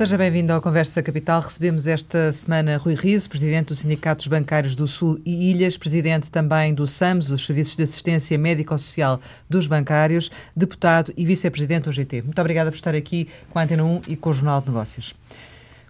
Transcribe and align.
Seja 0.00 0.16
bem-vindo 0.16 0.50
ao 0.50 0.62
Conversa 0.62 1.02
Capital. 1.02 1.42
Recebemos 1.42 1.86
esta 1.86 2.32
semana 2.32 2.78
Rui 2.78 2.94
Riso, 2.94 3.28
presidente 3.28 3.66
dos 3.66 3.80
Sindicatos 3.80 4.26
Bancários 4.28 4.74
do 4.74 4.86
Sul 4.86 5.20
e 5.26 5.50
Ilhas, 5.50 5.76
presidente 5.76 6.30
também 6.30 6.72
do 6.72 6.86
SAMS, 6.86 7.28
os 7.28 7.44
Serviços 7.44 7.76
de 7.76 7.82
Assistência 7.82 8.38
Médico-Social 8.38 9.20
dos 9.46 9.66
Bancários, 9.66 10.30
deputado 10.56 11.12
e 11.18 11.26
vice-presidente 11.26 11.84
do 11.84 11.92
GT. 11.92 12.22
Muito 12.22 12.40
obrigada 12.40 12.70
por 12.70 12.76
estar 12.76 12.94
aqui 12.94 13.28
com 13.50 13.58
a 13.58 13.62
Antena 13.62 13.84
1 13.84 14.00
e 14.08 14.16
com 14.16 14.30
o 14.30 14.32
Jornal 14.32 14.62
de 14.62 14.68
Negócios. 14.68 15.14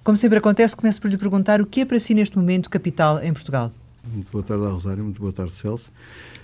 Como 0.02 0.16
sempre 0.16 0.38
acontece, 0.38 0.74
começo 0.74 1.01
por 1.01 1.09
lhe 1.09 1.16
perguntar 1.16 1.60
o 1.60 1.66
que 1.66 1.82
é 1.82 1.84
para 1.84 2.01
si 2.01 2.12
neste 2.12 2.37
momento 2.37 2.68
capital 2.68 3.23
em 3.23 3.32
Portugal? 3.32 3.70
Muito 4.12 4.32
boa 4.32 4.42
tarde, 4.42 4.65
Rosário. 4.65 5.04
Muito 5.04 5.20
boa 5.20 5.32
tarde, 5.32 5.52
Celso. 5.52 5.88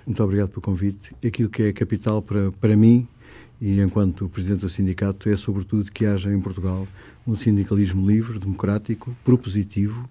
Muito 0.07 0.23
obrigado 0.23 0.51
pelo 0.51 0.62
convite. 0.62 1.10
Aquilo 1.27 1.48
que 1.48 1.65
é 1.65 1.73
capital 1.73 2.23
para, 2.23 2.52
para 2.52 2.77
mim 2.77 3.09
e 3.60 3.80
enquanto 3.80 4.28
presidente 4.28 4.60
do 4.60 4.69
sindicato 4.69 5.28
é 5.28 5.37
sobretudo 5.37 5.91
que 5.91 6.05
haja 6.05 6.33
em 6.33 6.41
Portugal 6.41 6.87
um 7.27 7.34
sindicalismo 7.34 8.06
livre, 8.06 8.38
democrático, 8.38 9.16
propositivo, 9.24 10.09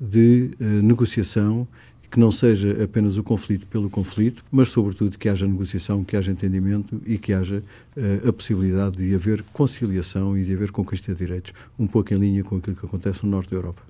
de 0.00 0.50
uh, 0.60 0.64
negociação, 0.82 1.66
que 2.10 2.20
não 2.20 2.30
seja 2.30 2.82
apenas 2.82 3.18
o 3.18 3.22
conflito 3.22 3.66
pelo 3.66 3.90
conflito, 3.90 4.44
mas 4.50 4.68
sobretudo 4.68 5.18
que 5.18 5.28
haja 5.28 5.46
negociação, 5.46 6.04
que 6.04 6.16
haja 6.16 6.30
entendimento 6.30 7.00
e 7.04 7.18
que 7.18 7.32
haja 7.32 7.62
uh, 7.96 8.28
a 8.28 8.32
possibilidade 8.32 8.96
de 8.96 9.14
haver 9.14 9.42
conciliação 9.52 10.36
e 10.36 10.44
de 10.44 10.52
haver 10.52 10.70
conquista 10.70 11.12
de 11.12 11.18
direitos, 11.18 11.52
um 11.78 11.86
pouco 11.86 12.12
em 12.14 12.18
linha 12.18 12.44
com 12.44 12.56
aquilo 12.56 12.76
que 12.76 12.86
acontece 12.86 13.24
no 13.24 13.30
norte 13.30 13.50
da 13.50 13.56
Europa. 13.56 13.82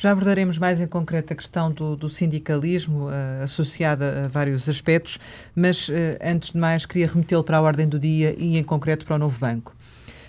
Já 0.00 0.12
abordaremos 0.12 0.58
mais 0.58 0.80
em 0.80 0.86
concreto 0.86 1.32
a 1.32 1.36
questão 1.36 1.72
do, 1.72 1.96
do 1.96 2.08
sindicalismo 2.08 3.08
uh, 3.08 3.42
associada 3.42 4.26
a 4.26 4.28
vários 4.28 4.68
aspectos, 4.68 5.18
mas 5.56 5.88
uh, 5.88 5.92
antes 6.22 6.52
de 6.52 6.58
mais 6.58 6.86
queria 6.86 7.08
remetê-lo 7.08 7.42
para 7.42 7.56
a 7.56 7.60
ordem 7.60 7.88
do 7.88 7.98
dia 7.98 8.32
e 8.38 8.56
em 8.56 8.62
concreto 8.62 9.04
para 9.04 9.16
o 9.16 9.18
novo 9.18 9.40
banco. 9.40 9.74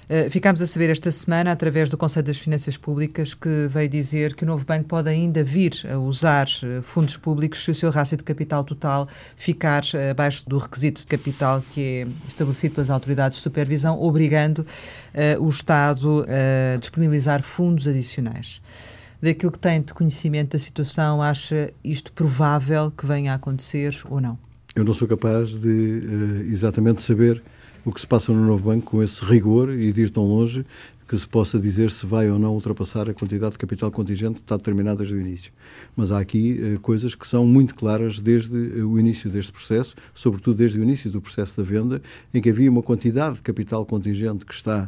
Uh, 0.10 0.28
ficámos 0.32 0.60
a 0.64 0.66
saber 0.66 0.90
esta 0.90 1.12
semana, 1.12 1.52
através 1.52 1.88
do 1.88 2.00
Conselho 2.00 2.26
das 2.26 2.40
Finanças 2.40 2.78
Públicas, 2.78 3.36
que 3.36 3.68
veio 3.70 3.88
dizer 3.88 4.34
que 4.34 4.44
o 4.44 4.48
novo 4.48 4.66
banco 4.66 4.86
pode 4.86 5.08
ainda 5.08 5.44
vir 5.44 5.86
a 5.88 6.00
usar 6.00 6.48
fundos 6.82 7.16
públicos 7.16 7.64
se 7.64 7.70
o 7.70 7.76
seu 7.76 7.92
rácio 7.92 8.18
de 8.18 8.24
capital 8.24 8.64
total 8.64 9.08
ficar 9.36 9.84
abaixo 10.10 10.50
do 10.50 10.58
requisito 10.58 11.02
de 11.02 11.06
capital 11.06 11.64
que 11.72 11.82
é 11.82 12.28
estabelecido 12.28 12.74
pelas 12.74 12.90
autoridades 12.90 13.38
de 13.38 13.44
supervisão, 13.44 14.02
obrigando 14.02 14.66
o 15.40 15.48
Estado 15.48 16.26
a 16.28 16.78
disponibilizar 16.78 17.44
fundos 17.44 17.88
adicionais 17.88 18.60
daquilo 19.22 19.52
que 19.52 19.60
tem 19.60 19.82
de 19.82 19.94
conhecimento 19.94 20.52
da 20.52 20.60
situação, 20.60 21.22
acha 21.22 21.72
isto 21.84 22.12
provável 22.14 22.92
que 22.92 23.06
venha 23.06 23.34
a 23.34 23.36
acontecer 23.36 23.96
ou 24.10 24.22
não? 24.22 24.38
Eu 24.76 24.84
não 24.84 24.94
sou 24.94 25.08
capaz 25.08 25.50
de 25.60 25.68
uh, 25.68 26.52
exatamente 26.52 27.02
saber 27.02 27.42
o 27.84 27.92
que 27.92 28.00
se 28.00 28.08
passa 28.08 28.32
no 28.32 28.46
novo 28.46 28.70
banco 28.70 28.92
com 28.92 29.04
esse 29.04 29.24
rigor 29.24 29.74
e 29.74 29.92
de 29.92 30.04
ir 30.04 30.10
tão 30.10 30.26
longe 30.26 30.66
que 31.10 31.18
se 31.18 31.28
possa 31.28 31.58
dizer 31.58 31.90
se 31.90 32.06
vai 32.06 32.30
ou 32.30 32.38
não 32.38 32.54
ultrapassar 32.54 33.10
a 33.10 33.14
quantidade 33.16 33.54
de 33.54 33.58
capital 33.58 33.90
contingente 33.90 34.36
que 34.36 34.42
está 34.42 34.56
determinada 34.56 34.98
desde 34.98 35.16
o 35.16 35.20
início. 35.20 35.52
Mas 35.96 36.12
há 36.12 36.20
aqui 36.20 36.76
uh, 36.76 36.80
coisas 36.82 37.16
que 37.16 37.28
são 37.28 37.48
muito 37.48 37.74
claras 37.74 38.20
desde 38.20 38.56
uh, 38.56 38.88
o 38.88 39.00
início 39.00 39.28
deste 39.28 39.52
processo, 39.52 39.96
sobretudo 40.14 40.58
desde 40.58 40.78
o 40.78 40.84
início 40.84 41.10
do 41.10 41.20
processo 41.20 41.58
da 41.58 41.64
venda, 41.64 42.00
em 42.32 42.40
que 42.40 42.52
havia 42.52 42.70
uma 42.70 42.84
quantidade 42.84 43.38
de 43.38 43.42
capital 43.42 43.88
contingente 43.88 44.46
que 44.46 44.54
está 44.54 44.88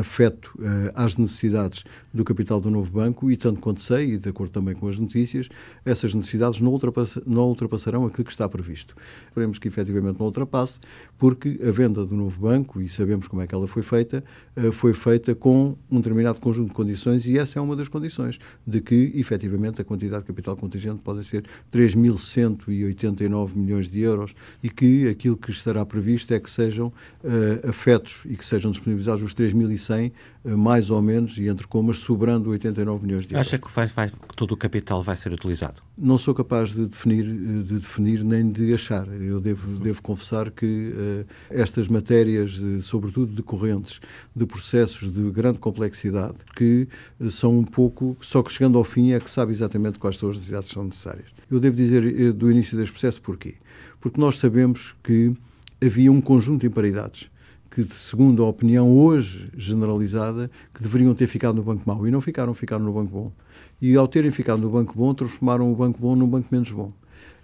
afeto 0.00 0.54
uh, 0.60 0.92
às 0.94 1.16
necessidades 1.16 1.84
do 2.14 2.24
capital 2.24 2.60
do 2.60 2.70
novo 2.70 2.90
banco 2.92 3.30
e, 3.30 3.36
tanto 3.36 3.60
quanto 3.60 3.82
sei, 3.82 4.14
e 4.14 4.18
de 4.18 4.28
acordo 4.28 4.52
também 4.52 4.74
com 4.74 4.86
as 4.88 4.98
notícias, 4.98 5.48
essas 5.84 6.14
necessidades 6.14 6.60
não, 6.60 6.70
ultrapass 6.70 7.18
não 7.26 7.48
ultrapassarão 7.48 8.06
aquilo 8.06 8.24
que 8.24 8.30
está 8.30 8.48
previsto. 8.48 8.94
Esperemos 9.26 9.58
que 9.58 9.68
efetivamente 9.68 10.18
não 10.18 10.26
ultrapasse, 10.26 10.78
porque 11.18 11.58
a 11.66 11.70
venda 11.70 12.06
do 12.06 12.14
novo 12.14 12.40
banco, 12.40 12.80
e 12.80 12.88
sabemos 12.88 13.26
como 13.26 13.42
é 13.42 13.46
que 13.46 13.54
ela 13.54 13.66
foi 13.66 13.82
feita, 13.82 14.22
uh, 14.56 14.70
foi 14.70 14.94
feita 14.94 15.31
com 15.34 15.76
um 15.90 15.96
determinado 15.98 16.40
conjunto 16.40 16.68
de 16.68 16.74
condições 16.74 17.26
e 17.26 17.38
essa 17.38 17.58
é 17.58 17.62
uma 17.62 17.76
das 17.76 17.88
condições, 17.88 18.38
de 18.66 18.80
que 18.80 19.12
efetivamente 19.14 19.80
a 19.80 19.84
quantidade 19.84 20.22
de 20.22 20.26
capital 20.26 20.56
contingente 20.56 21.02
pode 21.02 21.24
ser 21.24 21.44
3.189 21.72 23.56
milhões 23.56 23.88
de 23.88 24.00
euros 24.00 24.34
e 24.62 24.68
que 24.68 25.08
aquilo 25.08 25.36
que 25.36 25.50
estará 25.50 25.84
previsto 25.84 26.32
é 26.32 26.40
que 26.40 26.50
sejam 26.50 26.86
uh, 26.88 27.68
afetos 27.68 28.22
e 28.26 28.36
que 28.36 28.44
sejam 28.44 28.70
disponibilizados 28.70 29.22
os 29.22 29.34
3.100, 29.34 30.12
eh, 30.44 30.50
mais 30.56 30.90
ou 30.90 31.00
menos, 31.00 31.38
e 31.38 31.46
entre 31.46 31.66
comas, 31.66 31.98
sobrando 31.98 32.50
89 32.50 33.06
milhões 33.06 33.26
de 33.26 33.34
euros. 33.34 33.46
Acha 33.46 33.58
que, 33.58 33.70
vai, 33.70 33.86
vai, 33.86 34.08
que 34.08 34.36
todo 34.36 34.52
o 34.52 34.56
capital 34.56 35.02
vai 35.02 35.16
ser 35.16 35.32
utilizado? 35.32 35.80
Não 35.96 36.18
sou 36.18 36.34
capaz 36.34 36.70
de 36.70 36.86
definir, 36.86 37.24
eh, 37.24 37.62
de 37.62 37.74
definir 37.74 38.24
nem 38.24 38.50
de 38.50 38.74
achar. 38.74 39.06
Eu 39.08 39.40
devo, 39.40 39.78
devo 39.78 40.02
confessar 40.02 40.50
que 40.50 40.66
uh, 40.66 41.26
estas 41.50 41.88
matérias, 41.88 42.58
uh, 42.58 42.82
sobretudo 42.82 43.32
decorrentes 43.32 44.00
de 44.34 44.44
processos 44.46 45.12
de 45.12 45.21
grande 45.30 45.58
complexidade, 45.58 46.38
que 46.56 46.88
uh, 47.20 47.30
são 47.30 47.58
um 47.58 47.64
pouco, 47.64 48.16
só 48.20 48.42
que 48.42 48.50
chegando 48.50 48.78
ao 48.78 48.84
fim 48.84 49.12
é 49.12 49.20
que 49.20 49.30
sabe 49.30 49.52
exatamente 49.52 49.98
quais 49.98 50.16
são 50.16 50.30
as 50.30 50.36
necessidades 50.36 50.68
que 50.68 50.74
são 50.74 50.84
necessárias. 50.84 51.28
Eu 51.50 51.60
devo 51.60 51.76
dizer 51.76 52.32
do 52.32 52.50
início 52.50 52.76
deste 52.76 52.92
processo 52.92 53.20
porquê? 53.20 53.54
Porque 54.00 54.20
nós 54.20 54.38
sabemos 54.38 54.94
que 55.04 55.32
havia 55.80 56.10
um 56.10 56.20
conjunto 56.20 56.62
de 56.62 56.66
imparidades 56.66 57.30
que, 57.72 57.84
segundo 57.84 58.44
a 58.44 58.48
opinião 58.48 58.94
hoje 58.94 59.46
generalizada, 59.56 60.50
que 60.74 60.82
deveriam 60.82 61.14
ter 61.14 61.26
ficado 61.26 61.56
no 61.56 61.62
banco 61.62 61.82
mau. 61.86 62.06
E 62.06 62.10
não 62.10 62.20
ficaram, 62.20 62.52
ficaram 62.52 62.84
no 62.84 62.92
banco 62.92 63.10
bom. 63.10 63.32
E 63.80 63.96
ao 63.96 64.06
terem 64.06 64.30
ficado 64.30 64.60
no 64.60 64.68
banco 64.68 64.92
bom, 64.94 65.14
transformaram 65.14 65.72
o 65.72 65.74
banco 65.74 65.98
bom 65.98 66.14
num 66.14 66.28
banco 66.28 66.48
menos 66.52 66.70
bom. 66.70 66.92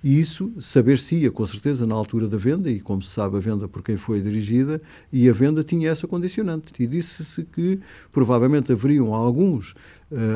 E 0.03 0.21
isso 0.21 0.53
saber-se-ia, 0.61 1.31
com 1.31 1.45
certeza, 1.47 1.87
na 1.87 1.95
altura 1.95 2.29
da 2.29 2.37
venda, 2.37 2.71
e 2.71 2.81
como 2.81 3.03
se 3.03 3.11
sabe, 3.11 3.37
a 3.37 3.41
venda 3.41 3.69
por 3.69 3.83
quem 3.83 3.97
foi 3.97 4.21
dirigida, 4.21 4.81
e 5.13 5.29
a 5.29 5.33
venda 5.33 5.65
tinha 5.65 5.91
essa 5.91 6.07
condicionante. 6.07 6.73
E 6.79 6.87
disse-se 6.87 7.45
que 7.45 7.81
provavelmente 8.13 8.71
haveriam 8.71 9.13
alguns 9.13 9.75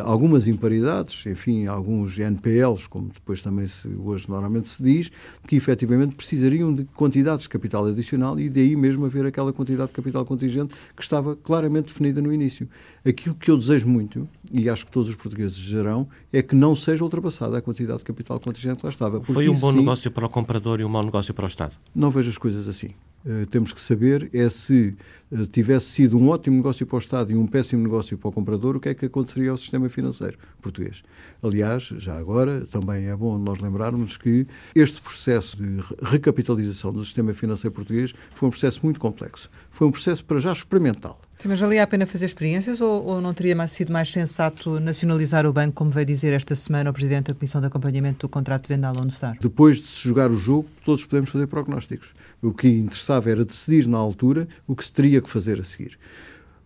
algumas 0.05 0.47
imparidades, 0.47 1.25
enfim, 1.27 1.67
alguns 1.67 2.19
NPLs, 2.19 2.89
como 2.89 3.09
depois 3.09 3.41
também 3.41 3.67
se, 3.67 3.89
hoje 3.89 4.29
normalmente 4.29 4.69
se 4.69 4.83
diz, 4.83 5.11
que 5.47 5.57
efetivamente 5.57 6.15
precisariam 6.15 6.75
de 6.75 6.85
quantidades 6.85 7.45
de 7.45 7.49
capital 7.49 7.87
adicional 7.87 8.39
e 8.39 8.49
daí 8.49 8.77
mesmo 8.77 9.07
haver 9.07 9.25
aquela 9.25 9.53
quantidade 9.53 9.89
de 9.89 9.95
capital 9.95 10.25
contingente 10.25 10.75
que 10.95 11.03
estava 11.03 11.35
claramente 11.37 11.87
definida 11.87 12.21
no 12.21 12.33
início. 12.33 12.69
Aquilo 13.05 13.35
que 13.35 13.51
eu 13.51 13.57
desejo 13.57 13.89
muito, 13.89 14.29
e 14.53 14.69
acho 14.69 14.85
que 14.85 14.93
todos 14.93 15.09
os 15.09 15.17
portugueses 15.17 15.57
desejarão, 15.57 16.07
é 16.33 16.43
que 16.43 16.55
não 16.55 16.77
seja 16.77 17.03
ultrapassada 17.03 17.57
a 17.57 17.63
quantidade 17.63 18.01
de 18.01 18.05
capital 18.05 18.39
contingente 18.39 18.81
que 18.81 18.87
lá 18.87 18.93
estava. 18.93 19.21
Foi 19.23 19.49
um 19.49 19.59
bom 19.59 19.73
sim, 19.73 19.79
negócio 19.79 20.11
para 20.11 20.27
o 20.27 20.29
comprador 20.29 20.81
e 20.81 20.85
um 20.85 20.89
mau 20.89 21.03
negócio 21.03 21.33
para 21.33 21.45
o 21.45 21.49
Estado? 21.49 21.75
Não 21.95 22.11
vejo 22.11 22.31
as 22.31 22.39
coisas 22.39 22.69
assim. 22.69 22.91
Uh, 23.25 23.47
temos 23.47 23.73
que 23.73 23.81
saber 23.81 24.29
é 24.33 24.49
se 24.49 24.97
uh, 25.31 25.47
tivesse 25.47 25.87
sido 25.87 26.19
um 26.19 26.29
ótimo 26.29 26.57
negócio 26.57 26.85
para 26.85 26.97
o 26.97 26.99
Estado 26.99 27.31
e 27.31 27.37
um 27.37 27.47
péssimo 27.47 27.83
negócio 27.83 28.19
para 28.19 28.29
o 28.29 28.33
comprador, 28.33 28.77
o 28.77 28.81
que 28.81 28.89
é 28.89 28.95
que 28.95 29.07
aconteceria 29.07 29.51
ao 29.51 29.57
sistema 29.57 29.89
financeiro 29.89 30.37
português. 30.61 31.03
Aliás, 31.43 31.85
já 31.99 32.19
agora, 32.19 32.67
também 32.71 33.09
é 33.09 33.17
bom 33.17 33.39
nós 33.39 33.61
lembrarmos 33.61 34.17
que 34.17 34.47
este 34.75 35.01
processo 35.01 35.57
de 35.57 35.81
recapitalização 36.03 36.93
do 36.93 37.05
sistema 37.05 37.33
financeiro 37.33 37.75
português 37.75 38.13
foi 38.35 38.49
um 38.49 38.51
processo 38.51 38.81
muito 38.83 38.99
complexo. 38.99 39.49
Foi 39.71 39.87
um 39.87 39.91
processo 39.91 40.25
para 40.25 40.41
já 40.41 40.53
experimental. 40.53 41.21
Sim, 41.43 41.49
mas 41.49 41.59
valia 41.59 41.83
a 41.83 41.87
pena 41.89 42.07
fazer 42.07 42.27
experiências 42.27 42.81
ou, 42.81 43.05
ou 43.05 43.21
não 43.21 43.35
teria 43.35 43.57
mais, 43.57 43.73
sido 43.73 43.93
mais 43.93 44.13
sensato 44.13 44.79
nacionalizar 44.79 45.45
o 45.45 45.53
banco, 45.53 45.73
como 45.73 45.91
veio 45.91 46.07
dizer 46.07 46.33
esta 46.33 46.55
semana 46.55 46.89
o 46.91 46.93
Presidente 46.93 47.33
da 47.33 47.35
Comissão 47.35 47.61
de 47.61 47.67
Acompanhamento 47.67 48.29
do 48.29 48.29
Contrato 48.29 48.63
de 48.63 48.69
Venda 48.69 48.87
à 48.87 48.93
Lone 48.93 49.11
Star? 49.11 49.37
Depois 49.41 49.79
de 49.79 49.89
se 49.89 50.09
jogar 50.09 50.31
o 50.31 50.37
jogo, 50.37 50.69
todos 50.85 51.05
podemos 51.05 51.31
fazer 51.31 51.49
prognósticos. 51.49 52.13
O 52.41 52.53
que 52.53 52.69
interessava 52.69 53.29
era 53.29 53.45
decidir 53.45 53.89
na 53.89 53.99
altura 53.99 54.47
o 54.69 54.77
que 54.77 54.85
se 54.85 54.93
teria 54.93 55.21
que 55.21 55.29
fazer 55.29 55.59
a 55.59 55.65
seguir. 55.65 55.99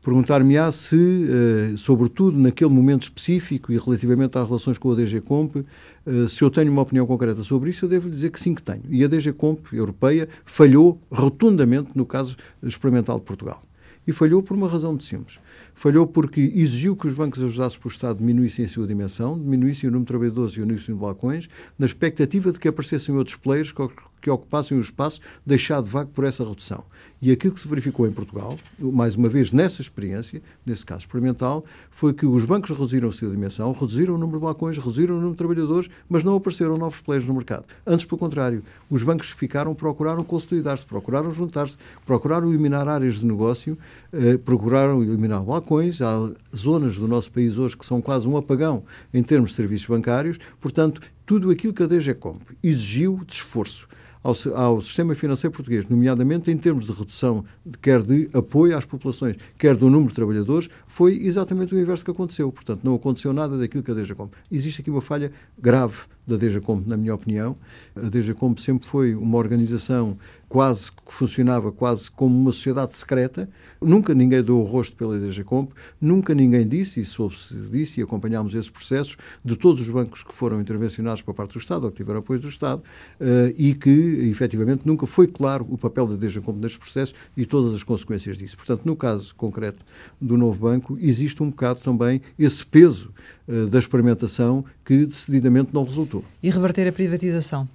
Perguntar-me-á 0.04 0.70
se, 0.70 0.94
uh, 0.94 1.78
sobretudo 1.78 2.38
naquele 2.38 2.70
momento 2.70 3.04
específico 3.04 3.72
e 3.72 3.78
relativamente 3.78 4.36
às 4.36 4.46
relações 4.46 4.76
com 4.76 4.92
a 4.92 4.94
DG 4.94 5.22
Comp, 5.22 5.56
uh, 5.56 6.28
se 6.28 6.42
eu 6.42 6.50
tenho 6.50 6.70
uma 6.70 6.82
opinião 6.82 7.06
concreta 7.06 7.42
sobre 7.42 7.70
isso, 7.70 7.86
eu 7.86 7.88
devo 7.88 8.10
dizer 8.10 8.30
que 8.30 8.38
sim 8.38 8.54
que 8.54 8.62
tenho. 8.62 8.82
E 8.90 9.02
a 9.02 9.08
DG 9.08 9.32
Comp 9.32 9.72
europeia 9.72 10.28
falhou 10.44 11.00
rotundamente 11.10 11.92
no 11.94 12.04
caso 12.04 12.36
experimental 12.62 13.18
de 13.18 13.24
Portugal. 13.24 13.65
E 14.06 14.12
falhou 14.12 14.42
por 14.42 14.56
uma 14.56 14.68
razão 14.68 14.90
muito 14.90 15.04
simples. 15.04 15.38
Falhou 15.74 16.06
porque 16.06 16.40
exigiu 16.40 16.94
que 16.96 17.08
os 17.08 17.14
bancos 17.14 17.42
ajudados 17.42 17.76
pelo 17.76 17.90
Estado 17.90 18.18
diminuíssem 18.18 18.64
a 18.64 18.68
sua 18.68 18.86
dimensão, 18.86 19.38
diminuíssem 19.38 19.88
o 19.88 19.92
número 19.92 20.04
de 20.04 20.08
trabalhadores 20.08 20.52
e 20.54 20.60
o 20.60 20.66
número 20.66 20.82
de 20.82 20.92
balcões, 20.92 21.48
na 21.78 21.86
expectativa 21.86 22.52
de 22.52 22.58
que 22.58 22.68
aparecessem 22.68 23.14
outros 23.14 23.36
players 23.36 23.72
que 24.20 24.30
ocupassem 24.30 24.76
o 24.76 24.80
espaço 24.80 25.20
deixado 25.44 25.86
vago 25.86 26.10
por 26.10 26.24
essa 26.24 26.44
redução. 26.44 26.84
E 27.20 27.32
aquilo 27.32 27.54
que 27.54 27.60
se 27.60 27.68
verificou 27.68 28.06
em 28.06 28.12
Portugal, 28.12 28.56
mais 28.78 29.16
uma 29.16 29.28
vez 29.28 29.52
nessa 29.52 29.80
experiência, 29.80 30.42
nesse 30.64 30.84
caso 30.84 31.00
experimental, 31.00 31.64
foi 31.90 32.12
que 32.12 32.26
os 32.26 32.44
bancos 32.44 32.70
reduziram 32.70 33.08
a 33.08 33.12
sua 33.12 33.30
dimensão, 33.30 33.72
reduziram 33.72 34.14
o 34.14 34.18
número 34.18 34.38
de 34.38 34.44
balcões, 34.44 34.76
reduziram 34.76 35.14
o 35.14 35.16
número 35.16 35.32
de 35.32 35.38
trabalhadores, 35.38 35.88
mas 36.08 36.22
não 36.22 36.36
apareceram 36.36 36.76
novos 36.76 37.00
players 37.00 37.26
no 37.26 37.34
mercado. 37.34 37.64
Antes, 37.86 38.04
pelo 38.04 38.18
contrário, 38.18 38.62
os 38.90 39.02
bancos 39.02 39.30
ficaram, 39.30 39.74
procuraram 39.74 40.22
consolidar-se, 40.22 40.84
procuraram 40.84 41.32
juntar-se, 41.32 41.78
procuraram 42.04 42.48
eliminar 42.50 42.86
áreas 42.86 43.14
de 43.14 43.26
negócio, 43.26 43.78
eh, 44.12 44.36
procuraram 44.36 45.02
eliminar 45.02 45.42
balcões. 45.42 46.02
Há 46.02 46.30
zonas 46.54 46.96
do 46.96 47.08
nosso 47.08 47.32
país 47.32 47.56
hoje 47.56 47.76
que 47.76 47.86
são 47.86 48.02
quase 48.02 48.28
um 48.28 48.36
apagão 48.36 48.84
em 49.12 49.22
termos 49.22 49.50
de 49.50 49.56
serviços 49.56 49.86
bancários. 49.86 50.38
Portanto, 50.60 51.00
tudo 51.26 51.50
aquilo 51.50 51.74
que 51.74 51.82
a 51.82 51.86
DGCOMP 51.86 52.56
exigiu 52.62 53.20
de 53.26 53.34
esforço 53.34 53.88
ao, 54.22 54.34
ao 54.54 54.80
sistema 54.80 55.14
financeiro 55.14 55.54
português, 55.54 55.88
nomeadamente 55.88 56.50
em 56.50 56.56
termos 56.56 56.86
de 56.86 56.92
redução, 56.92 57.44
quer 57.80 58.02
de 58.02 58.28
apoio 58.32 58.76
às 58.76 58.84
populações, 58.84 59.36
quer 59.58 59.76
do 59.76 59.88
número 59.90 60.08
de 60.08 60.14
trabalhadores, 60.16 60.68
foi 60.86 61.18
exatamente 61.22 61.74
o 61.74 61.78
inverso 61.78 62.04
que 62.04 62.10
aconteceu. 62.10 62.50
Portanto, 62.50 62.80
não 62.82 62.94
aconteceu 62.94 63.32
nada 63.32 63.56
daquilo 63.58 63.82
que 63.82 63.90
a 63.90 63.94
DGCOM. 63.94 64.28
Existe 64.50 64.80
aqui 64.80 64.90
uma 64.90 65.00
falha 65.00 65.30
grave 65.58 65.98
da 66.26 66.36
DGCOM, 66.36 66.82
na 66.86 66.96
minha 66.96 67.14
opinião. 67.14 67.56
A 67.94 68.08
DGCOM 68.08 68.56
sempre 68.56 68.86
foi 68.86 69.14
uma 69.14 69.38
organização 69.38 70.18
quase 70.48 70.92
que 70.92 71.12
funcionava 71.12 71.72
quase 71.72 72.10
como 72.10 72.36
uma 72.36 72.52
sociedade 72.52 72.96
secreta. 72.96 73.48
Nunca 73.80 74.14
ninguém 74.14 74.42
deu 74.42 74.58
o 74.58 74.62
rosto 74.62 74.96
pela 74.96 75.18
DGComp, 75.18 75.72
nunca 76.00 76.34
ninguém 76.34 76.66
disse, 76.66 77.00
e 77.00 77.04
soube-se 77.04 77.54
disso, 77.54 78.00
e 78.00 78.02
acompanhámos 78.02 78.54
esses 78.54 78.70
processos, 78.70 79.16
de 79.44 79.56
todos 79.56 79.80
os 79.80 79.90
bancos 79.90 80.22
que 80.22 80.34
foram 80.34 80.60
intervencionados 80.60 81.22
por 81.22 81.34
parte 81.34 81.52
do 81.52 81.58
Estado, 81.58 81.84
ou 81.84 81.90
que 81.90 81.98
tiveram 81.98 82.20
apoio 82.20 82.40
do 82.40 82.48
Estado, 82.48 82.82
uh, 83.20 83.54
e 83.56 83.74
que, 83.74 83.90
efetivamente, 84.30 84.86
nunca 84.86 85.06
foi 85.06 85.26
claro 85.26 85.66
o 85.68 85.76
papel 85.76 86.06
da 86.06 86.16
DGComp 86.16 86.58
nestes 86.58 86.78
processos 86.78 87.14
e 87.36 87.44
todas 87.44 87.74
as 87.74 87.82
consequências 87.82 88.38
disso. 88.38 88.56
Portanto, 88.56 88.84
no 88.84 88.96
caso 88.96 89.34
concreto 89.34 89.84
do 90.20 90.36
novo 90.36 90.58
banco, 90.58 90.96
existe 91.00 91.42
um 91.42 91.50
bocado 91.50 91.80
também 91.80 92.22
esse 92.38 92.64
peso 92.64 93.12
uh, 93.48 93.66
da 93.66 93.78
experimentação 93.78 94.64
que 94.84 95.06
decididamente 95.06 95.74
não 95.74 95.84
resultou. 95.84 96.24
E 96.42 96.50
reverter 96.50 96.88
a 96.88 96.92
privatização? 96.92 97.68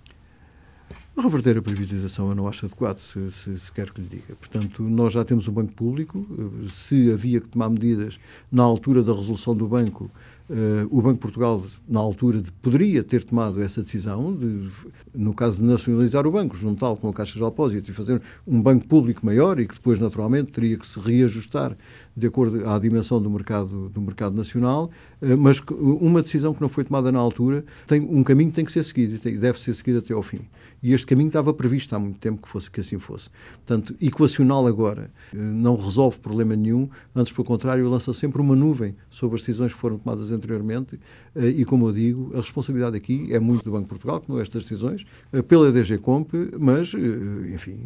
Reverter 1.18 1.58
a 1.58 1.62
privatização 1.62 2.30
eu 2.30 2.36
não 2.36 2.48
acho 2.48 2.66
adequado, 2.66 2.98
se, 2.98 3.32
se, 3.32 3.60
se, 3.60 3.72
quer 3.72 3.92
que 3.92 4.02
lhe 4.02 4.08
diga. 4.08 4.36
Portanto, 4.36 4.82
nós 4.84 5.12
já 5.14 5.26
temos 5.26 5.48
um 5.48 5.52
banco 5.52 5.74
público. 5.74 6.26
Se 6.70 7.12
havia 7.12 7.42
que 7.42 7.50
tomar 7.50 7.70
medidas 7.70 8.18
na 8.52 8.64
altura 8.64 9.04
da 9.04 9.14
resolução 9.14 9.54
do 9.54 9.68
banco, 9.68 10.10
Uh, 10.52 10.86
o 10.92 11.02
Banco 11.02 11.14
de 11.14 11.20
Portugal, 11.20 11.64
na 11.88 12.02
altura, 12.02 12.42
de, 12.42 12.52
poderia 12.52 13.02
ter 13.06 13.24
tomado 13.24 13.62
essa 13.64 13.82
decisão, 13.82 14.36
de, 14.36 14.70
no 15.16 15.34
caso 15.34 15.62
de 15.62 15.64
nacionalizar 15.64 16.28
o 16.28 16.32
banco, 16.32 16.58
juntá-lo 16.58 16.98
com 16.98 17.08
a 17.08 17.14
Caixa 17.14 17.36
de 17.36 17.40
Depósito 17.40 17.90
e 17.90 17.94
fazer 17.94 18.22
um 18.46 18.62
banco 18.62 18.86
público 18.86 19.26
maior 19.26 19.62
e 19.62 19.66
que 19.66 19.76
depois, 19.76 19.98
naturalmente, 19.98 20.52
teria 20.52 20.76
que 20.76 20.86
se 20.86 21.00
reajustar 21.00 21.78
de 22.16 22.28
acordo 22.28 22.68
à 22.68 22.78
dimensão 22.78 23.22
do 23.22 23.30
mercado, 23.30 23.90
do 23.90 24.02
mercado 24.02 24.36
nacional, 24.36 24.90
uh, 25.22 25.38
mas 25.38 25.62
uma 25.80 26.22
decisão 26.22 26.54
que 26.54 26.62
não 26.62 26.70
foi 26.70 26.84
tomada 26.84 27.12
na 27.12 27.20
altura, 27.20 27.64
tem, 27.88 28.02
um 28.02 28.24
caminho 28.24 28.50
que 28.50 28.56
tem 28.56 28.66
que 28.66 28.72
ser 28.72 28.84
seguido 28.84 29.20
e 29.28 29.38
deve 29.38 29.60
ser 29.60 29.74
seguido 29.74 30.00
até 30.00 30.14
ao 30.14 30.24
fim. 30.24 30.42
E 30.84 30.94
este 30.94 31.06
caminho 31.06 31.28
estava 31.28 31.54
previsto 31.54 31.96
há 31.96 32.00
muito 32.00 32.20
tempo 32.20 32.42
que, 32.42 32.48
fosse, 32.48 32.70
que 32.70 32.82
assim 32.82 32.98
fosse. 32.98 33.30
Portanto, 33.66 33.96
equacioná-lo 34.02 34.68
agora 34.68 35.12
uh, 35.34 35.38
não 35.38 35.76
resolve 35.76 36.20
problema 36.20 36.56
nenhum, 36.56 36.90
antes, 37.16 37.32
pelo 37.32 37.46
contrário, 37.46 37.88
lança 37.90 38.14
sempre 38.14 38.42
uma 38.42 38.56
nuvem 38.56 38.96
sobre 39.10 39.36
as 39.36 39.42
decisões 39.42 39.74
que 39.74 39.80
foram 39.80 39.98
tomadas 39.98 40.32
anteriormente 40.32 41.00
eh, 41.31 41.31
e, 41.36 41.64
como 41.64 41.88
eu 41.88 41.94
digo, 41.94 42.32
a 42.34 42.42
responsabilidade 42.42 42.96
aqui 42.96 43.28
é 43.32 43.40
muito 43.40 43.64
do 43.64 43.72
Banco 43.72 43.84
de 43.84 43.90
Portugal, 43.90 44.20
que 44.20 44.28
tomou 44.28 44.42
estas 44.42 44.64
decisões, 44.64 45.06
eh, 45.32 45.42
pela 45.42 45.72
DG 45.72 45.98
Comp, 45.98 46.34
mas, 46.60 46.94
eh, 46.94 47.54
enfim, 47.54 47.80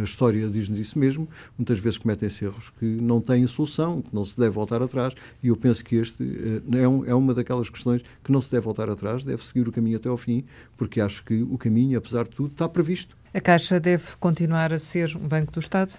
a 0.00 0.04
história 0.04 0.48
diz-nos 0.48 0.78
isso 0.78 0.98
mesmo. 0.98 1.28
Muitas 1.58 1.78
vezes 1.78 1.98
cometem-se 1.98 2.44
erros 2.44 2.70
que 2.78 2.84
não 2.84 3.20
têm 3.20 3.46
solução, 3.46 4.00
que 4.02 4.14
não 4.14 4.24
se 4.24 4.36
deve 4.38 4.50
voltar 4.50 4.80
atrás, 4.82 5.14
e 5.42 5.48
eu 5.48 5.56
penso 5.56 5.84
que 5.84 5.96
este 5.96 6.24
é, 6.72 6.88
um, 6.88 7.04
é 7.04 7.14
uma 7.14 7.34
daquelas 7.34 7.68
questões 7.68 8.02
que 8.22 8.30
não 8.30 8.40
se 8.40 8.50
deve 8.50 8.64
voltar 8.64 8.88
atrás, 8.88 9.24
deve 9.24 9.44
seguir 9.44 9.68
o 9.68 9.72
caminho 9.72 9.96
até 9.96 10.08
ao 10.08 10.16
fim, 10.16 10.44
porque 10.76 11.00
acho 11.00 11.24
que 11.24 11.42
o 11.42 11.58
caminho, 11.58 11.98
apesar 11.98 12.24
de 12.24 12.30
tudo, 12.30 12.52
está 12.52 12.68
previsto. 12.68 13.16
A 13.34 13.40
Caixa 13.40 13.80
deve 13.80 14.16
continuar 14.18 14.72
a 14.72 14.78
ser 14.78 15.16
um 15.16 15.26
Banco 15.26 15.52
do 15.52 15.60
Estado? 15.60 15.92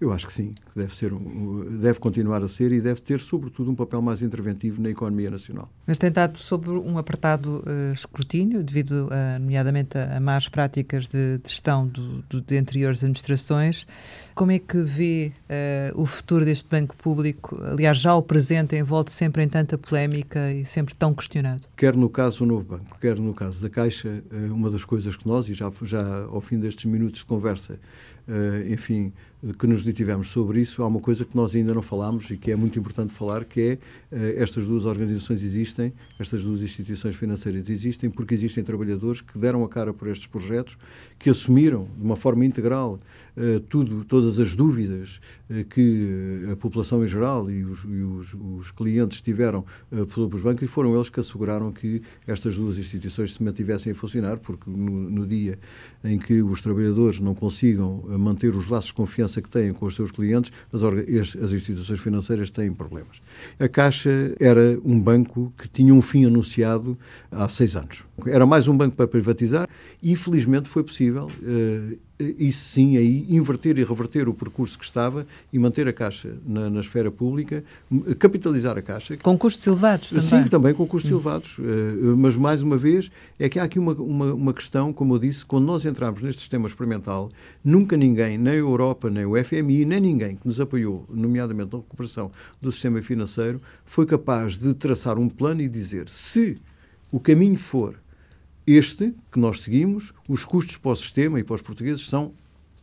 Eu 0.00 0.12
acho 0.14 0.26
que 0.26 0.32
sim, 0.32 0.52
que 0.72 0.78
deve, 0.78 0.94
ser, 0.94 1.12
deve 1.78 2.00
continuar 2.00 2.42
a 2.42 2.48
ser 2.48 2.72
e 2.72 2.80
deve 2.80 3.02
ter, 3.02 3.20
sobretudo, 3.20 3.70
um 3.70 3.74
papel 3.74 4.00
mais 4.00 4.22
interventivo 4.22 4.80
na 4.80 4.88
economia 4.88 5.30
nacional. 5.30 5.70
Mas 5.86 5.98
tem 5.98 6.08
estado 6.08 6.38
sob 6.38 6.70
um 6.70 6.96
apertado 6.96 7.62
uh, 7.66 7.92
escrutínio, 7.92 8.64
devido, 8.64 9.08
uh, 9.08 9.38
nomeadamente, 9.38 9.98
a, 9.98 10.16
a 10.16 10.20
más 10.20 10.48
práticas 10.48 11.06
de, 11.06 11.36
de 11.36 11.50
gestão 11.50 11.86
do, 11.86 12.22
do, 12.22 12.40
de 12.40 12.56
anteriores 12.56 13.00
administrações. 13.00 13.86
Como 14.34 14.52
é 14.52 14.58
que 14.58 14.78
vê 14.78 15.32
uh, 15.94 16.00
o 16.00 16.06
futuro 16.06 16.46
deste 16.46 16.66
banco 16.66 16.96
público, 16.96 17.60
aliás, 17.62 17.98
já 17.98 18.14
o 18.14 18.22
presente, 18.22 18.74
envolto 18.76 19.10
sempre 19.10 19.42
em 19.42 19.48
tanta 19.50 19.76
polémica 19.76 20.50
e 20.50 20.64
sempre 20.64 20.94
tão 20.94 21.12
questionado? 21.12 21.64
Quer 21.76 21.94
no 21.94 22.08
caso 22.08 22.38
do 22.38 22.46
novo 22.46 22.64
banco, 22.64 22.96
quer 22.98 23.18
no 23.18 23.34
caso 23.34 23.60
da 23.60 23.68
Caixa, 23.68 24.24
uma 24.50 24.70
das 24.70 24.82
coisas 24.82 25.14
que 25.14 25.28
nós, 25.28 25.46
e 25.50 25.52
já, 25.52 25.70
já 25.82 26.24
ao 26.24 26.40
fim 26.40 26.58
destes 26.58 26.86
minutos 26.86 27.20
de 27.20 27.26
conversa, 27.26 27.78
enfim, 28.68 29.12
que 29.58 29.66
nos 29.66 29.82
detivemos 29.82 30.28
sobre 30.28 30.60
isso, 30.60 30.82
há 30.82 30.86
uma 30.86 31.00
coisa 31.00 31.24
que 31.24 31.34
nós 31.34 31.54
ainda 31.54 31.72
não 31.72 31.80
falámos 31.80 32.30
e 32.30 32.36
que 32.36 32.50
é 32.50 32.56
muito 32.56 32.78
importante 32.78 33.12
falar, 33.12 33.44
que 33.44 33.60
é 33.60 33.74
uh, 34.14 34.42
estas 34.42 34.66
duas 34.66 34.84
organizações 34.84 35.42
existem, 35.42 35.94
estas 36.18 36.42
duas 36.42 36.62
instituições 36.62 37.16
financeiras 37.16 37.70
existem 37.70 38.10
porque 38.10 38.34
existem 38.34 38.62
trabalhadores 38.62 39.22
que 39.22 39.38
deram 39.38 39.64
a 39.64 39.68
cara 39.68 39.94
por 39.94 40.08
estes 40.08 40.26
projetos, 40.26 40.76
que 41.18 41.30
assumiram 41.30 41.88
de 41.96 42.04
uma 42.04 42.16
forma 42.16 42.44
integral 42.44 42.98
uh, 43.36 43.60
tudo, 43.60 44.04
todas 44.04 44.38
as 44.38 44.54
dúvidas 44.54 45.20
uh, 45.48 45.64
que 45.64 46.46
a 46.52 46.56
população 46.56 47.02
em 47.02 47.06
geral 47.06 47.50
e 47.50 47.64
os, 47.64 47.84
e 47.84 48.02
os, 48.02 48.34
os 48.34 48.70
clientes 48.70 49.22
tiveram 49.22 49.64
sobre 50.08 50.36
os 50.36 50.42
bancos 50.42 50.62
e 50.62 50.66
foram 50.66 50.94
eles 50.94 51.08
que 51.08 51.20
asseguraram 51.20 51.72
que 51.72 52.02
estas 52.26 52.56
duas 52.56 52.78
instituições 52.78 53.34
se 53.34 53.42
mantivessem 53.42 53.92
a 53.92 53.94
funcionar, 53.94 54.38
porque 54.38 54.68
no, 54.68 55.10
no 55.10 55.26
dia 55.26 55.58
em 56.04 56.18
que 56.18 56.42
os 56.42 56.60
trabalhadores 56.60 57.20
não 57.20 57.34
consigam 57.34 58.02
manter 58.18 58.54
os 58.54 58.68
laços 58.68 58.88
de 58.88 58.94
confiança 58.94 59.29
que 59.38 59.48
têm 59.50 59.72
com 59.72 59.84
os 59.84 59.94
seus 59.94 60.10
clientes, 60.10 60.50
as, 60.72 60.82
as 60.82 61.52
instituições 61.52 62.00
financeiras 62.00 62.48
têm 62.48 62.72
problemas. 62.72 63.20
A 63.58 63.68
Caixa 63.68 64.34
era 64.40 64.78
um 64.82 64.98
banco 64.98 65.52
que 65.58 65.68
tinha 65.68 65.94
um 65.94 66.00
fim 66.00 66.24
anunciado 66.24 66.98
há 67.30 67.46
seis 67.50 67.76
anos. 67.76 68.06
Era 68.26 68.46
mais 68.46 68.66
um 68.66 68.74
banco 68.76 68.96
para 68.96 69.06
privatizar 69.06 69.68
e, 70.02 70.12
infelizmente, 70.12 70.68
foi 70.68 70.82
possível 70.82 71.26
uh, 71.42 71.98
isso 72.38 72.70
sim, 72.70 72.96
aí 72.96 73.26
inverter 73.28 73.78
e 73.78 73.84
reverter 73.84 74.28
o 74.28 74.34
percurso 74.34 74.78
que 74.78 74.84
estava 74.84 75.26
e 75.52 75.58
manter 75.58 75.88
a 75.88 75.92
Caixa 75.92 76.36
na, 76.46 76.68
na 76.68 76.80
esfera 76.80 77.10
pública, 77.10 77.64
capitalizar 78.18 78.76
a 78.76 78.82
Caixa. 78.82 79.16
Com 79.16 79.36
custos 79.38 79.66
elevados 79.66 80.10
também. 80.10 80.22
Sim, 80.22 80.44
também 80.44 80.74
com 80.74 80.86
custos 80.86 81.10
hum. 81.10 81.14
elevados. 81.14 81.58
Uh, 81.58 82.16
mas, 82.18 82.36
mais 82.36 82.62
uma 82.62 82.76
vez, 82.76 83.10
é 83.38 83.48
que 83.48 83.58
há 83.58 83.64
aqui 83.64 83.78
uma, 83.78 83.92
uma, 83.92 84.34
uma, 84.34 84.54
questão, 84.54 84.92
como 84.92 85.14
eu 85.14 85.18
disse, 85.18 85.44
quando 85.44 85.64
nós 85.64 85.84
entramos 85.84 86.20
neste 86.20 86.40
sistema 86.40 86.68
experimental, 86.68 87.30
nunca 87.64 87.96
ninguém, 87.96 88.36
nem 88.36 88.52
a 88.52 88.56
Europa, 88.56 89.08
nem 89.08 89.24
o 89.24 89.42
FMI, 89.42 89.84
nem 89.84 90.00
ninguém 90.00 90.36
que 90.36 90.46
nos 90.46 90.60
apoiou, 90.60 91.06
nomeadamente 91.08 91.72
na 91.72 91.78
recuperação 91.78 92.30
do 92.60 92.70
sistema 92.70 93.00
financeiro, 93.02 93.60
foi 93.84 94.06
capaz 94.06 94.56
de 94.56 94.74
traçar 94.74 95.18
um 95.18 95.28
plano 95.28 95.62
e 95.62 95.68
dizer 95.68 96.08
se 96.08 96.56
o 97.12 97.18
caminho 97.18 97.56
for 97.56 97.96
este 98.76 99.14
que 99.30 99.38
nós 99.38 99.60
seguimos, 99.60 100.12
os 100.28 100.44
custos 100.44 100.76
para 100.76 100.92
o 100.92 100.96
sistema 100.96 101.40
e 101.40 101.44
para 101.44 101.54
os 101.54 101.62
portugueses 101.62 102.06
são 102.06 102.32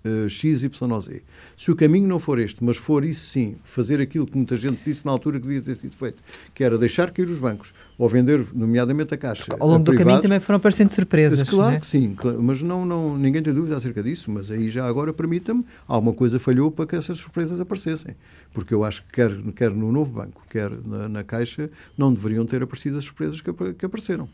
uh, 0.07 0.29
X, 0.29 0.63
Y, 0.63 0.99
Z. 1.01 1.21
Se 1.57 1.71
o 1.71 1.75
caminho 1.75 2.07
não 2.07 2.19
for 2.19 2.39
este, 2.39 2.63
mas 2.63 2.77
for 2.77 3.03
isso 3.03 3.25
sim, 3.27 3.55
fazer 3.63 3.99
aquilo 4.01 4.25
que 4.25 4.35
muita 4.35 4.57
gente 4.57 4.79
disse 4.85 5.05
na 5.05 5.11
altura 5.11 5.39
que 5.39 5.47
devia 5.47 5.61
ter 5.61 5.75
sido 5.75 5.95
feito, 5.95 6.21
que 6.53 6.63
era 6.63 6.77
deixar 6.77 7.11
cair 7.11 7.29
os 7.29 7.39
bancos, 7.39 7.73
ou 7.97 8.07
vender, 8.07 8.45
nomeadamente 8.53 9.13
a 9.13 9.17
Caixa. 9.17 9.55
Ao 9.59 9.67
longo 9.67 9.83
do 9.83 9.95
caminho 9.95 10.21
também 10.21 10.39
foram 10.39 10.57
aparecendo 10.57 10.91
surpresas. 10.91 11.39
Mas, 11.39 11.49
claro 11.49 11.75
é? 11.75 11.79
que 11.79 11.87
sim, 11.87 12.15
mas 12.39 12.61
não, 12.61 12.85
não, 12.85 13.17
ninguém 13.17 13.41
tem 13.41 13.53
dúvida 13.53 13.77
acerca 13.77 14.01
disso, 14.03 14.31
mas 14.31 14.51
aí 14.51 14.69
já 14.69 14.87
agora 14.87 15.13
permita-me, 15.13 15.65
alguma 15.87 16.13
coisa 16.13 16.39
falhou 16.39 16.71
para 16.71 16.85
que 16.85 16.95
essas 16.95 17.17
surpresas 17.17 17.59
aparecessem. 17.59 18.15
Porque 18.53 18.73
eu 18.73 18.83
acho 18.83 19.03
que 19.03 19.13
quer, 19.13 19.31
quer 19.55 19.71
no 19.71 19.91
novo 19.91 20.11
banco, 20.11 20.43
quer 20.49 20.71
na, 20.85 21.09
na 21.09 21.23
Caixa, 21.23 21.69
não 21.97 22.13
deveriam 22.13 22.45
ter 22.45 22.61
aparecido 22.63 22.97
as 22.97 23.03
surpresas 23.03 23.41
que, 23.41 23.51
que 23.73 23.85
apareceram. 23.85 24.29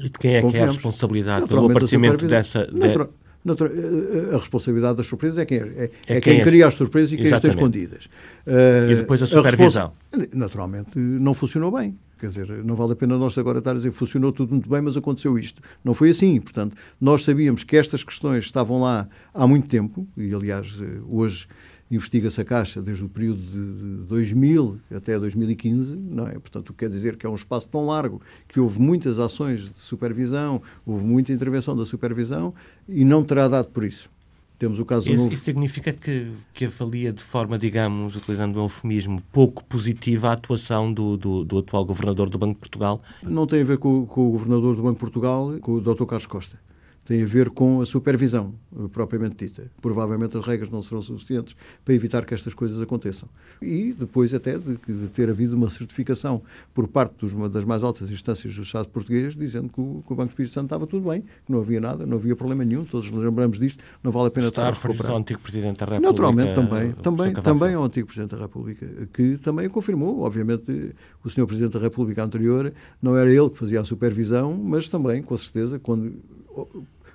E 0.00 0.04
de 0.04 0.18
quem 0.18 0.36
é 0.36 0.40
Confiamos. 0.40 0.52
que 0.52 0.58
é 0.58 0.62
a 0.62 0.72
responsabilidade 0.72 1.46
pelo 1.46 1.70
aparecimento 1.70 2.26
dessa... 2.26 2.66
Natural, 2.72 3.08
natural, 3.44 3.72
eh, 3.72 4.30
eh, 4.30 4.34
a 4.34 4.38
responsabilidade 4.38 4.96
das 4.96 5.06
surpresas 5.06 5.38
é 5.38 5.44
quem, 5.44 5.58
é, 5.58 5.60
é, 5.60 5.90
é 6.06 6.20
quem, 6.20 6.20
quem 6.20 6.40
é. 6.40 6.44
cria 6.44 6.66
as 6.66 6.74
surpresas 6.74 7.12
e 7.12 7.16
quem 7.16 7.26
Exatamente. 7.26 7.46
as 7.46 7.54
tem 7.54 7.82
escondidas. 7.82 8.04
Uh, 8.46 8.92
e 8.92 8.94
depois 8.96 9.22
a 9.22 9.26
supervisão. 9.26 9.92
A 10.12 10.36
naturalmente, 10.36 10.98
não 10.98 11.34
funcionou 11.34 11.70
bem. 11.70 11.98
Quer 12.18 12.28
dizer, 12.28 12.64
não 12.64 12.76
vale 12.76 12.92
a 12.92 12.96
pena 12.96 13.18
nós 13.18 13.36
agora 13.36 13.58
estar 13.58 13.72
a 13.72 13.74
dizer 13.74 13.90
funcionou 13.90 14.32
tudo 14.32 14.52
muito 14.52 14.70
bem, 14.70 14.80
mas 14.80 14.96
aconteceu 14.96 15.36
isto. 15.36 15.60
Não 15.84 15.92
foi 15.92 16.10
assim. 16.10 16.40
Portanto, 16.40 16.76
nós 17.00 17.24
sabíamos 17.24 17.64
que 17.64 17.76
estas 17.76 18.04
questões 18.04 18.44
estavam 18.44 18.80
lá 18.80 19.08
há 19.34 19.44
muito 19.44 19.66
tempo, 19.66 20.06
e 20.16 20.32
aliás, 20.32 20.72
hoje 21.08 21.48
investiga-se 21.96 22.40
a 22.40 22.44
Caixa 22.44 22.80
desde 22.80 23.04
o 23.04 23.08
período 23.08 23.42
de 23.42 24.06
2000 24.06 24.80
até 24.94 25.18
2015, 25.18 25.94
não 25.96 26.26
é? 26.26 26.32
Portanto, 26.32 26.72
quer 26.72 26.88
dizer 26.88 27.16
que 27.16 27.26
é 27.26 27.28
um 27.28 27.34
espaço 27.34 27.68
tão 27.68 27.84
largo 27.84 28.20
que 28.48 28.58
houve 28.58 28.80
muitas 28.80 29.18
ações 29.18 29.70
de 29.70 29.78
supervisão, 29.78 30.62
houve 30.86 31.04
muita 31.04 31.32
intervenção 31.32 31.76
da 31.76 31.84
supervisão 31.84 32.54
e 32.88 33.04
não 33.04 33.22
terá 33.22 33.46
dado 33.46 33.68
por 33.68 33.84
isso. 33.84 34.10
Temos 34.58 34.78
o 34.78 34.84
caso 34.84 35.08
isso, 35.08 35.18
novo. 35.18 35.34
isso 35.34 35.42
significa 35.42 35.92
que, 35.92 36.30
que 36.54 36.66
avalia 36.66 37.12
de 37.12 37.22
forma, 37.22 37.58
digamos, 37.58 38.14
utilizando 38.14 38.60
um 38.60 38.62
eufemismo, 38.62 39.20
pouco 39.32 39.64
positiva 39.64 40.28
a 40.28 40.32
atuação 40.34 40.92
do, 40.92 41.16
do, 41.16 41.44
do 41.44 41.58
atual 41.58 41.84
governador 41.84 42.30
do 42.30 42.38
Banco 42.38 42.54
de 42.54 42.60
Portugal? 42.60 43.02
Não 43.24 43.44
tem 43.44 43.62
a 43.62 43.64
ver 43.64 43.78
com, 43.78 44.06
com 44.06 44.28
o 44.28 44.30
governador 44.30 44.76
do 44.76 44.82
Banco 44.82 44.94
de 44.94 45.00
Portugal, 45.00 45.56
com 45.60 45.72
o 45.72 45.80
Dr. 45.80 46.04
Carlos 46.04 46.26
Costa 46.26 46.56
tem 47.04 47.22
a 47.22 47.26
ver 47.26 47.50
com 47.50 47.80
a 47.80 47.86
supervisão 47.86 48.54
eh, 48.76 48.88
propriamente 48.92 49.36
dita. 49.36 49.70
Provavelmente 49.80 50.36
as 50.36 50.44
regras 50.44 50.70
não 50.70 50.82
serão 50.82 51.02
suficientes 51.02 51.56
para 51.84 51.94
evitar 51.94 52.24
que 52.24 52.34
estas 52.34 52.54
coisas 52.54 52.80
aconteçam. 52.80 53.28
E 53.60 53.92
depois 53.92 54.32
até 54.32 54.58
de, 54.58 54.78
de 54.86 55.08
ter 55.08 55.28
havido 55.28 55.56
uma 55.56 55.68
certificação 55.68 56.42
por 56.72 56.86
parte 56.88 57.14
dos, 57.18 57.50
das 57.50 57.64
mais 57.64 57.82
altas 57.82 58.10
instâncias 58.10 58.54
do 58.54 58.62
Estado 58.62 58.88
português 58.88 59.34
dizendo 59.34 59.68
que 59.68 59.80
o, 59.80 60.02
que 60.06 60.12
o 60.12 60.16
Banco 60.16 60.30
Espírito 60.30 60.52
Santo 60.52 60.66
estava 60.66 60.86
tudo 60.86 61.08
bem, 61.08 61.22
que 61.22 61.50
não 61.50 61.60
havia 61.60 61.80
nada, 61.80 62.06
não 62.06 62.16
havia 62.16 62.36
problema 62.36 62.64
nenhum, 62.64 62.84
todos 62.84 63.10
nos 63.10 63.22
lembramos 63.24 63.58
disto, 63.58 63.82
não 64.02 64.12
vale 64.12 64.28
a 64.28 64.30
pena 64.30 64.48
Está 64.48 64.68
estar 64.68 64.80
a 64.80 64.82
recuperar. 64.82 65.12
ao 65.12 65.18
antigo 65.18 65.40
Presidente 65.40 65.78
da 65.78 65.86
República. 65.86 66.10
Naturalmente 66.10 66.54
também, 66.54 66.92
também, 66.92 67.34
também 67.34 67.74
ao 67.74 67.84
antigo 67.84 68.06
Presidente 68.06 68.30
da 68.30 68.42
República, 68.42 68.86
que 69.12 69.38
também 69.38 69.68
confirmou, 69.68 70.20
obviamente, 70.20 70.94
o 71.24 71.28
Sr. 71.28 71.46
Presidente 71.46 71.72
da 71.72 71.80
República 71.80 72.22
anterior, 72.22 72.72
não 73.00 73.16
era 73.16 73.30
ele 73.32 73.50
que 73.50 73.58
fazia 73.58 73.80
a 73.80 73.84
supervisão, 73.84 74.56
mas 74.56 74.88
também, 74.88 75.22
com 75.22 75.36
certeza, 75.36 75.78
quando 75.78 76.14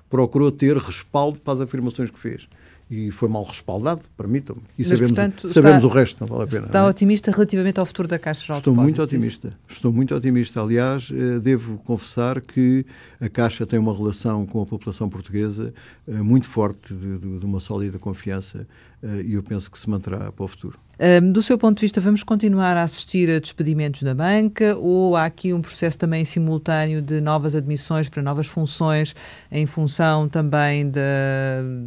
procurou 0.10 0.52
ter 0.52 0.78
respaldo 0.78 1.40
para 1.40 1.54
as 1.54 1.62
afirmações 1.62 2.10
que 2.10 2.20
fez. 2.20 2.48
E 2.90 3.12
foi 3.12 3.28
mal 3.28 3.44
respaldado, 3.44 4.02
permitam-me. 4.16 4.62
E 4.78 4.88
Mas, 4.88 4.88
sabemos, 4.88 5.12
portanto, 5.12 5.50
sabemos 5.50 5.78
está, 5.78 5.88
o 5.88 5.92
resto, 5.92 6.22
não 6.22 6.28
vale 6.28 6.44
a 6.44 6.48
pena. 6.48 6.66
Está 6.68 6.80
é? 6.80 6.84
otimista 6.84 7.32
relativamente 7.32 7.80
ao 7.82 7.86
futuro 7.86 8.08
da 8.08 8.18
Caixa 8.18 8.46
Geral 8.46 8.60
Estou 8.60 8.74
muito 8.74 9.02
otimista. 9.02 9.50
Isso? 9.50 9.58
Estou 9.68 9.92
muito 9.92 10.16
otimista. 10.16 10.62
Aliás, 10.62 11.12
eh, 11.14 11.40
devo 11.40 11.80
confessar 11.80 12.40
que 12.40 12.86
a 13.20 13.28
Caixa 13.28 13.66
tem 13.66 13.78
uma 13.78 13.94
relação 13.94 14.46
com 14.46 14.62
a 14.62 14.66
população 14.66 15.10
portuguesa 15.10 15.74
eh, 16.08 16.12
muito 16.14 16.48
forte, 16.48 16.94
de, 16.94 17.18
de, 17.18 17.40
de 17.40 17.46
uma 17.46 17.60
sólida 17.60 18.00
confiança, 18.00 18.66
e 19.04 19.34
eu 19.34 19.44
penso 19.44 19.70
que 19.70 19.78
se 19.78 19.90
manterá 19.90 20.32
para 20.32 20.44
o 20.44 20.48
futuro. 20.48 20.80
Um, 21.00 21.32
do 21.32 21.44
seu 21.44 21.58
ponto 21.60 21.78
de 21.78 21.82
vista, 21.82 22.02
vamos 22.02 22.24
continuar 22.24 22.76
a 22.76 22.84
assistir 22.84 23.30
a 23.30 23.40
despedimentos 23.40 24.02
da 24.02 24.16
banca 24.16 24.76
ou 24.76 25.16
há 25.16 25.26
aqui 25.26 25.54
um 25.54 25.62
processo 25.62 26.00
também 26.00 26.26
simultâneo 26.26 27.04
de 27.04 27.22
novas 27.22 27.56
admissões 27.56 28.10
para 28.10 28.24
novas 28.24 28.48
funções 28.48 29.16
em 29.52 29.68
função 29.68 30.28
também 30.28 30.90
da 30.90 31.02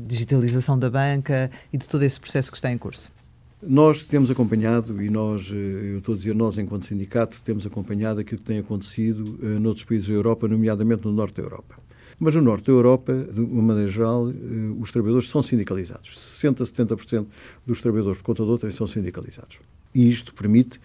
digitalização 0.06 0.78
da 0.78 0.88
banca 0.88 1.50
e 1.72 1.78
de 1.78 1.88
todo 1.88 2.04
esse 2.04 2.20
processo 2.20 2.52
que 2.52 2.56
está 2.56 2.70
em 2.70 2.78
curso? 2.78 3.10
Nós 3.62 4.04
temos 4.04 4.30
acompanhado, 4.30 5.02
e 5.02 5.10
nós, 5.10 5.50
eh, 5.52 5.92
eu 5.92 5.98
estou 5.98 6.14
a 6.14 6.16
dizer 6.16 6.34
nós 6.34 6.56
enquanto 6.56 6.86
sindicato, 6.86 7.42
temos 7.44 7.66
acompanhado 7.66 8.20
aquilo 8.20 8.38
que 8.38 8.46
tem 8.46 8.58
acontecido 8.58 9.38
uh, 9.42 9.60
noutros 9.60 9.84
países 9.84 10.08
da 10.08 10.14
Europa, 10.14 10.48
nomeadamente 10.48 11.04
no 11.04 11.12
norte 11.12 11.36
da 11.36 11.42
Europa. 11.42 11.74
Mas 12.22 12.34
no 12.34 12.42
norte 12.42 12.66
da 12.66 12.72
Europa, 12.72 13.14
de 13.32 13.40
uma 13.40 13.62
maneira 13.62 13.90
geral, 13.90 14.28
eh, 14.28 14.34
os 14.78 14.92
trabalhadores 14.92 15.30
são 15.30 15.42
sindicalizados. 15.42 16.18
60% 16.18 16.60
a 16.60 16.66
70% 16.66 17.26
dos 17.66 17.80
trabalhadores 17.80 18.18
por 18.18 18.26
conta 18.26 18.44
de 18.44 18.50
outrem 18.50 18.70
são 18.70 18.86
sindicalizados. 18.86 19.58
E 19.94 20.06
isto 20.06 20.34
permite 20.34 20.78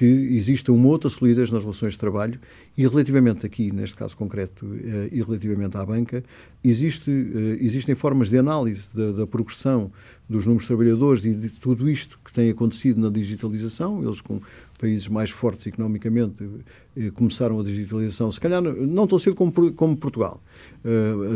que 0.00 0.06
exista 0.06 0.72
uma 0.72 0.88
outra 0.88 1.10
solidez 1.10 1.50
nas 1.50 1.62
relações 1.62 1.92
de 1.92 1.98
trabalho 1.98 2.40
e 2.74 2.88
relativamente 2.88 3.44
aqui, 3.44 3.70
neste 3.70 3.94
caso 3.94 4.16
concreto, 4.16 4.66
eh, 4.82 5.10
e 5.12 5.20
relativamente 5.20 5.76
à 5.76 5.84
banca, 5.84 6.24
existe, 6.64 7.10
eh, 7.10 7.58
existem 7.62 7.94
formas 7.94 8.30
de 8.30 8.38
análise 8.38 8.88
da, 8.94 9.12
da, 9.12 9.26
progressão 9.26 9.92
dos 10.26 10.46
números 10.46 10.62
de 10.62 10.68
trabalhadores 10.68 11.26
e 11.26 11.34
de 11.34 11.50
tudo 11.50 11.86
isto 11.90 12.18
que 12.24 12.32
tem 12.32 12.48
acontecido 12.48 12.98
na 12.98 13.10
digitalização, 13.10 14.02
eles 14.02 14.22
com 14.22 14.40
países 14.80 15.06
mais 15.06 15.28
fortes 15.28 15.66
economicamente 15.66 16.48
eh, 16.96 17.10
começaram 17.10 17.60
a 17.60 17.62
digitalização, 17.62 18.32
se 18.32 18.40
calhar 18.40 18.62
não 18.62 19.06
tão 19.06 19.18
cedo 19.18 19.34
como, 19.34 19.52
como 19.74 19.94
Portugal. 19.98 20.42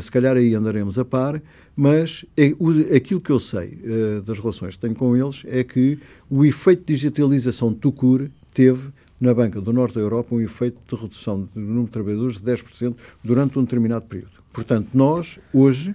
Se 0.00 0.10
calhar 0.10 0.38
aí 0.38 0.54
andaremos 0.54 0.98
a 0.98 1.04
par, 1.04 1.42
mas 1.76 2.24
é, 2.36 2.54
o, 2.58 2.70
aquilo 2.94 3.20
que 3.20 3.30
eu 3.30 3.40
sei 3.40 3.78
uh, 3.84 4.22
das 4.22 4.38
relações 4.38 4.74
que 4.74 4.80
tenho 4.80 4.94
com 4.94 5.16
eles 5.16 5.42
é 5.46 5.64
que 5.64 5.98
o 6.30 6.44
efeito 6.44 6.80
de 6.80 6.94
digitalização 6.94 7.72
de 7.72 7.78
Tucur 7.78 8.28
teve 8.52 8.90
na 9.20 9.34
banca 9.34 9.60
do 9.60 9.72
norte 9.72 9.94
da 9.94 10.00
Europa 10.00 10.34
um 10.34 10.40
efeito 10.40 10.78
de 10.88 11.00
redução 11.00 11.40
do 11.54 11.60
número 11.60 11.86
de 11.86 11.90
trabalhadores 11.90 12.42
de 12.42 12.44
10% 12.44 12.94
durante 13.22 13.58
um 13.58 13.64
determinado 13.64 14.04
período. 14.06 14.32
Portanto, 14.52 14.90
nós, 14.94 15.38
hoje, 15.52 15.94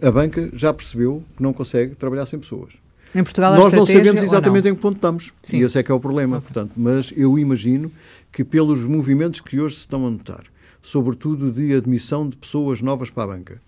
a 0.00 0.10
banca 0.10 0.48
já 0.52 0.72
percebeu 0.72 1.22
que 1.36 1.42
não 1.42 1.52
consegue 1.52 1.94
trabalhar 1.94 2.26
sem 2.26 2.38
pessoas. 2.38 2.72
Em 3.14 3.22
Portugal, 3.22 3.54
Nós 3.54 3.72
não 3.72 3.86
sabemos 3.86 4.22
exatamente 4.22 4.64
não? 4.64 4.72
em 4.72 4.74
que 4.74 4.80
ponto 4.80 4.96
estamos. 4.96 5.32
Sim. 5.42 5.58
E 5.58 5.62
esse 5.62 5.78
é 5.78 5.82
que 5.82 5.90
é 5.90 5.94
o 5.94 6.00
problema. 6.00 6.38
Okay. 6.38 6.52
Portanto, 6.52 6.72
mas 6.76 7.12
eu 7.16 7.38
imagino 7.38 7.90
que 8.30 8.44
pelos 8.44 8.84
movimentos 8.84 9.40
que 9.40 9.58
hoje 9.58 9.76
se 9.76 9.80
estão 9.80 10.06
a 10.06 10.10
notar, 10.10 10.44
sobretudo 10.82 11.50
de 11.50 11.74
admissão 11.74 12.28
de 12.28 12.36
pessoas 12.36 12.82
novas 12.82 13.08
para 13.10 13.24
a 13.24 13.26
banca, 13.26 13.62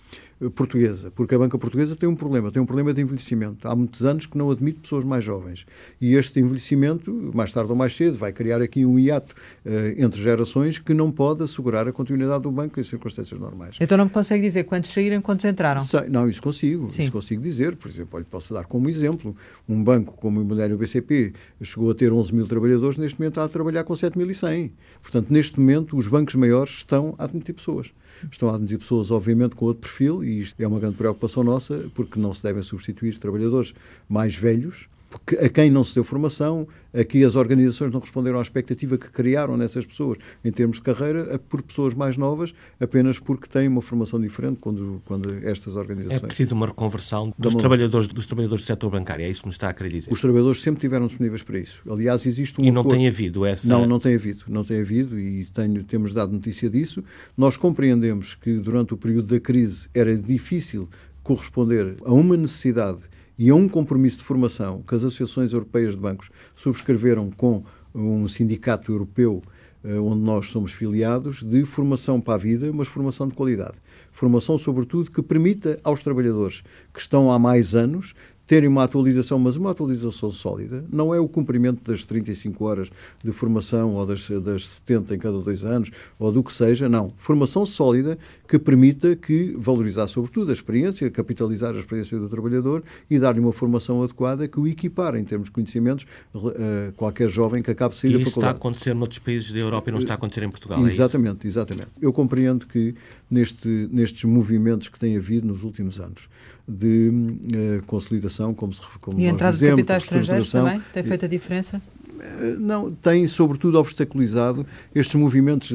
portuguesa, 0.49 1.11
porque 1.11 1.35
a 1.35 1.39
banca 1.39 1.59
portuguesa 1.59 1.95
tem 1.95 2.09
um 2.09 2.15
problema, 2.15 2.51
tem 2.51 2.63
um 2.63 2.67
problema 2.67 2.95
de 2.95 3.03
envelhecimento. 3.03 3.69
Há 3.69 3.77
muitos 3.77 4.05
anos 4.05 4.25
que 4.25 4.39
não 4.39 4.51
admite 4.51 4.81
pessoas 4.81 5.05
mais 5.05 5.23
jovens. 5.23 5.67
E 6.01 6.15
este 6.15 6.41
envelhecimento, 6.41 7.13
mais 7.35 7.53
tarde 7.53 7.71
ou 7.71 7.77
mais 7.77 7.95
cedo, 7.95 8.17
vai 8.17 8.33
criar 8.33 8.63
aqui 8.63 8.87
um 8.87 8.99
hiato 8.99 9.35
uh, 9.67 9.71
entre 10.03 10.23
gerações 10.23 10.79
que 10.79 10.95
não 10.95 11.13
pode 11.13 11.43
assegurar 11.43 11.87
a 11.87 11.93
continuidade 11.93 12.43
do 12.43 12.51
banco 12.51 12.81
em 12.81 12.85
circunstâncias 12.85 13.39
normais. 13.39 13.77
Então 13.79 13.99
não 13.99 14.07
me 14.07 14.11
consegue 14.11 14.43
dizer 14.43 14.65
quantos 14.65 14.91
saíram, 14.91 15.21
quantos 15.21 15.45
entraram? 15.45 15.85
Sei, 15.85 16.09
não, 16.09 16.27
isso 16.29 16.41
consigo. 16.41 16.89
Sim. 16.89 17.03
Isso 17.03 17.13
consigo 17.13 17.43
dizer. 17.43 17.77
Por 17.77 17.91
exemplo, 17.91 18.11
olha, 18.15 18.25
posso 18.25 18.55
dar 18.55 18.65
como 18.65 18.89
exemplo, 18.89 19.37
um 19.69 19.83
banco 19.83 20.15
como 20.15 20.39
o 20.39 20.43
Imobiliário 20.43 20.79
BCP 20.79 21.35
chegou 21.61 21.91
a 21.91 21.95
ter 21.95 22.13
11 22.13 22.35
mil 22.35 22.47
trabalhadores, 22.47 22.97
neste 22.97 23.19
momento 23.19 23.33
está 23.33 23.45
a 23.45 23.49
trabalhar 23.49 23.85
com 23.85 23.93
7.100. 23.93 24.71
Portanto, 25.03 25.31
neste 25.31 25.61
momento, 25.61 25.97
os 25.99 26.09
bancos 26.09 26.35
maiores 26.35 26.73
estão 26.73 27.15
a 27.19 27.25
admitir 27.25 27.55
pessoas. 27.55 27.93
Estão 28.31 28.51
a 28.51 28.55
admitir 28.55 28.79
pessoas, 28.79 29.11
obviamente, 29.11 29.55
com 29.55 29.67
outro 29.67 29.83
perfil, 29.83 30.25
e 30.25 30.41
isto 30.41 30.61
é 30.61 30.67
uma 30.67 30.81
grande 30.81 30.97
preocupação 30.97 31.45
nossa, 31.45 31.85
porque 31.95 32.19
não 32.19 32.35
se 32.35 32.43
devem 32.43 32.63
substituir 32.63 33.19
trabalhadores 33.19 33.73
mais 34.09 34.35
velhos 34.35 34.89
porque 35.11 35.35
a 35.37 35.49
quem 35.49 35.69
não 35.71 35.83
se 35.83 35.93
deu 35.93 36.05
formação, 36.05 36.69
aqui 36.95 37.25
as 37.25 37.35
organizações 37.35 37.93
não 37.93 37.99
responderam 37.99 38.39
à 38.39 38.43
expectativa 38.43 38.97
que 38.97 39.11
criaram 39.11 39.57
nessas 39.57 39.85
pessoas 39.85 40.19
em 40.45 40.53
termos 40.53 40.77
de 40.77 40.83
carreira 40.83 41.37
por 41.49 41.63
pessoas 41.63 41.95
mais 41.95 42.17
novas, 42.17 42.55
apenas 42.79 43.19
porque 43.19 43.49
têm 43.49 43.67
uma 43.67 43.83
formação 43.83 44.21
diferente 44.21 44.61
quando, 44.61 45.03
quando 45.05 45.45
estas 45.45 45.75
organizações... 45.75 46.23
É 46.23 46.27
preciso 46.27 46.55
uma 46.55 46.69
reconversão 46.69 47.35
dos 47.37 47.57
trabalhadores, 47.57 48.07
dos 48.07 48.25
trabalhadores 48.27 48.65
do 48.65 48.67
setor 48.67 48.89
bancário, 48.89 49.25
é 49.25 49.29
isso 49.29 49.43
que 49.43 49.49
me 49.49 49.53
está 49.53 49.69
a 49.69 49.75
querer 49.75 49.91
dizer? 49.91 50.13
Os 50.13 50.21
trabalhadores 50.21 50.63
sempre 50.63 50.81
tiveram 50.81 51.09
disponíveis 51.09 51.43
para 51.43 51.59
isso. 51.59 51.83
Aliás, 51.91 52.25
existe 52.25 52.61
um 52.61 52.65
E 52.65 52.71
não 52.71 52.83
acordo... 52.83 52.97
tem 52.97 53.09
havido 53.09 53.45
essa... 53.45 53.69
Não, 53.69 53.85
não 53.87 53.99
tem 53.99 54.15
havido, 54.15 54.45
não 54.47 54.65
tem 54.65 54.81
havido 54.81 55.19
e 55.19 55.45
tenho, 55.47 55.83
temos 55.83 56.15
dado 56.15 56.33
notícia 56.33 56.71
disso. 56.71 57.03
Nós 57.37 57.57
compreendemos 57.57 58.37
que 58.37 58.55
durante 58.55 58.95
o 58.95 58.97
período 58.97 59.27
da 59.27 59.41
crise 59.41 59.89
era 59.93 60.17
difícil 60.17 60.89
corresponder 61.23 61.97
a 62.05 62.13
uma 62.13 62.37
necessidade 62.37 63.03
e 63.41 63.49
a 63.49 63.55
um 63.55 63.67
compromisso 63.67 64.19
de 64.19 64.25
formação 64.25 64.83
que 64.83 64.95
as 64.95 65.03
associações 65.03 65.55
europeias 65.55 65.95
de 65.95 66.01
bancos 66.03 66.29
subscreveram 66.55 67.31
com 67.31 67.65
um 67.95 68.29
sindicato 68.29 68.93
europeu 68.93 69.41
eh, 69.83 69.99
onde 69.99 70.21
nós 70.21 70.49
somos 70.49 70.73
filiados, 70.73 71.43
de 71.43 71.65
formação 71.65 72.21
para 72.21 72.35
a 72.35 72.37
vida, 72.37 72.71
mas 72.71 72.87
formação 72.87 73.27
de 73.27 73.33
qualidade. 73.33 73.79
Formação, 74.13 74.59
sobretudo, 74.59 75.11
que 75.11 75.23
permita 75.23 75.81
aos 75.83 76.03
trabalhadores 76.03 76.63
que 76.93 77.01
estão 77.01 77.33
há 77.33 77.39
mais 77.39 77.75
anos 77.75 78.15
terem 78.51 78.69
uma 78.69 78.83
atualização, 78.83 79.39
mas 79.39 79.55
uma 79.55 79.71
atualização 79.71 80.29
sólida, 80.29 80.85
não 80.93 81.15
é 81.15 81.21
o 81.21 81.29
cumprimento 81.29 81.89
das 81.89 82.05
35 82.05 82.65
horas 82.65 82.91
de 83.23 83.31
formação 83.31 83.95
ou 83.95 84.05
das, 84.05 84.29
das 84.29 84.67
70 84.67 85.15
em 85.15 85.19
cada 85.21 85.39
dois 85.39 85.65
anos, 85.65 85.93
ou 86.19 86.33
do 86.33 86.43
que 86.43 86.53
seja, 86.53 86.89
não. 86.89 87.09
Formação 87.17 87.65
sólida 87.65 88.19
que 88.49 88.59
permita 88.59 89.15
que 89.15 89.55
valorizar, 89.57 90.09
sobretudo, 90.09 90.51
a 90.51 90.53
experiência, 90.53 91.09
capitalizar 91.13 91.77
a 91.77 91.79
experiência 91.79 92.19
do 92.19 92.29
trabalhador 92.29 92.83
e 93.09 93.21
dar-lhe 93.21 93.39
uma 93.39 93.53
formação 93.53 94.03
adequada 94.03 94.49
que 94.49 94.59
o 94.59 94.67
equipara 94.67 95.17
em 95.17 95.23
termos 95.23 95.45
de 95.45 95.53
conhecimentos 95.53 96.05
a 96.35 96.91
qualquer 96.97 97.29
jovem 97.29 97.63
que 97.63 97.71
acabe 97.71 97.95
de 97.95 98.01
sair 98.01 98.11
e 98.11 98.13
da 98.15 98.19
faculdade. 98.19 98.31
isso 98.31 98.41
está 98.41 98.49
a 98.49 98.51
acontecer 98.51 98.95
noutros 98.97 99.21
países 99.21 99.53
da 99.53 99.61
Europa 99.61 99.91
e 99.91 99.93
não 99.93 100.01
está 100.01 100.15
a 100.15 100.17
acontecer 100.17 100.43
em 100.43 100.51
Portugal, 100.51 100.85
é 100.85 100.89
Exatamente, 100.89 101.47
é 101.47 101.49
exatamente. 101.49 101.89
Eu 102.03 102.13
compreendo 102.13 102.67
que 102.67 102.97
neste, 103.31 103.89
nestes 103.93 104.25
movimentos 104.25 104.89
que 104.89 104.99
tem 104.99 105.17
havido 105.17 105.47
nos 105.47 105.63
últimos 105.63 106.01
anos, 106.01 106.29
de 106.67 107.09
uh, 107.09 107.87
consolidação, 107.87 108.53
como 108.53 108.73
se 108.73 108.81
como 109.01 109.19
E 109.19 109.27
a 109.27 109.31
entrada 109.31 109.55
dizemos, 109.55 109.77
de 109.77 109.83
capitais 109.83 110.03
estrangeiros 110.03 110.51
também 110.51 110.81
tem 110.93 111.03
feito 111.03 111.25
a 111.25 111.29
diferença? 111.29 111.81
Eh, 112.21 112.57
não, 112.59 112.93
tem 112.93 113.27
sobretudo 113.27 113.79
obstaculizado 113.79 114.67
estes 114.95 115.15
movimentos 115.15 115.73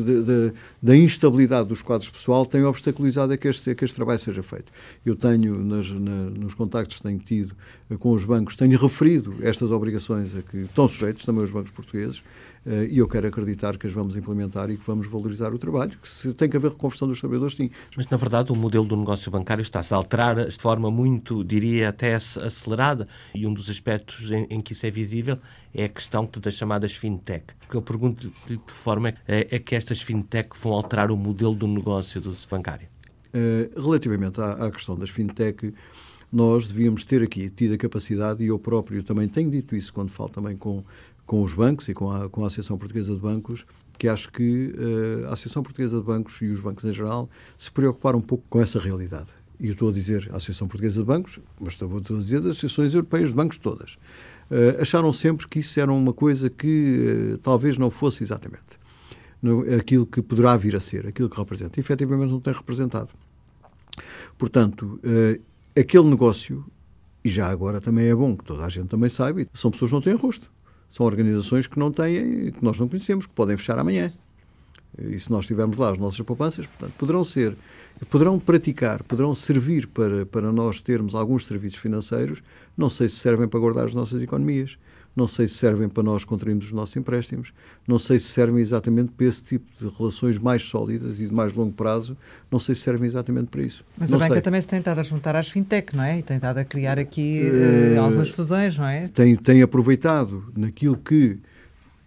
da 0.81 0.95
instabilidade 0.95 1.67
dos 1.69 1.81
quadros 1.81 2.09
pessoal, 2.09 2.45
tem 2.45 2.63
obstaculizado 2.63 3.33
a 3.33 3.37
que, 3.37 3.47
este, 3.47 3.71
a 3.71 3.75
que 3.75 3.83
este 3.83 3.95
trabalho 3.95 4.19
seja 4.19 4.43
feito. 4.43 4.71
Eu 5.05 5.15
tenho, 5.15 5.57
nas, 5.63 5.89
na, 5.91 6.29
nos 6.29 6.53
contactos 6.53 6.97
que 6.97 7.03
tenho 7.03 7.19
tido 7.19 7.55
eh, 7.89 7.95
com 7.97 8.11
os 8.11 8.23
bancos, 8.23 8.55
tenho 8.55 8.77
referido 8.77 9.35
estas 9.41 9.71
obrigações 9.71 10.35
a 10.35 10.41
que 10.41 10.57
estão 10.57 10.87
sujeitos 10.87 11.25
também 11.25 11.43
os 11.43 11.51
bancos 11.51 11.71
portugueses 11.71 12.21
e 12.65 12.97
eu 12.97 13.07
quero 13.07 13.27
acreditar 13.27 13.77
que 13.77 13.85
as 13.85 13.93
vamos 13.93 14.17
implementar 14.17 14.71
e 14.71 14.77
que 14.77 14.85
vamos 14.85 15.07
valorizar 15.07 15.53
o 15.53 15.57
trabalho. 15.57 15.97
Que 16.01 16.09
se 16.09 16.33
tem 16.33 16.49
que 16.49 16.57
haver 16.57 16.71
reconversão 16.71 17.07
dos 17.07 17.19
trabalhadores, 17.19 17.55
sim. 17.55 17.69
Mas, 17.95 18.07
na 18.07 18.17
verdade, 18.17 18.51
o 18.51 18.55
modelo 18.55 18.85
do 18.85 18.97
negócio 18.97 19.31
bancário 19.31 19.61
está-se 19.61 19.93
a 19.93 19.97
alterar 19.97 20.47
de 20.47 20.57
forma 20.57 20.89
muito, 20.89 21.43
diria, 21.43 21.89
até 21.89 22.15
acelerada. 22.15 23.07
E 23.33 23.45
um 23.45 23.53
dos 23.53 23.69
aspectos 23.69 24.31
em, 24.31 24.47
em 24.49 24.61
que 24.61 24.73
isso 24.73 24.85
é 24.85 24.91
visível 24.91 25.37
é 25.73 25.85
a 25.85 25.89
questão 25.89 26.27
das 26.41 26.53
chamadas 26.55 26.93
fintech. 26.93 27.45
O 27.71 27.77
eu 27.77 27.81
pergunto 27.81 28.31
de 28.47 28.57
que 28.57 28.73
forma 28.73 29.13
é, 29.27 29.47
é 29.55 29.59
que 29.59 29.75
estas 29.75 30.01
fintech 30.01 30.49
vão 30.61 30.73
alterar 30.73 31.11
o 31.11 31.17
modelo 31.17 31.53
do 31.53 31.67
negócio 31.67 32.21
do 32.21 32.35
bancário? 32.49 32.87
Uh, 33.33 33.79
relativamente 33.79 34.39
à, 34.39 34.53
à, 34.53 34.71
questão 34.71 34.97
das 34.97 35.09
fintech, 35.09 35.73
nós 36.31 36.67
devíamos 36.67 37.03
ter 37.03 37.21
aqui 37.21 37.49
tido 37.49 37.73
a 37.73 37.77
capacidade, 37.77 38.43
e 38.43 38.47
eu 38.47 38.57
próprio 38.57 39.03
também 39.03 39.27
tenho 39.27 39.51
dito 39.51 39.75
isso 39.75 39.93
quando 39.93 40.09
falo 40.09 40.29
também 40.29 40.55
com, 40.55 40.83
com 41.25 41.41
os 41.41 41.53
bancos 41.53 41.87
e 41.87 41.93
com 41.93 42.11
a, 42.11 42.29
com 42.29 42.43
a 42.43 42.47
Associação 42.47 42.77
Portuguesa 42.77 43.13
de 43.13 43.19
Bancos, 43.19 43.65
que 43.97 44.07
acho 44.07 44.31
que 44.31 44.73
uh, 44.77 45.29
a 45.29 45.33
Associação 45.33 45.63
Portuguesa 45.63 45.97
de 45.97 46.03
Bancos 46.03 46.41
e 46.41 46.47
os 46.47 46.59
bancos 46.59 46.83
em 46.85 46.93
geral 46.93 47.29
se 47.57 47.71
preocuparam 47.71 48.19
um 48.19 48.21
pouco 48.21 48.43
com 48.49 48.61
essa 48.61 48.79
realidade. 48.79 49.33
E 49.59 49.67
eu 49.67 49.71
estou 49.71 49.89
a 49.89 49.91
dizer 49.91 50.29
a 50.31 50.37
Associação 50.37 50.67
Portuguesa 50.67 50.99
de 50.99 51.05
Bancos, 51.05 51.39
mas 51.59 51.73
estou 51.73 51.97
a 51.97 51.99
dizer 51.99 52.41
das 52.41 52.51
Associações 52.51 52.93
Europeias 52.93 53.29
de 53.29 53.35
Bancos 53.35 53.57
todas. 53.57 53.93
Uh, 54.51 54.81
acharam 54.81 55.11
sempre 55.11 55.47
que 55.47 55.59
isso 55.59 55.79
era 55.79 55.91
uma 55.91 56.13
coisa 56.13 56.49
que 56.49 57.33
uh, 57.33 57.37
talvez 57.39 57.77
não 57.77 57.89
fosse 57.89 58.21
exatamente 58.21 58.63
no, 59.41 59.61
aquilo 59.75 60.05
que 60.05 60.21
poderá 60.21 60.55
vir 60.57 60.75
a 60.75 60.79
ser, 60.79 61.07
aquilo 61.07 61.29
que 61.29 61.37
representa. 61.37 61.79
E, 61.79 61.81
efetivamente 61.81 62.29
não 62.29 62.39
tem 62.39 62.53
representado. 62.53 63.09
Portanto, 64.37 64.99
aquele 65.73 66.03
negócio, 66.03 66.65
e 67.23 67.29
já 67.29 67.47
agora 67.47 67.79
também 67.79 68.07
é 68.07 68.13
bom 68.13 68.35
que 68.35 68.43
toda 68.43 68.65
a 68.65 68.69
gente 68.69 68.89
também 68.89 69.07
saiba, 69.07 69.47
são 69.53 69.71
pessoas 69.71 69.89
que 69.89 69.95
não 69.95 70.01
têm 70.01 70.13
rosto. 70.15 70.51
São 70.95 71.05
organizações 71.05 71.67
que 71.67 71.77
não 71.77 71.91
têm, 71.91 72.51
que 72.51 72.63
nós 72.63 72.79
não 72.79 72.87
conhecemos, 72.87 73.25
que 73.25 73.33
podem 73.33 73.57
fechar 73.57 73.77
amanhã. 73.77 74.13
E 74.97 75.19
se 75.19 75.29
nós 75.29 75.45
tivermos 75.45 75.75
lá 75.75 75.91
as 75.91 75.97
nossas 75.97 76.21
poupanças, 76.21 76.65
portanto, 76.67 76.93
poderão 76.97 77.21
ser, 77.25 77.53
poderão 78.09 78.39
praticar, 78.39 79.03
poderão 79.03 79.35
servir 79.35 79.87
para, 79.87 80.25
para 80.25 80.53
nós 80.53 80.81
termos 80.81 81.13
alguns 81.13 81.45
serviços 81.45 81.79
financeiros, 81.79 82.41
não 82.77 82.89
sei 82.89 83.09
se 83.09 83.17
servem 83.17 83.45
para 83.45 83.59
guardar 83.59 83.87
as 83.87 83.93
nossas 83.93 84.21
economias, 84.21 84.77
não 85.15 85.27
sei 85.27 85.47
se 85.47 85.55
servem 85.55 85.87
para 85.87 86.03
nós 86.03 86.25
contrairmos 86.25 86.65
os 86.65 86.71
nossos 86.71 86.95
empréstimos, 86.97 87.53
não 87.87 87.97
sei 87.97 88.19
se 88.19 88.25
servem 88.25 88.59
exatamente 88.59 89.11
para 89.11 89.25
esse 89.25 89.43
tipo 89.43 89.65
de 89.79 89.87
relações 89.97 90.37
mais 90.37 90.63
sólidas 90.63 91.19
e 91.19 91.27
de 91.27 91.33
mais 91.33 91.53
longo 91.53 91.71
prazo, 91.71 92.17
não 92.51 92.59
sei 92.59 92.75
se 92.75 92.81
servem 92.81 93.07
exatamente 93.07 93.47
para 93.47 93.61
isso. 93.61 93.85
Mas 93.97 94.09
não 94.09 94.17
a 94.17 94.21
banca 94.21 94.33
sei. 94.33 94.41
também 94.41 94.59
se 94.59 94.67
tem 94.67 94.79
estado 94.79 94.99
a 94.99 95.03
juntar 95.03 95.35
às 95.35 95.47
fintech, 95.47 95.95
não 95.95 96.03
é? 96.03 96.19
E 96.19 96.23
tem 96.23 96.35
estado 96.35 96.57
a 96.57 96.65
criar 96.65 96.99
aqui 96.99 97.43
uh, 97.95 98.01
algumas 98.01 98.29
fusões, 98.29 98.77
não 98.77 98.87
é? 98.87 99.07
Tem, 99.07 99.35
tem 99.35 99.61
aproveitado 99.61 100.51
naquilo 100.55 100.97
que 100.97 101.39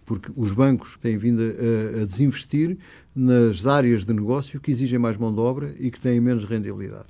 porque 0.04 0.32
os 0.34 0.52
bancos 0.52 0.96
têm 1.02 1.18
vindo 1.18 1.42
a, 1.42 2.02
a, 2.02 2.04
desinvestir 2.06 2.78
nas 3.14 3.66
áreas 3.66 4.06
de 4.06 4.14
negócio 4.14 4.58
que 4.58 4.70
exigem 4.70 4.98
mais 4.98 5.18
mão 5.18 5.34
de 5.34 5.38
obra 5.38 5.74
e 5.78 5.90
que 5.90 6.00
têm 6.00 6.18
menos 6.18 6.44
rendibilidade. 6.44 7.08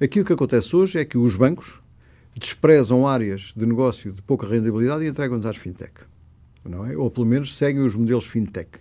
Aquilo 0.00 0.24
que 0.24 0.32
acontece 0.32 0.74
hoje 0.74 0.98
é 0.98 1.04
que 1.04 1.18
os 1.18 1.36
bancos 1.36 1.74
desprezam 2.36 3.06
áreas 3.06 3.52
de 3.56 3.64
negócio 3.64 4.12
de 4.12 4.20
pouca 4.20 4.46
rendibilidade 4.46 5.04
e 5.04 5.08
entregam-nos 5.08 5.46
às 5.46 5.56
fintech. 5.56 5.92
Não 6.64 6.84
é? 6.84 6.96
Ou 6.96 7.10
pelo 7.10 7.26
menos 7.26 7.56
seguem 7.56 7.82
os 7.82 7.94
modelos 7.94 8.26
fintech. 8.26 8.78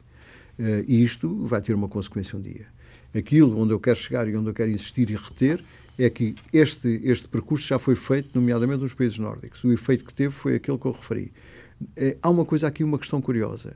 Uh, 0.58 0.84
e 0.88 1.04
isto 1.04 1.46
vai 1.46 1.62
ter 1.62 1.74
uma 1.74 1.88
consequência 1.88 2.38
um 2.38 2.42
dia. 2.42 2.68
Aquilo 3.16 3.58
onde 3.60 3.74
eu 3.74 3.80
quero 3.80 3.98
chegar 3.98 4.28
e 4.28 4.36
onde 4.36 4.50
eu 4.50 4.54
quero 4.54 4.72
insistir 4.72 5.10
e 5.10 5.16
reter 5.16 5.64
é 5.98 6.10
que 6.10 6.36
este, 6.52 7.00
este 7.04 7.28
percurso 7.28 7.66
já 7.66 7.80
foi 7.80 7.96
feito, 7.96 8.30
nomeadamente 8.34 8.82
nos 8.82 8.94
países 8.94 9.18
nórdicos. 9.18 9.64
O 9.64 9.72
efeito 9.72 10.04
que 10.04 10.14
teve 10.14 10.34
foi 10.34 10.56
aquele 10.56 10.78
que 10.78 10.86
eu 10.86 10.92
referi. 10.92 11.32
É, 11.96 12.18
há 12.22 12.30
uma 12.30 12.44
coisa 12.44 12.68
aqui, 12.68 12.84
uma 12.84 13.00
questão 13.00 13.22
curiosa. 13.22 13.76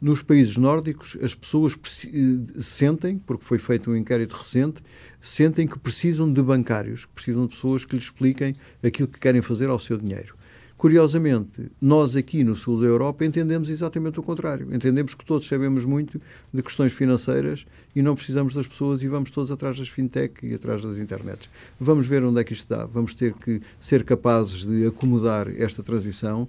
Nos 0.00 0.22
países 0.22 0.56
nórdicos, 0.56 1.18
as 1.22 1.34
pessoas 1.34 1.78
eh, 2.06 2.60
sentem, 2.62 3.18
porque 3.18 3.44
foi 3.44 3.58
feito 3.58 3.90
um 3.90 3.96
inquérito 3.96 4.32
recente, 4.32 4.82
sentem 5.20 5.66
que 5.66 5.78
precisam 5.78 6.32
de 6.32 6.42
bancários, 6.42 7.04
que 7.04 7.12
precisam 7.12 7.44
de 7.44 7.54
pessoas 7.54 7.84
que 7.84 7.94
lhes 7.94 8.04
expliquem 8.04 8.56
aquilo 8.82 9.06
que 9.06 9.18
querem 9.18 9.42
fazer 9.42 9.68
ao 9.68 9.78
seu 9.78 9.98
dinheiro. 9.98 10.34
Curiosamente, 10.80 11.70
nós 11.78 12.16
aqui 12.16 12.42
no 12.42 12.56
sul 12.56 12.80
da 12.80 12.86
Europa 12.86 13.22
entendemos 13.22 13.68
exatamente 13.68 14.18
o 14.18 14.22
contrário. 14.22 14.74
Entendemos 14.74 15.12
que 15.12 15.22
todos 15.22 15.46
sabemos 15.46 15.84
muito 15.84 16.18
de 16.50 16.62
questões 16.62 16.94
financeiras 16.94 17.66
e 17.94 18.00
não 18.00 18.14
precisamos 18.14 18.54
das 18.54 18.66
pessoas 18.66 19.02
e 19.02 19.06
vamos 19.06 19.30
todos 19.30 19.50
atrás 19.50 19.78
das 19.78 19.90
fintech 19.90 20.34
e 20.42 20.54
atrás 20.54 20.80
das 20.80 20.96
internets. 20.96 21.50
Vamos 21.78 22.06
ver 22.06 22.24
onde 22.24 22.40
é 22.40 22.44
que 22.44 22.54
isto 22.54 22.62
está. 22.62 22.86
Vamos 22.86 23.12
ter 23.12 23.34
que 23.34 23.60
ser 23.78 24.04
capazes 24.04 24.64
de 24.64 24.86
acomodar 24.86 25.48
esta 25.54 25.82
transição 25.82 26.48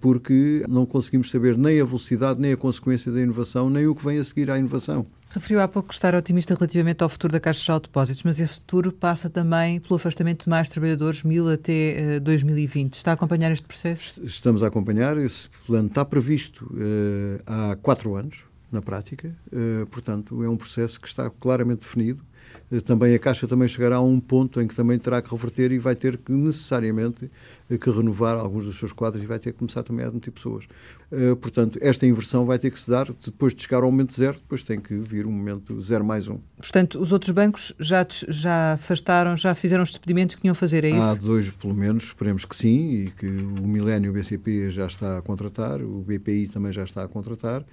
porque 0.00 0.64
não 0.68 0.86
conseguimos 0.86 1.30
saber 1.30 1.56
nem 1.56 1.80
a 1.80 1.84
velocidade, 1.84 2.40
nem 2.40 2.52
a 2.52 2.56
consequência 2.56 3.12
da 3.12 3.20
inovação, 3.20 3.68
nem 3.68 3.86
o 3.86 3.94
que 3.94 4.04
vem 4.04 4.18
a 4.18 4.24
seguir 4.24 4.50
à 4.50 4.58
inovação. 4.58 5.06
Referiu 5.32 5.60
há 5.60 5.68
pouco 5.68 5.92
estar 5.92 6.12
otimista 6.12 6.54
relativamente 6.54 7.04
ao 7.04 7.08
futuro 7.08 7.32
da 7.32 7.38
Caixa 7.38 7.74
de 7.74 7.82
Depósitos, 7.82 8.24
mas 8.24 8.40
esse 8.40 8.54
futuro 8.54 8.90
passa 8.90 9.30
também 9.30 9.78
pelo 9.78 9.94
afastamento 9.94 10.42
de 10.42 10.50
mais 10.50 10.68
trabalhadores, 10.68 11.22
mil 11.22 11.48
até 11.48 12.16
uh, 12.16 12.20
2020. 12.20 12.94
Está 12.94 13.12
a 13.12 13.14
acompanhar 13.14 13.52
este 13.52 13.64
processo? 13.64 14.20
Estamos 14.24 14.60
a 14.64 14.66
acompanhar. 14.66 15.16
Esse 15.18 15.48
plano 15.64 15.86
está 15.86 16.04
previsto 16.04 16.64
uh, 16.64 17.40
há 17.46 17.76
quatro 17.76 18.16
anos, 18.16 18.42
na 18.72 18.82
prática. 18.82 19.32
Uh, 19.52 19.86
portanto, 19.86 20.42
é 20.42 20.48
um 20.48 20.56
processo 20.56 21.00
que 21.00 21.06
está 21.06 21.30
claramente 21.30 21.82
definido 21.82 22.24
eh, 22.70 22.80
também 22.80 23.14
a 23.14 23.18
Caixa 23.18 23.46
também 23.46 23.68
chegará 23.68 23.96
a 23.96 24.00
um 24.00 24.20
ponto 24.20 24.60
em 24.60 24.66
que 24.66 24.74
também 24.74 24.98
terá 24.98 25.20
que 25.20 25.30
reverter 25.30 25.72
e 25.72 25.78
vai 25.78 25.94
ter 25.94 26.16
que 26.16 26.32
necessariamente 26.32 27.24
eh, 27.24 27.30
que 27.78 27.90
renovar 27.90 28.36
alguns 28.36 28.64
dos 28.64 28.78
seus 28.78 28.92
quadros 28.92 29.22
e 29.22 29.26
vai 29.26 29.38
ter 29.38 29.52
que 29.52 29.58
começar 29.58 29.82
também 29.82 30.04
a 30.04 30.08
admitir 30.08 30.30
pessoas. 30.30 30.66
Uh, 31.10 31.36
portanto, 31.36 31.78
esta 31.80 32.06
inversão 32.06 32.44
vai 32.46 32.58
ter 32.58 32.70
que 32.70 32.78
se 32.78 32.90
dar 32.90 33.06
depois 33.24 33.54
de 33.54 33.62
chegar 33.62 33.82
ao 33.82 33.90
momento 33.90 34.14
zero, 34.14 34.34
depois 34.34 34.62
tem 34.62 34.80
que 34.80 34.94
vir 34.96 35.26
um 35.26 35.32
momento 35.32 35.80
zero 35.82 36.04
mais 36.04 36.28
um. 36.28 36.38
Portanto, 36.56 37.00
os 37.00 37.12
outros 37.12 37.30
bancos 37.30 37.72
já, 37.78 38.06
já 38.28 38.74
afastaram, 38.74 39.36
já 39.36 39.54
fizeram 39.54 39.82
os 39.82 39.90
despedimentos 39.90 40.36
que 40.36 40.46
iam 40.46 40.54
fazer, 40.54 40.84
é 40.84 40.90
isso? 40.90 41.00
Há 41.00 41.14
dois, 41.14 41.50
pelo 41.50 41.74
menos, 41.74 42.04
esperemos 42.04 42.44
que 42.44 42.56
sim, 42.56 43.06
e 43.06 43.10
que 43.10 43.26
o 43.26 43.66
Milênio 43.66 44.12
BCP 44.12 44.70
já 44.70 44.86
está 44.86 45.18
a 45.18 45.22
contratar, 45.22 45.80
o 45.82 46.00
BPI 46.02 46.48
também 46.48 46.72
já 46.72 46.84
está 46.84 47.04
a 47.04 47.08
contratar, 47.08 47.64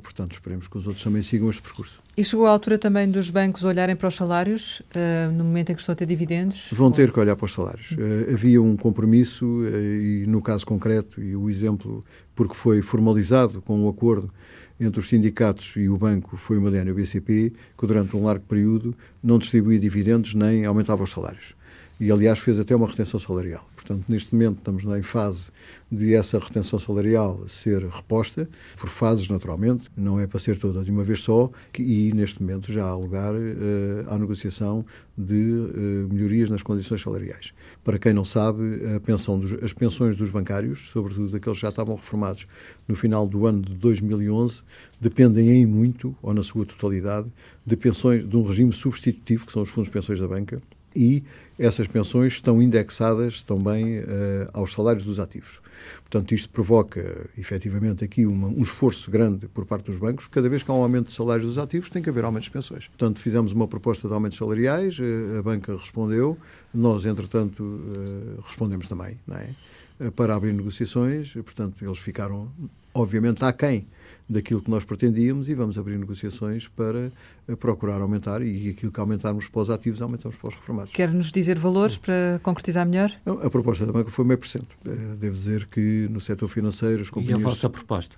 portanto, 0.00 0.32
esperemos 0.32 0.66
que 0.66 0.76
os 0.76 0.86
outros 0.86 1.04
também 1.04 1.22
sigam 1.22 1.48
este 1.50 1.62
percurso. 1.62 2.00
E 2.16 2.24
chegou 2.24 2.46
a 2.46 2.50
altura 2.50 2.78
também 2.78 3.10
dos 3.10 3.30
bancos 3.30 3.64
olharem 3.64 3.94
para 3.94 4.08
os 4.08 4.14
salários, 4.14 4.80
uh, 4.80 5.32
no 5.32 5.44
momento 5.44 5.70
em 5.70 5.74
que 5.74 5.80
estão 5.80 5.92
a 5.92 5.96
ter 5.96 6.06
dividendos? 6.06 6.68
Vão 6.72 6.90
ter 6.90 7.12
que 7.12 7.18
olhar 7.18 7.36
para 7.36 7.44
os 7.44 7.52
salários. 7.52 7.92
Uh, 7.92 8.32
havia 8.32 8.60
um 8.60 8.76
compromisso, 8.76 9.43
uh, 9.44 9.68
e 9.68 10.24
no 10.26 10.42
caso 10.42 10.66
concreto, 10.66 11.22
e 11.22 11.36
o 11.36 11.48
exemplo, 11.48 12.04
porque 12.34 12.54
foi 12.54 12.82
formalizado 12.82 13.62
com 13.62 13.84
um 13.84 13.88
acordo 13.88 14.30
entre 14.78 15.00
os 15.00 15.08
sindicatos 15.08 15.74
e 15.76 15.88
o 15.88 15.96
banco, 15.96 16.36
foi 16.36 16.58
o 16.58 16.60
Milênio 16.60 16.94
BCP, 16.94 17.52
que 17.78 17.86
durante 17.86 18.16
um 18.16 18.24
largo 18.24 18.44
período 18.44 18.94
não 19.22 19.38
distribuía 19.38 19.78
dividendos 19.78 20.34
nem 20.34 20.64
aumentava 20.64 21.04
os 21.04 21.10
salários. 21.10 21.54
E, 22.00 22.10
aliás, 22.10 22.40
fez 22.40 22.58
até 22.58 22.74
uma 22.74 22.86
retenção 22.86 23.20
salarial. 23.20 23.68
Portanto, 23.74 24.06
neste 24.08 24.34
momento 24.34 24.58
estamos 24.58 24.84
em 24.84 25.02
fase 25.02 25.52
de 25.92 26.14
essa 26.14 26.38
retenção 26.38 26.78
salarial 26.78 27.46
ser 27.46 27.86
reposta, 27.86 28.48
por 28.76 28.88
fases, 28.88 29.28
naturalmente, 29.28 29.90
não 29.96 30.18
é 30.18 30.26
para 30.26 30.40
ser 30.40 30.58
toda 30.58 30.82
de 30.82 30.90
uma 30.90 31.04
vez 31.04 31.20
só, 31.20 31.50
e 31.78 32.10
neste 32.14 32.42
momento 32.42 32.72
já 32.72 32.84
há 32.84 32.96
lugar 32.96 33.34
uh, 33.34 34.08
à 34.08 34.18
negociação 34.18 34.84
de 35.16 35.34
uh, 35.34 36.12
melhorias 36.12 36.50
nas 36.50 36.62
condições 36.62 37.00
salariais. 37.00 37.52
Para 37.84 37.98
quem 37.98 38.12
não 38.12 38.24
sabe, 38.24 38.60
pensão 39.04 39.38
dos, 39.38 39.52
as 39.62 39.72
pensões 39.72 40.16
dos 40.16 40.30
bancários, 40.30 40.90
sobretudo 40.92 41.36
aqueles 41.36 41.58
que 41.58 41.62
já 41.62 41.68
estavam 41.68 41.94
reformados 41.94 42.46
no 42.88 42.96
final 42.96 43.26
do 43.26 43.46
ano 43.46 43.62
de 43.62 43.74
2011, 43.74 44.62
dependem 45.00 45.50
em 45.50 45.66
muito, 45.66 46.16
ou 46.22 46.34
na 46.34 46.42
sua 46.42 46.64
totalidade, 46.64 47.28
de 47.64 47.76
pensões 47.76 48.28
de 48.28 48.36
um 48.36 48.42
regime 48.42 48.72
substitutivo, 48.72 49.46
que 49.46 49.52
são 49.52 49.62
os 49.62 49.68
fundos 49.68 49.88
de 49.88 49.92
pensões 49.92 50.18
da 50.18 50.26
banca, 50.26 50.60
e 50.96 51.24
essas 51.58 51.86
pensões 51.86 52.34
estão 52.34 52.60
indexadas 52.60 53.42
também 53.42 54.00
uh, 54.00 54.04
aos 54.52 54.72
salários 54.72 55.04
dos 55.04 55.20
ativos. 55.20 55.60
Portanto, 56.02 56.32
isto 56.32 56.48
provoca, 56.50 57.28
efetivamente, 57.36 58.04
aqui 58.04 58.26
uma, 58.26 58.48
um 58.48 58.62
esforço 58.62 59.10
grande 59.10 59.48
por 59.48 59.64
parte 59.64 59.86
dos 59.86 59.96
bancos. 59.96 60.26
Cada 60.28 60.48
vez 60.48 60.62
que 60.62 60.70
há 60.70 60.74
um 60.74 60.82
aumento 60.82 61.08
de 61.08 61.12
salários 61.12 61.46
dos 61.46 61.58
ativos, 61.58 61.90
tem 61.90 62.02
que 62.02 62.08
haver 62.08 62.24
aumento 62.24 62.44
de 62.44 62.50
pensões. 62.50 62.88
Portanto, 62.88 63.20
fizemos 63.20 63.52
uma 63.52 63.68
proposta 63.68 64.08
de 64.08 64.14
aumentos 64.14 64.38
salariais, 64.38 64.98
uh, 64.98 65.38
a 65.38 65.42
banca 65.42 65.76
respondeu, 65.76 66.36
nós, 66.72 67.04
entretanto, 67.04 67.62
uh, 67.62 68.42
respondemos 68.46 68.86
também, 68.86 69.18
é? 69.30 70.10
para 70.10 70.34
abrir 70.34 70.52
negociações, 70.52 71.32
portanto, 71.34 71.84
eles 71.84 71.98
ficaram, 71.98 72.50
obviamente, 72.92 73.44
aquém 73.44 73.86
daquilo 74.28 74.60
que 74.60 74.70
nós 74.70 74.84
pretendíamos 74.84 75.48
e 75.48 75.54
vamos 75.54 75.78
abrir 75.78 75.98
negociações 75.98 76.66
para 76.68 77.12
eh, 77.46 77.56
procurar 77.56 78.00
aumentar 78.00 78.42
e 78.42 78.70
aquilo 78.70 78.90
que 78.90 79.00
aumentarmos 79.00 79.48
para 79.48 79.60
os 79.60 79.70
ativos, 79.70 80.00
aumentamos 80.00 80.36
para 80.36 80.48
os 80.48 80.54
reformados. 80.54 80.92
Quer-nos 80.92 81.30
dizer 81.30 81.58
valores 81.58 81.96
para 81.96 82.40
concretizar 82.42 82.86
melhor? 82.86 83.12
A 83.42 83.50
proposta 83.50 83.84
da 83.84 83.92
banca 83.92 84.10
foi 84.10 84.24
meio 84.24 84.38
por 84.38 84.46
cento. 84.46 84.74
Eh, 84.86 85.16
devo 85.18 85.34
dizer 85.34 85.66
que 85.66 86.08
no 86.10 86.20
setor 86.20 86.48
financeiro 86.48 87.02
as 87.02 87.10
companhias... 87.10 87.40
E 87.40 87.44
a 87.44 87.48
vossa 87.48 87.68
proposta? 87.68 88.16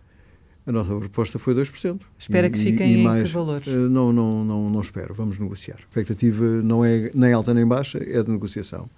A 0.65 0.73
nossa 0.73 0.97
proposta 0.97 1.39
foi 1.39 1.55
2%. 1.55 2.01
Espera 2.19 2.51
que 2.51 2.59
fiquem 2.59 2.95
e, 2.95 3.01
e 3.01 3.05
mais, 3.05 3.23
em 3.23 3.27
que 3.27 3.33
valores? 3.33 3.69
Eh, 3.69 3.77
não, 3.77 4.13
não, 4.13 4.45
não, 4.45 4.71
não 4.71 4.81
espero. 4.81 5.13
Vamos 5.13 5.39
negociar. 5.39 5.77
A 5.77 5.81
expectativa 5.81 6.45
não 6.45 6.85
é 6.85 7.11
nem 7.15 7.33
alta 7.33 7.53
nem 7.53 7.67
baixa, 7.67 7.99
é 7.99 8.23
de 8.23 8.31
negociação. 8.31 8.89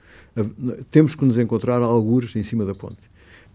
Temos 0.91 1.15
que 1.15 1.25
nos 1.25 1.39
encontrar 1.39 1.83
algures 1.83 2.37
em 2.37 2.43
cima 2.43 2.65
da 2.65 2.75
ponte 2.75 3.09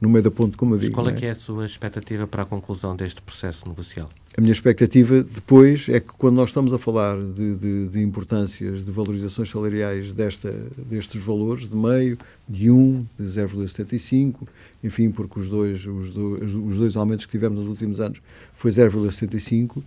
no 0.04 0.10
meio 0.10 0.22
da 0.22 0.30
ponte, 0.30 0.58
como 0.58 0.76
eu 0.76 0.80
digo. 0.80 0.92
Mas 0.92 0.96
qual 0.96 1.10
é, 1.10 1.16
é, 1.16 1.16
que 1.16 1.26
é 1.26 1.30
a 1.30 1.36
sua 1.36 1.66
expectativa 1.66 2.28
para 2.28 2.44
a 2.44 2.46
conclusão 2.46 2.94
deste 2.94 3.22
processo 3.22 3.66
negocial? 3.70 4.10
A 4.38 4.42
minha 4.42 4.52
expectativa 4.52 5.24
depois 5.24 5.88
é 5.88 6.02
que 6.02 6.08
quando 6.18 6.36
nós 6.36 6.50
estamos 6.50 6.74
a 6.74 6.78
falar 6.78 7.16
de, 7.18 7.56
de, 7.56 7.88
de 7.88 8.02
importâncias 8.02 8.84
de 8.84 8.92
valorizações 8.92 9.50
salariais 9.50 10.12
desta, 10.12 10.52
destes 10.76 11.24
valores, 11.24 11.70
de 11.70 11.76
meio, 11.76 12.18
de 12.50 12.70
1, 12.70 13.06
de 13.18 13.24
0,75, 13.24 14.36
enfim, 14.84 15.10
porque 15.10 15.40
os 15.40 15.48
dois, 15.48 15.86
os, 15.86 16.10
dois, 16.10 16.54
os 16.54 16.78
dois 16.78 16.98
aumentos 16.98 17.26
que 17.26 17.32
tivemos 17.32 17.60
nos 17.60 17.70
últimos 17.70 18.02
anos 18.02 18.22
foi 18.54 18.72
0,75, 18.72 19.78
uh, 19.78 19.84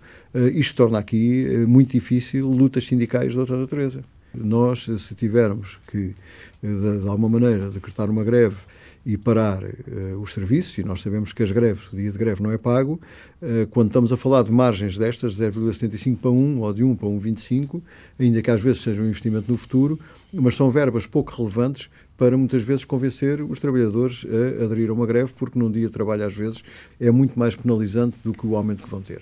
isto 0.47 0.75
torna 0.75 0.97
aqui 0.97 1.45
uh, 1.47 1.67
muito 1.67 1.91
difícil 1.91 2.47
lutas 2.47 2.87
sindicais 2.87 3.33
de 3.33 3.39
outra 3.39 3.55
natureza. 3.55 4.03
Nós, 4.33 4.87
se 4.97 5.13
tivermos 5.13 5.77
que, 5.91 6.15
de, 6.63 7.01
de 7.01 7.07
alguma 7.07 7.29
maneira, 7.29 7.69
decretar 7.69 8.09
uma 8.09 8.23
greve 8.23 8.57
e 9.05 9.17
parar 9.17 9.63
uh, 9.63 10.19
os 10.21 10.33
serviços, 10.33 10.77
e 10.77 10.83
nós 10.83 11.01
sabemos 11.01 11.33
que 11.33 11.43
as 11.43 11.51
greves, 11.51 11.91
o 11.91 11.95
dia 11.95 12.11
de 12.11 12.17
greve 12.17 12.41
não 12.43 12.51
é 12.51 12.57
pago, 12.57 12.99
uh, 13.41 13.67
quando 13.67 13.87
estamos 13.87 14.11
a 14.11 14.17
falar 14.17 14.43
de 14.43 14.51
margens 14.51 14.97
destas, 14.97 15.35
de 15.35 15.43
0,75 15.43 16.17
para 16.17 16.31
1 16.31 16.59
ou 16.59 16.73
de 16.73 16.83
1 16.83 16.95
para 16.95 17.07
1,25, 17.07 17.81
ainda 18.19 18.41
que 18.41 18.51
às 18.51 18.61
vezes 18.61 18.81
seja 18.81 19.01
um 19.01 19.05
investimento 19.05 19.51
no 19.51 19.57
futuro, 19.57 19.99
mas 20.33 20.55
são 20.55 20.69
verbas 20.69 21.07
pouco 21.07 21.33
relevantes 21.35 21.89
para 22.17 22.35
muitas 22.35 22.63
vezes 22.63 22.83
convencer 22.83 23.41
os 23.41 23.59
trabalhadores 23.59 24.25
a 24.25 24.65
aderir 24.65 24.89
a 24.89 24.93
uma 24.93 25.05
greve, 25.05 25.31
porque 25.37 25.57
num 25.57 25.71
dia 25.71 25.87
de 25.87 25.93
trabalho 25.93 26.25
às 26.25 26.35
vezes 26.35 26.63
é 26.99 27.11
muito 27.11 27.37
mais 27.37 27.55
penalizante 27.55 28.17
do 28.23 28.33
que 28.33 28.45
o 28.45 28.55
aumento 28.55 28.83
que 28.83 28.89
vão 28.89 29.01
ter. 29.01 29.21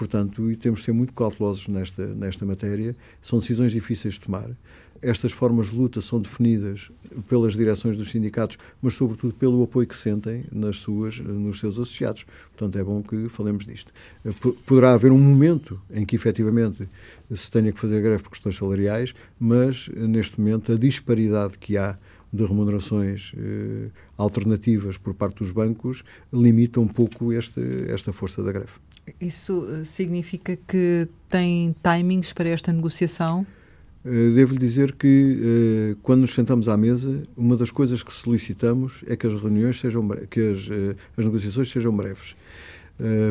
Portanto, 0.00 0.56
temos 0.56 0.80
de 0.80 0.86
ser 0.86 0.92
muito 0.92 1.12
cautelosos 1.12 1.68
nesta, 1.68 2.06
nesta 2.06 2.46
matéria. 2.46 2.96
São 3.20 3.38
decisões 3.38 3.70
difíceis 3.70 4.14
de 4.14 4.20
tomar. 4.20 4.48
Estas 5.02 5.32
formas 5.32 5.70
de 5.70 5.76
luta 5.76 6.00
são 6.00 6.20
definidas 6.20 6.90
pelas 7.28 7.54
direções 7.54 7.96
dos 7.96 8.10
sindicatos, 8.10 8.58
mas 8.82 8.94
sobretudo 8.94 9.34
pelo 9.34 9.62
apoio 9.62 9.86
que 9.86 9.96
sentem 9.96 10.44
nas 10.52 10.76
suas, 10.76 11.18
nos 11.18 11.58
seus 11.58 11.78
associados. 11.78 12.26
Portanto, 12.56 12.78
é 12.78 12.84
bom 12.84 13.02
que 13.02 13.28
falemos 13.28 13.64
disto. 13.64 13.92
Poderá 14.66 14.92
haver 14.92 15.10
um 15.10 15.18
momento 15.18 15.80
em 15.90 16.04
que 16.04 16.14
efetivamente 16.14 16.88
se 17.30 17.50
tenha 17.50 17.72
que 17.72 17.80
fazer 17.80 18.02
greve 18.02 18.22
por 18.22 18.30
questões 18.30 18.56
salariais, 18.56 19.14
mas 19.38 19.88
neste 19.88 20.38
momento 20.38 20.72
a 20.72 20.76
disparidade 20.76 21.56
que 21.56 21.76
há 21.76 21.98
de 22.32 22.44
remunerações 22.44 23.32
eh, 23.36 23.88
alternativas 24.16 24.96
por 24.96 25.14
parte 25.14 25.38
dos 25.38 25.50
bancos 25.50 26.04
limita 26.32 26.78
um 26.80 26.86
pouco 26.86 27.32
este, 27.32 27.60
esta 27.88 28.12
força 28.12 28.42
da 28.42 28.52
greve. 28.52 28.72
Isso 29.20 29.66
eh, 29.68 29.84
significa 29.84 30.56
que 30.56 31.08
tem 31.28 31.74
timings 31.82 32.32
para 32.32 32.48
esta 32.48 32.72
negociação? 32.72 33.46
Eh, 34.04 34.30
devo-lhe 34.34 34.58
dizer 34.58 34.92
que, 34.92 35.92
eh, 35.92 35.96
quando 36.02 36.22
nos 36.22 36.32
sentamos 36.32 36.68
à 36.68 36.76
mesa, 36.76 37.22
uma 37.36 37.56
das 37.56 37.70
coisas 37.70 38.02
que 38.02 38.12
solicitamos 38.12 39.04
é 39.06 39.14
que 39.14 39.26
as 39.26 39.34
reuniões 39.34 39.78
sejam, 39.78 40.06
que 40.30 40.40
as, 40.40 40.70
eh, 40.70 40.96
as 41.16 41.24
negociações 41.24 41.70
sejam 41.70 41.94
breves. 41.94 42.34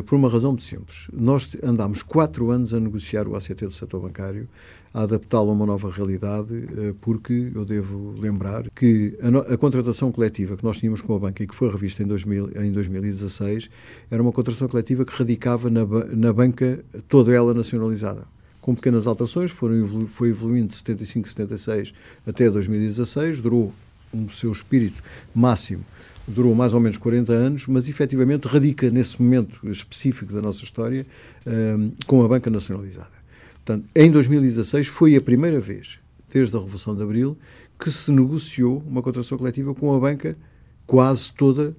Por 0.07 0.15
uma 0.15 0.27
razão 0.27 0.49
muito 0.49 0.63
simples. 0.63 1.07
Nós 1.13 1.55
andámos 1.61 2.01
quatro 2.01 2.49
anos 2.49 2.73
a 2.73 2.79
negociar 2.79 3.27
o 3.27 3.35
ACT 3.35 3.67
do 3.67 3.71
setor 3.71 4.01
bancário, 4.01 4.49
a 4.91 5.03
adaptá-lo 5.03 5.51
a 5.51 5.53
uma 5.53 5.67
nova 5.67 5.91
realidade, 5.91 6.67
porque 7.01 7.51
eu 7.53 7.63
devo 7.63 8.15
lembrar 8.19 8.67
que 8.71 9.15
a, 9.21 9.53
a, 9.53 9.57
contratação 9.59 10.11
coletiva 10.11 10.57
que 10.57 10.63
nós 10.63 10.79
tínhamos 10.79 11.03
com 11.03 11.15
a 11.15 11.19
banca 11.19 11.43
e 11.43 11.47
que 11.47 11.53
foi 11.53 11.69
revista 11.69 12.01
em, 12.01 12.07
2000, 12.07 12.63
em 12.63 12.71
2016 12.71 13.69
era 14.09 14.19
uma 14.23 14.31
contratação 14.31 14.67
coletiva 14.67 15.05
que 15.05 15.13
radicava 15.13 15.69
na, 15.69 15.85
na 16.15 16.33
banca 16.33 16.83
toda 17.07 17.31
ela 17.31 17.53
nacionalizada 17.53 18.25
com 18.61 18.75
pequenas 18.75 19.07
alterações, 19.07 19.51
foram, 19.51 20.07
foi 20.07 20.29
evoluindo 20.29 20.67
de 20.67 20.75
75, 20.75 21.29
76 21.29 21.93
até 22.27 22.49
2016, 22.49 23.39
durou 23.39 23.73
o 24.13 24.29
seu 24.29 24.51
espírito 24.51 25.01
máximo, 25.33 25.83
durou 26.27 26.53
mais 26.53 26.73
ou 26.73 26.79
menos 26.79 26.97
40 26.97 27.31
anos, 27.31 27.67
mas 27.67 27.87
efetivamente 27.87 28.47
radica 28.47 28.89
nesse 28.89 29.21
momento 29.21 29.69
específico 29.69 30.33
da 30.33 30.41
nossa 30.41 30.63
história 30.63 31.05
um, 31.45 31.91
com 32.05 32.23
a 32.23 32.27
banca 32.27 32.49
nacionalizada. 32.49 33.19
Portanto, 33.65 33.87
em 33.95 34.11
2016 34.11 34.87
foi 34.87 35.15
a 35.15 35.21
primeira 35.21 35.59
vez, 35.59 35.99
desde 36.29 36.55
a 36.55 36.59
Revolução 36.59 36.95
de 36.95 37.03
Abril, 37.03 37.37
que 37.79 37.91
se 37.91 38.11
negociou 38.11 38.83
uma 38.85 39.01
contratação 39.01 39.37
coletiva 39.37 39.73
com 39.73 39.93
a 39.93 39.99
banca 39.99 40.37
quase 40.85 41.31
toda 41.31 41.75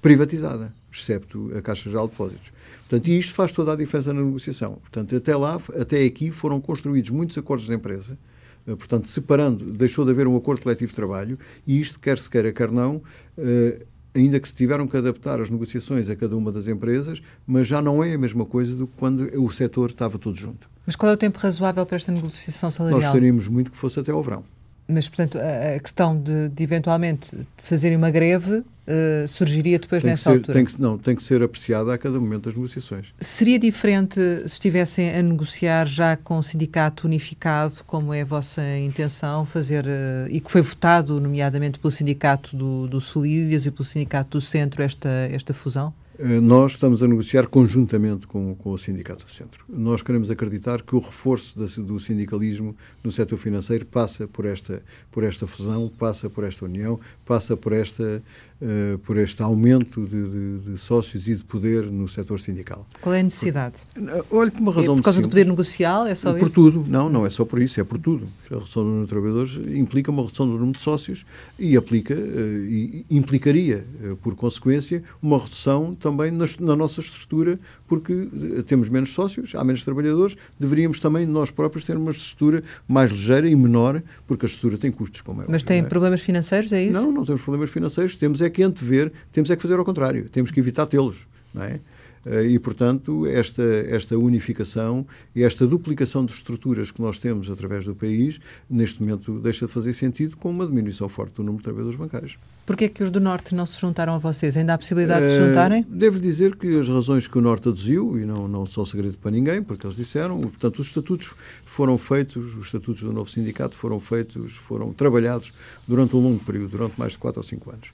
privatizada, 0.00 0.72
excepto 0.92 1.50
a 1.56 1.60
Caixa 1.60 1.90
Geral 1.90 2.06
de 2.06 2.12
Depósitos. 2.12 2.52
Portanto, 2.88 3.08
e 3.08 3.18
isto 3.18 3.34
faz 3.34 3.52
toda 3.52 3.74
a 3.74 3.76
diferença 3.76 4.14
na 4.14 4.22
negociação. 4.22 4.78
Portanto, 4.80 5.14
até 5.14 5.36
lá, 5.36 5.60
até 5.78 6.02
aqui, 6.04 6.30
foram 6.30 6.58
construídos 6.58 7.10
muitos 7.10 7.36
acordos 7.36 7.66
de 7.66 7.74
empresa, 7.74 8.18
eh, 8.66 8.74
portanto, 8.74 9.06
separando, 9.08 9.66
deixou 9.66 10.06
de 10.06 10.10
haver 10.10 10.26
um 10.26 10.34
acordo 10.34 10.62
coletivo 10.62 10.88
de 10.88 10.96
trabalho, 10.96 11.38
e 11.66 11.78
isto, 11.78 12.00
quer 12.00 12.16
se 12.16 12.30
queira, 12.30 12.50
quer 12.50 12.70
não, 12.70 13.02
eh, 13.36 13.84
ainda 14.14 14.40
que 14.40 14.48
se 14.48 14.54
tiveram 14.54 14.86
que 14.86 14.96
adaptar 14.96 15.38
as 15.38 15.50
negociações 15.50 16.08
a 16.08 16.16
cada 16.16 16.34
uma 16.34 16.50
das 16.50 16.66
empresas, 16.66 17.20
mas 17.46 17.66
já 17.66 17.82
não 17.82 18.02
é 18.02 18.14
a 18.14 18.18
mesma 18.18 18.46
coisa 18.46 18.74
do 18.74 18.86
que 18.86 18.94
quando 18.96 19.28
o 19.38 19.50
setor 19.50 19.90
estava 19.90 20.18
todo 20.18 20.36
junto. 20.36 20.70
Mas 20.86 20.96
qual 20.96 21.12
é 21.12 21.14
o 21.14 21.18
tempo 21.18 21.38
razoável 21.38 21.84
para 21.84 21.96
esta 21.96 22.10
negociação 22.10 22.70
salarial? 22.70 23.00
Nós 23.00 23.10
gostaríamos 23.10 23.48
muito 23.48 23.70
que 23.70 23.76
fosse 23.76 24.00
até 24.00 24.10
ao 24.10 24.22
verão. 24.22 24.42
Mas, 24.88 25.06
portanto, 25.06 25.38
a, 25.38 25.76
a 25.76 25.80
questão 25.80 26.18
de, 26.18 26.48
de, 26.48 26.64
eventualmente 26.64 27.36
fazerem 27.58 27.98
uma 27.98 28.10
greve 28.10 28.54
uh, 28.54 29.28
surgiria 29.28 29.78
depois 29.78 30.00
tem 30.02 30.10
nessa 30.10 30.30
ser, 30.30 30.38
altura? 30.38 30.54
Tem 30.54 30.64
que, 30.64 30.80
não, 30.80 30.96
tem 30.96 31.14
que 31.14 31.22
ser 31.22 31.42
apreciada 31.42 31.92
a 31.92 31.98
cada 31.98 32.18
momento 32.18 32.44
das 32.44 32.54
negociações. 32.54 33.12
Seria 33.20 33.58
diferente 33.58 34.18
se 34.18 34.46
estivessem 34.46 35.14
a 35.14 35.22
negociar 35.22 35.86
já 35.86 36.16
com 36.16 36.38
o 36.38 36.42
sindicato 36.42 37.06
unificado, 37.06 37.84
como 37.86 38.14
é 38.14 38.22
a 38.22 38.24
vossa 38.24 38.62
intenção, 38.78 39.44
fazer, 39.44 39.84
uh, 39.84 40.30
e 40.30 40.40
que 40.40 40.50
foi 40.50 40.62
votado, 40.62 41.20
nomeadamente 41.20 41.78
pelo 41.78 41.90
sindicato 41.90 42.56
do, 42.56 42.88
do 42.88 42.98
Solídias 42.98 43.66
e 43.66 43.70
pelo 43.70 43.84
sindicato 43.84 44.38
do 44.38 44.40
Centro, 44.40 44.82
esta, 44.82 45.10
esta 45.30 45.52
fusão? 45.52 45.92
Eh, 46.18 46.40
nós 46.40 46.72
estamos 46.72 47.00
a 47.00 47.06
negociar 47.06 47.46
conjuntamente 47.46 48.26
com, 48.26 48.52
com, 48.56 48.72
o 48.72 48.78
Sindicato 48.78 49.24
do 49.24 49.30
Centro. 49.30 49.64
Nós 49.68 50.02
queremos 50.02 50.32
acreditar 50.32 50.82
que 50.82 50.96
o 50.96 50.98
reforço 50.98 51.56
do 51.56 52.00
sindicalismo 52.00 52.74
no 53.04 53.12
setor 53.12 53.38
financeiro 53.38 53.86
passa 53.86 54.26
por 54.26 54.44
esta, 54.44 54.82
por 55.12 55.22
esta 55.22 55.46
fusão, 55.46 55.88
passa 55.88 56.28
por 56.28 56.42
esta 56.42 56.64
união, 56.64 56.98
passa 57.24 57.56
por, 57.56 57.72
esta, 57.72 58.20
uh, 58.60 58.98
por 58.98 59.16
este 59.16 59.42
aumento 59.42 60.04
de, 60.06 60.30
de, 60.30 60.58
de, 60.70 60.78
sócios 60.78 61.26
e 61.28 61.34
de 61.34 61.44
poder 61.44 61.84
no 61.84 62.08
setor 62.08 62.40
sindical. 62.40 62.86
Qual 63.00 63.14
é 63.14 63.20
a 63.20 63.22
necessidade? 63.22 63.82
Por, 63.94 64.38
olha, 64.38 64.50
por 64.50 64.60
uma 64.60 64.72
razão 64.72 64.94
é 64.94 64.96
por 64.96 65.02
causa 65.02 65.20
do 65.20 65.28
poder 65.28 65.46
negocial? 65.46 66.06
É 66.06 66.14
só 66.14 66.32
por 66.32 66.38
isso? 66.38 66.46
Por 66.46 66.52
tudo. 66.52 66.90
Não, 66.90 67.08
não 67.08 67.26
é 67.26 67.30
só 67.30 67.44
por 67.44 67.60
isso, 67.60 67.80
é 67.80 67.84
por 67.84 67.98
tudo. 67.98 68.28
A 68.50 68.54
redução 68.54 68.82
do 68.82 68.88
número 68.88 69.06
de 69.06 69.10
trabalhadores 69.10 69.56
implica 69.76 70.10
uma 70.10 70.22
redução 70.22 70.46
do 70.46 70.52
número 70.54 70.78
de 70.78 70.82
sócios 70.82 71.24
e 71.58 71.76
aplica, 71.76 72.14
uh, 72.14 72.18
e 72.18 73.06
implicaria, 73.10 73.86
uh, 74.02 74.16
por 74.16 74.34
consequência, 74.34 75.02
uma 75.22 75.38
redução 75.38 75.94
também 75.94 76.30
na, 76.30 76.46
na, 76.60 76.76
nossa 76.76 77.00
estrutura, 77.00 77.58
porque 77.86 78.28
temos 78.66 78.88
menos 78.88 79.10
sócios, 79.10 79.54
há 79.54 79.64
menos 79.64 79.82
trabalhadores, 79.82 80.36
deveríamos 80.58 81.00
também 81.00 81.26
nós 81.26 81.50
próprios 81.50 81.84
ter 81.84 81.96
uma 81.96 82.10
estrutura 82.10 82.62
mais 82.86 83.10
ligeira 83.10 83.48
e 83.48 83.54
menor, 83.54 84.02
porque 84.26 84.46
a 84.46 84.48
estrutura 84.48 84.78
tem 84.78 84.90
custos, 84.90 85.20
como 85.20 85.42
é 85.42 85.46
Mas 85.48 85.64
tem 85.64 85.80
é? 85.80 85.82
problemas 85.82 86.20
financeiros, 86.20 86.72
é 86.72 86.82
isso? 86.82 86.92
Não, 86.92 87.10
não 87.10 87.24
temos 87.24 87.42
problemas 87.42 87.70
financeiros, 87.70 88.16
temos 88.16 88.40
é 88.40 88.47
que 88.50 88.62
antever, 88.62 89.12
temos 89.32 89.50
é 89.50 89.56
que 89.56 89.62
fazer 89.62 89.78
ao 89.78 89.84
contrário, 89.84 90.28
temos 90.28 90.50
que 90.50 90.60
evitar 90.60 90.86
tê-los, 90.86 91.26
não 91.52 91.62
é? 91.62 91.80
Eh, 92.28 92.48
e, 92.48 92.58
portanto, 92.58 93.26
esta, 93.26 93.62
esta 93.62 94.18
unificação 94.18 95.06
e 95.34 95.42
esta 95.42 95.66
duplicação 95.66 96.24
de 96.24 96.32
estruturas 96.32 96.90
que 96.90 97.00
nós 97.00 97.18
temos 97.18 97.50
através 97.50 97.84
do 97.84 97.94
país, 97.94 98.38
neste 98.68 99.00
momento 99.02 99.38
deixa 99.38 99.66
de 99.66 99.72
fazer 99.72 99.92
sentido 99.92 100.36
com 100.36 100.50
uma 100.50 100.66
diminuição 100.66 101.08
forte 101.08 101.34
do 101.34 101.42
número 101.42 101.58
de 101.58 101.64
trabalhadores 101.64 101.98
bancários. 101.98 102.38
Porquê 102.66 102.84
é 102.84 102.88
que 102.88 103.02
os 103.02 103.10
do 103.10 103.18
Norte 103.18 103.54
não 103.54 103.64
se 103.64 103.80
juntaram 103.80 104.14
a 104.14 104.18
vocês? 104.18 104.54
Ainda 104.54 104.74
há 104.74 104.78
possibilidade 104.78 105.24
de 105.24 105.32
se 105.32 105.38
juntarem? 105.38 105.82
Uh, 105.82 105.86
devo 105.88 106.20
dizer 106.20 106.54
que 106.54 106.78
as 106.78 106.86
razões 106.86 107.26
que 107.26 107.38
o 107.38 107.40
Norte 107.40 107.68
aduziu, 107.68 108.18
e 108.18 108.26
não, 108.26 108.46
não 108.46 108.66
são 108.66 108.84
segredo 108.84 109.16
para 109.16 109.30
ninguém, 109.30 109.62
porque 109.62 109.86
eles 109.86 109.96
disseram, 109.96 110.38
portanto, 110.38 110.80
os 110.80 110.88
estatutos 110.88 111.32
foram 111.64 111.96
feitos, 111.96 112.56
os 112.56 112.66
estatutos 112.66 113.02
do 113.02 113.12
novo 113.12 113.30
sindicato 113.30 113.74
foram 113.74 113.98
feitos, 113.98 114.52
foram 114.52 114.92
trabalhados 114.92 115.54
durante 115.86 116.14
um 116.14 116.20
longo 116.20 116.44
período, 116.44 116.72
durante 116.72 116.98
mais 116.98 117.12
de 117.12 117.18
4 117.18 117.40
ou 117.40 117.44
5 117.44 117.70
anos 117.70 117.88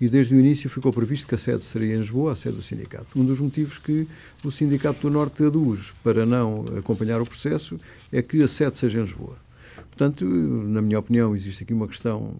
e 0.00 0.08
desde 0.08 0.34
o 0.34 0.40
início 0.40 0.70
ficou 0.70 0.92
previsto 0.92 1.26
que 1.26 1.34
a 1.34 1.38
sede 1.38 1.62
seria 1.62 1.94
em 1.94 1.98
Lisboa, 1.98 2.32
a 2.32 2.36
sede 2.36 2.56
do 2.56 2.62
sindicato. 2.62 3.18
Um 3.18 3.24
dos 3.24 3.38
motivos 3.38 3.76
que 3.76 4.08
o 4.42 4.50
Sindicato 4.50 5.00
do 5.02 5.10
Norte 5.10 5.44
aduz 5.44 5.92
para 6.02 6.24
não 6.24 6.64
acompanhar 6.78 7.20
o 7.20 7.26
processo 7.26 7.78
é 8.10 8.22
que 8.22 8.42
a 8.42 8.48
sede 8.48 8.78
seja 8.78 8.98
em 8.98 9.02
Lisboa. 9.02 9.36
Portanto, 9.90 10.24
na 10.24 10.80
minha 10.80 10.98
opinião, 10.98 11.36
existe 11.36 11.62
aqui 11.62 11.74
uma 11.74 11.86
questão 11.86 12.34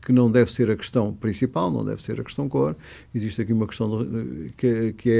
que 0.00 0.12
não 0.12 0.30
deve 0.30 0.50
ser 0.50 0.70
a 0.70 0.76
questão 0.76 1.12
principal, 1.12 1.70
não 1.70 1.84
deve 1.84 2.02
ser 2.02 2.20
a 2.20 2.24
questão 2.24 2.48
core. 2.48 2.74
Existe 3.14 3.42
aqui 3.42 3.52
uma 3.52 3.66
questão 3.66 4.06
que, 4.56 4.94
que 4.94 5.10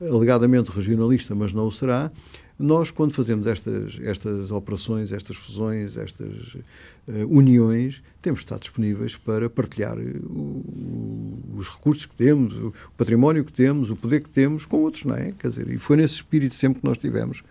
é 0.00 0.06
alegadamente 0.06 0.70
regionalista, 0.70 1.34
mas 1.34 1.52
não 1.52 1.66
o 1.66 1.72
será. 1.72 2.10
Nós, 2.60 2.90
quando 2.90 3.12
fazemos 3.12 3.46
estas, 3.46 3.98
estas 4.02 4.50
operações, 4.50 5.12
estas 5.12 5.38
fusões, 5.38 5.96
estas 5.96 6.54
uh, 6.54 7.26
uniões, 7.28 8.02
temos 8.20 8.40
de 8.40 8.44
estar 8.44 8.58
disponíveis 8.58 9.16
para 9.16 9.48
partilhar 9.48 9.98
eh, 9.98 10.18
o, 10.28 11.54
os 11.56 11.70
recursos 11.70 12.04
que 12.04 12.14
temos, 12.14 12.54
o 12.56 12.74
património 12.98 13.46
que 13.46 13.52
temos, 13.52 13.90
o 13.90 13.96
poder 13.96 14.20
que 14.20 14.28
temos 14.28 14.66
com 14.66 14.76
outros, 14.82 15.04
não 15.04 15.14
é? 15.14 15.32
Quer 15.38 15.48
dizer, 15.48 15.70
e 15.70 15.78
foi 15.78 15.96
nesse 15.96 16.16
espírito 16.16 16.54
sempre 16.54 16.80
que 16.80 16.86
nós 16.86 16.98
tivemos. 16.98 17.42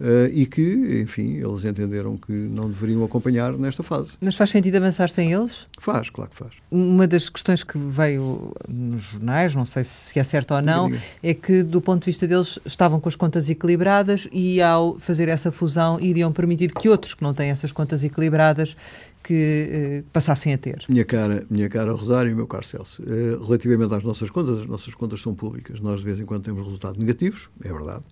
Uh, 0.00 0.32
e 0.32 0.46
que, 0.46 1.02
enfim, 1.02 1.34
eles 1.34 1.62
entenderam 1.62 2.16
que 2.16 2.32
não 2.32 2.70
deveriam 2.70 3.04
acompanhar 3.04 3.52
nesta 3.52 3.82
fase. 3.82 4.12
Mas 4.18 4.34
faz 4.34 4.48
sentido 4.48 4.76
avançar 4.76 5.10
sem 5.10 5.30
eles? 5.30 5.66
Faz, 5.78 6.08
claro 6.08 6.30
que 6.30 6.36
faz. 6.36 6.52
Uma 6.70 7.06
das 7.06 7.28
questões 7.28 7.62
que 7.62 7.76
veio 7.76 8.52
nos 8.66 9.02
jornais, 9.02 9.54
não 9.54 9.66
sei 9.66 9.84
se 9.84 10.18
é 10.18 10.24
certo 10.24 10.54
ou 10.54 10.62
não, 10.62 10.86
diga, 10.86 10.98
diga. 10.98 11.18
é 11.22 11.34
que, 11.34 11.62
do 11.62 11.82
ponto 11.82 12.00
de 12.00 12.06
vista 12.06 12.26
deles, 12.26 12.58
estavam 12.64 12.98
com 12.98 13.10
as 13.10 13.14
contas 13.14 13.50
equilibradas 13.50 14.26
e, 14.32 14.62
ao 14.62 14.98
fazer 14.98 15.28
essa 15.28 15.52
fusão, 15.52 16.00
iriam 16.00 16.32
permitir 16.32 16.72
que 16.72 16.88
outros 16.88 17.12
que 17.12 17.22
não 17.22 17.34
têm 17.34 17.50
essas 17.50 17.70
contas 17.70 18.02
equilibradas 18.02 18.78
que 19.22 20.02
passassem 20.14 20.54
a 20.54 20.58
ter. 20.58 20.82
Minha 20.88 21.04
cara, 21.04 21.44
minha 21.50 21.68
cara 21.68 21.92
Rosário 21.92 22.32
e 22.32 22.34
meu 22.34 22.46
caro 22.46 22.64
Celso, 22.64 23.02
relativamente 23.42 23.92
às 23.92 24.02
nossas 24.02 24.30
contas, 24.30 24.60
as 24.60 24.66
nossas 24.66 24.94
contas 24.94 25.20
são 25.20 25.34
públicas. 25.34 25.78
Nós, 25.78 26.00
de 26.00 26.06
vez 26.06 26.18
em 26.18 26.24
quando, 26.24 26.44
temos 26.44 26.64
resultados 26.64 26.98
negativos, 26.98 27.50
é 27.62 27.70
verdade. 27.70 28.02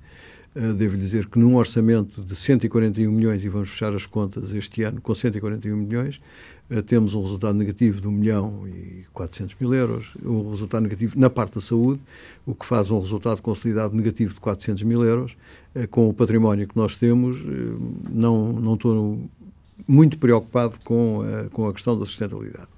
Devo 0.77 0.97
dizer 0.97 1.27
que 1.27 1.38
num 1.38 1.55
orçamento 1.55 2.21
de 2.21 2.35
141 2.35 3.12
milhões, 3.12 3.44
e 3.44 3.49
vamos 3.49 3.68
fechar 3.68 3.94
as 3.94 4.07
contas 4.07 4.53
este 4.53 4.83
ano 4.83 5.01
com 5.01 5.14
141 5.14 5.77
milhões, 5.77 6.18
eh, 6.68 6.83
temos 6.83 7.14
um 7.14 7.23
resultado 7.23 7.57
negativo 7.57 8.01
de 8.01 8.09
1 8.09 8.11
milhão 8.11 8.66
e 8.66 9.05
400 9.12 9.55
mil 9.61 9.73
euros, 9.73 10.14
um 10.21 10.51
resultado 10.51 10.83
negativo 10.83 11.16
na 11.16 11.31
parte 11.31 11.55
da 11.55 11.61
saúde, 11.61 12.01
o 12.44 12.57
que 12.57 12.66
faz 12.66 12.90
um 12.90 12.99
resultado 13.01 13.40
consolidado 13.40 13.94
negativo 13.94 14.35
de 14.35 14.40
400 14.40 14.83
mil 14.83 15.05
euros. 15.05 15.37
Eh, 15.77 15.87
com 15.87 16.09
o 16.09 16.12
património 16.12 16.66
que 16.66 16.77
nós 16.77 16.97
temos, 16.97 17.37
eh, 17.37 18.11
não, 18.11 18.53
não 18.53 18.75
estou 18.75 19.31
muito 19.87 20.18
preocupado 20.18 20.81
com 20.85 21.23
a, 21.23 21.49
com 21.51 21.68
a 21.68 21.73
questão 21.73 21.97
da 21.97 22.05
sustentabilidade. 22.05 22.68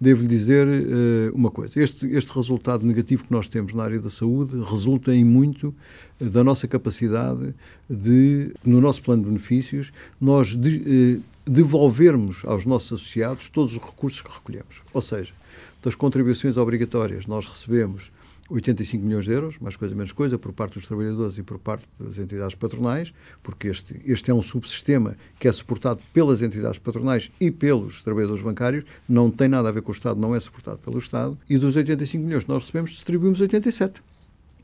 Devo-lhe 0.00 0.28
dizer 0.28 0.66
uh, 0.66 1.34
uma 1.36 1.50
coisa: 1.50 1.78
este, 1.78 2.06
este 2.06 2.32
resultado 2.32 2.86
negativo 2.86 3.24
que 3.24 3.32
nós 3.32 3.46
temos 3.46 3.74
na 3.74 3.84
área 3.84 4.00
da 4.00 4.08
saúde 4.08 4.58
resulta 4.64 5.14
em 5.14 5.24
muito 5.24 5.74
da 6.18 6.42
nossa 6.42 6.66
capacidade 6.66 7.54
de, 7.88 8.52
no 8.64 8.80
nosso 8.80 9.02
plano 9.02 9.22
de 9.22 9.28
benefícios, 9.28 9.92
nós 10.18 10.56
de, 10.56 11.18
uh, 11.18 11.50
devolvermos 11.50 12.42
aos 12.46 12.64
nossos 12.64 12.94
associados 12.94 13.48
todos 13.50 13.72
os 13.76 13.78
recursos 13.78 14.22
que 14.22 14.32
recolhemos. 14.32 14.82
Ou 14.94 15.02
seja, 15.02 15.34
das 15.82 15.94
contribuições 15.94 16.56
obrigatórias 16.56 17.26
nós 17.26 17.46
recebemos 17.46 18.10
85 18.50 19.04
milhões 19.04 19.24
de 19.24 19.30
euros, 19.32 19.58
mais 19.60 19.76
coisa 19.76 19.94
menos 19.94 20.12
coisa, 20.12 20.38
por 20.38 20.52
parte 20.52 20.74
dos 20.74 20.86
trabalhadores 20.86 21.38
e 21.38 21.42
por 21.42 21.58
parte 21.58 21.86
das 21.98 22.18
entidades 22.18 22.54
patronais, 22.54 23.14
porque 23.42 23.68
este, 23.68 24.00
este 24.04 24.30
é 24.30 24.34
um 24.34 24.42
subsistema 24.42 25.16
que 25.38 25.48
é 25.48 25.52
suportado 25.52 26.00
pelas 26.12 26.42
entidades 26.42 26.78
patronais 26.78 27.30
e 27.40 27.50
pelos 27.50 28.02
trabalhadores 28.02 28.42
bancários, 28.42 28.84
não 29.08 29.30
tem 29.30 29.48
nada 29.48 29.68
a 29.68 29.72
ver 29.72 29.82
com 29.82 29.90
o 29.90 29.94
Estado, 29.94 30.20
não 30.20 30.34
é 30.34 30.40
suportado 30.40 30.78
pelo 30.78 30.98
Estado, 30.98 31.38
e 31.48 31.56
dos 31.56 31.76
85 31.76 32.24
milhões 32.24 32.44
que 32.44 32.50
nós 32.50 32.64
recebemos, 32.64 32.90
distribuímos 32.90 33.40
87. 33.40 34.02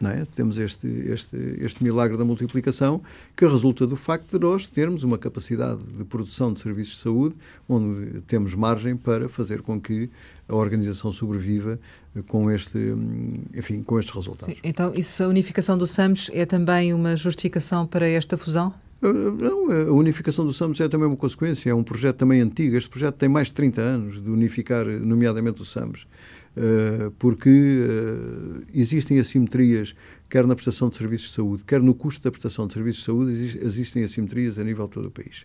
É? 0.02 0.24
Temos 0.34 0.58
este, 0.58 0.86
este, 0.86 1.36
este 1.58 1.82
milagre 1.82 2.16
da 2.16 2.24
multiplicação 2.24 3.02
que 3.34 3.46
resulta 3.46 3.86
do 3.86 3.96
facto 3.96 4.30
de 4.30 4.44
nós 4.44 4.66
termos 4.66 5.02
uma 5.02 5.16
capacidade 5.16 5.82
de 5.84 6.04
produção 6.04 6.52
de 6.52 6.60
serviços 6.60 6.96
de 6.96 7.02
saúde 7.02 7.34
onde 7.68 8.20
temos 8.22 8.54
margem 8.54 8.96
para 8.96 9.28
fazer 9.28 9.62
com 9.62 9.80
que 9.80 10.10
a 10.48 10.54
organização 10.54 11.10
sobreviva 11.10 11.78
com, 12.28 12.50
este, 12.50 12.78
enfim, 13.54 13.82
com 13.82 13.98
estes 13.98 14.14
resultados. 14.14 14.54
Sim, 14.54 14.60
então, 14.62 14.94
isso, 14.94 15.22
a 15.22 15.28
unificação 15.28 15.76
do 15.76 15.86
SAMS 15.86 16.30
é 16.32 16.46
também 16.46 16.92
uma 16.94 17.16
justificação 17.16 17.86
para 17.86 18.08
esta 18.08 18.36
fusão? 18.36 18.74
Não, 19.00 19.70
a 19.70 19.92
unificação 19.92 20.44
do 20.44 20.52
SAMS 20.52 20.80
é 20.80 20.88
também 20.88 21.06
uma 21.06 21.16
consequência, 21.16 21.70
é 21.70 21.74
um 21.74 21.84
projeto 21.84 22.16
também 22.16 22.40
antigo. 22.40 22.76
Este 22.76 22.88
projeto 22.88 23.16
tem 23.16 23.28
mais 23.28 23.48
de 23.48 23.54
30 23.54 23.80
anos 23.80 24.22
de 24.22 24.30
unificar, 24.30 24.86
nomeadamente, 24.86 25.60
o 25.62 25.64
SAMS. 25.64 26.06
Eh, 26.56 27.10
porque 27.18 27.50
eh, 27.50 28.64
existem 28.72 29.20
assimetrias, 29.20 29.94
quer 30.28 30.46
na 30.46 30.54
prestação 30.54 30.88
de 30.88 30.96
serviços 30.96 31.28
de 31.28 31.34
saúde, 31.34 31.64
quer 31.64 31.82
no 31.82 31.94
custo 31.94 32.22
da 32.22 32.30
prestação 32.30 32.66
de 32.66 32.72
serviços 32.72 33.00
de 33.00 33.06
saúde, 33.06 33.58
existem 33.62 34.02
assimetrias 34.02 34.58
a 34.58 34.64
nível 34.64 34.86
de 34.86 34.92
todo 34.92 35.06
o 35.08 35.10
país. 35.10 35.44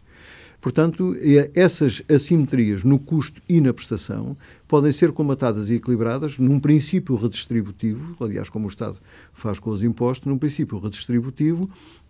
Portanto, 0.61 1.15
essas 1.55 2.03
assimetrias 2.07 2.83
no 2.83 2.99
custo 2.99 3.41
e 3.49 3.59
na 3.59 3.73
prestação 3.73 4.37
podem 4.67 4.91
ser 4.91 5.11
comatadas 5.11 5.69
e 5.69 5.73
equilibradas 5.73 6.37
num 6.37 6.59
princípio 6.59 7.15
redistributivo, 7.15 8.15
aliás, 8.23 8.47
como 8.47 8.65
o 8.65 8.69
Estado 8.69 8.99
faz 9.33 9.57
com 9.57 9.71
os 9.71 9.83
impostos, 9.83 10.27
num 10.27 10.37
princípio 10.37 10.77
redistributivo, 10.77 11.67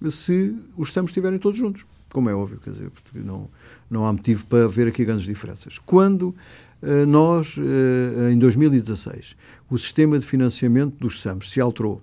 se 0.09 0.53
os 0.75 0.89
estamos 0.89 1.11
estiverem 1.11 1.39
todos 1.39 1.57
juntos. 1.57 1.85
Como 2.11 2.29
é 2.29 2.35
óbvio, 2.35 2.59
quer 2.61 2.71
dizer, 2.71 2.91
não, 3.15 3.49
não 3.89 4.05
há 4.05 4.11
motivo 4.11 4.45
para 4.45 4.65
haver 4.65 4.85
aqui 4.89 5.05
grandes 5.05 5.25
diferenças. 5.25 5.79
Quando 5.79 6.35
eh, 6.81 7.05
nós, 7.05 7.55
eh, 7.57 8.33
em 8.33 8.37
2016, 8.37 9.37
o 9.69 9.77
sistema 9.77 10.19
de 10.19 10.25
financiamento 10.25 10.97
dos 10.99 11.21
SAMs 11.21 11.49
se 11.49 11.61
alterou 11.61 12.01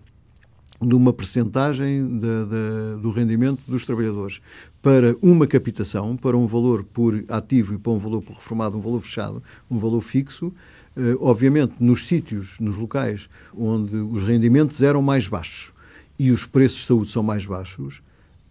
de 0.80 0.94
uma 0.94 1.12
percentagem 1.12 2.06
de, 2.06 2.20
de, 2.20 3.02
do 3.02 3.10
rendimento 3.10 3.60
dos 3.66 3.84
trabalhadores 3.84 4.40
para 4.80 5.16
uma 5.20 5.46
capitação, 5.46 6.16
para 6.16 6.36
um 6.36 6.46
valor 6.46 6.84
por 6.84 7.24
ativo 7.28 7.74
e 7.74 7.78
para 7.78 7.92
um 7.92 7.98
valor 7.98 8.22
por 8.22 8.36
reformado, 8.36 8.76
um 8.76 8.80
valor 8.80 9.00
fechado, 9.00 9.42
um 9.70 9.78
valor 9.78 10.00
fixo, 10.00 10.52
eh, 10.96 11.16
obviamente 11.20 11.74
nos 11.80 12.06
sítios, 12.06 12.56
nos 12.60 12.76
locais 12.76 13.28
onde 13.56 13.96
os 13.96 14.22
rendimentos 14.22 14.82
eram 14.82 15.02
mais 15.02 15.26
baixos 15.26 15.72
e 16.18 16.30
os 16.30 16.44
preços 16.44 16.80
de 16.80 16.86
saúde 16.86 17.10
são 17.10 17.22
mais 17.22 17.46
baixos, 17.46 18.02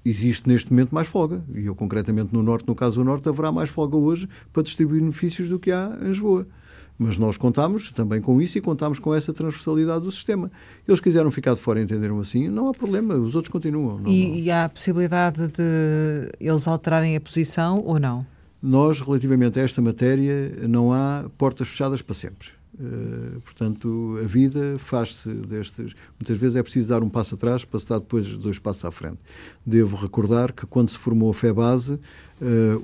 existe 0.05 0.47
neste 0.47 0.71
momento 0.71 0.95
mais 0.95 1.07
folga. 1.07 1.43
E 1.53 1.65
eu, 1.65 1.75
concretamente, 1.75 2.33
no 2.33 2.41
Norte, 2.41 2.67
no 2.67 2.75
caso 2.75 2.95
do 2.95 3.03
Norte, 3.03 3.27
haverá 3.27 3.51
mais 3.51 3.69
folga 3.69 3.97
hoje 3.97 4.29
para 4.53 4.63
distribuir 4.63 5.01
benefícios 5.01 5.49
do 5.49 5.59
que 5.59 5.71
há 5.71 5.97
em 6.01 6.07
Lisboa. 6.07 6.47
Mas 6.99 7.17
nós 7.17 7.37
contamos 7.37 7.91
também 7.91 8.19
com 8.19 8.41
isso 8.41 8.57
e 8.57 8.61
contamos 8.61 8.97
com 8.97 9.13
essa 9.13 9.31
transversalidade 9.31 10.03
do 10.03 10.11
sistema. 10.11 10.51
Eles 10.87 10.99
quiseram 10.99 11.29
ficar 11.29 11.53
de 11.53 11.61
fora 11.61 11.79
e 11.79 11.83
entenderam 11.83 12.19
assim, 12.19 12.47
não 12.47 12.69
há 12.69 12.71
problema, 12.71 13.13
os 13.15 13.35
outros 13.35 13.51
continuam. 13.51 13.99
Não, 13.99 14.11
e, 14.11 14.27
não. 14.27 14.35
e 14.35 14.51
há 14.51 14.65
a 14.65 14.69
possibilidade 14.69 15.47
de 15.47 16.31
eles 16.39 16.67
alterarem 16.67 17.15
a 17.15 17.21
posição 17.21 17.83
ou 17.85 17.99
não? 17.99 18.25
Nós, 18.61 18.99
relativamente 18.99 19.59
a 19.59 19.63
esta 19.63 19.79
matéria, 19.81 20.67
não 20.67 20.91
há 20.91 21.29
portas 21.37 21.67
fechadas 21.67 22.01
para 22.01 22.15
sempre. 22.15 22.56
Uh, 22.79 23.39
portanto, 23.41 24.19
a 24.23 24.27
vida 24.27 24.77
faz-se 24.77 25.29
destes. 25.29 25.95
Muitas 26.19 26.37
vezes 26.37 26.55
é 26.55 26.61
preciso 26.61 26.89
dar 26.89 27.01
um 27.01 27.09
passo 27.09 27.33
atrás 27.33 27.65
para 27.65 27.79
se 27.79 27.87
dar 27.87 27.97
depois 27.97 28.27
dois 28.37 28.59
passos 28.59 28.85
à 28.85 28.91
frente. 28.91 29.17
Devo 29.65 29.95
recordar 29.95 30.53
que 30.53 30.65
quando 30.67 30.89
se 30.89 30.97
formou 30.97 31.31
a 31.31 31.33
FEBASE, 31.33 31.93
uh, 31.93 31.99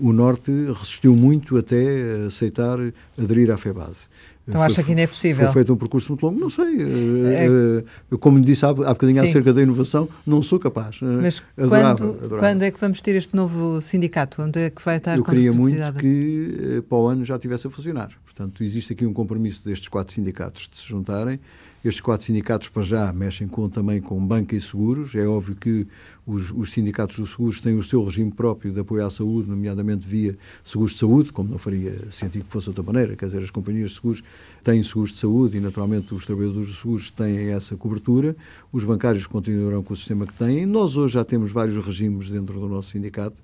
o 0.01 0.11
Norte 0.11 0.51
resistiu 0.51 1.15
muito 1.15 1.57
até 1.57 2.25
aceitar 2.25 2.79
aderir 3.17 3.51
à 3.51 3.57
FEBASE. 3.57 4.09
Então 4.47 4.59
foi, 4.59 4.65
acha 4.65 4.83
que 4.83 4.89
ainda 4.91 5.01
é 5.01 5.07
possível? 5.07 5.45
Foi 5.45 5.53
feito 5.53 5.73
um 5.73 5.77
percurso 5.77 6.11
muito 6.11 6.25
longo? 6.25 6.39
Não 6.39 6.49
sei. 6.49 6.65
Eh, 6.65 7.83
é... 8.11 8.17
Como 8.17 8.37
lhe 8.37 8.43
disse 8.43 8.65
há, 8.65 8.69
há 8.69 8.73
bocadinho 8.73 9.21
Sim. 9.21 9.29
acerca 9.29 9.53
da 9.53 9.61
inovação, 9.61 10.09
não 10.27 10.43
sou 10.43 10.59
capaz. 10.59 10.99
Mas 11.01 11.41
adorava, 11.57 11.97
quando, 11.97 12.25
adorava. 12.25 12.39
quando 12.39 12.63
é 12.63 12.71
que 12.71 12.79
vamos 12.79 13.01
ter 13.01 13.15
este 13.15 13.35
novo 13.35 13.81
sindicato? 13.81 14.41
Onde 14.41 14.59
é 14.59 14.69
que 14.69 14.83
vai 14.83 14.97
estar 14.97 15.17
Eu 15.17 15.23
queria 15.23 15.53
muito 15.53 15.93
que 15.93 16.83
para 16.89 16.97
o 16.97 17.07
ano 17.07 17.23
já 17.23 17.35
estivesse 17.35 17.67
a 17.67 17.69
funcionar. 17.69 18.09
Portanto, 18.25 18.63
existe 18.63 18.93
aqui 18.93 19.05
um 19.05 19.13
compromisso 19.13 19.63
destes 19.63 19.87
quatro 19.87 20.13
sindicatos 20.13 20.67
de 20.69 20.77
se 20.77 20.87
juntarem 20.87 21.39
estes 21.83 21.99
quatro 21.99 22.25
sindicatos, 22.25 22.69
para 22.69 22.83
já, 22.83 23.11
mexem 23.11 23.47
com, 23.47 23.67
também 23.67 23.99
com 23.99 24.25
banca 24.25 24.55
e 24.55 24.61
seguros. 24.61 25.13
É 25.15 25.27
óbvio 25.27 25.53
que 25.55 25.85
os, 26.25 26.49
os, 26.51 26.71
sindicatos 26.71 27.19
dos 27.19 27.31
seguros 27.31 27.59
têm 27.59 27.77
o 27.77 27.83
seu 27.83 28.01
regime 28.03 28.31
próprio 28.31 28.71
de 28.71 28.79
apoio 28.79 29.05
à 29.05 29.09
saúde, 29.09 29.49
nomeadamente 29.49 30.07
via 30.07 30.37
seguros 30.63 30.93
de 30.93 30.99
saúde, 30.99 31.33
como 31.33 31.49
não 31.49 31.57
faria 31.57 32.09
sentido 32.09 32.45
que 32.45 32.49
fosse 32.49 32.65
de 32.65 32.69
outra 32.69 32.83
maneira. 32.83 33.17
Quer 33.17 33.25
dizer, 33.25 33.43
as 33.43 33.51
companhias 33.51 33.89
de 33.89 33.95
seguros 33.95 34.23
têm 34.63 34.81
seguros 34.81 35.11
de 35.11 35.17
saúde 35.17 35.57
e, 35.57 35.59
naturalmente, 35.59 36.13
os 36.13 36.25
trabalhadores 36.25 36.67
dos 36.67 36.79
seguros 36.79 37.11
têm 37.11 37.49
essa 37.49 37.75
cobertura. 37.75 38.33
Os 38.71 38.85
bancários 38.85 39.27
continuarão 39.27 39.83
com 39.83 39.93
o 39.93 39.97
sistema 39.97 40.25
que 40.25 40.33
têm. 40.33 40.65
Nós 40.65 40.95
hoje 40.95 41.15
já 41.15 41.25
temos 41.25 41.51
vários 41.51 41.83
regimes 41.83 42.29
dentro 42.29 42.59
do 42.59 42.69
nosso 42.69 42.91
sindicato. 42.91 43.35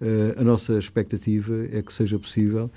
Uh, 0.00 0.40
a 0.40 0.42
nossa 0.42 0.76
expectativa 0.76 1.54
é 1.70 1.80
que 1.80 1.92
seja 1.92 2.18
possível 2.18 2.68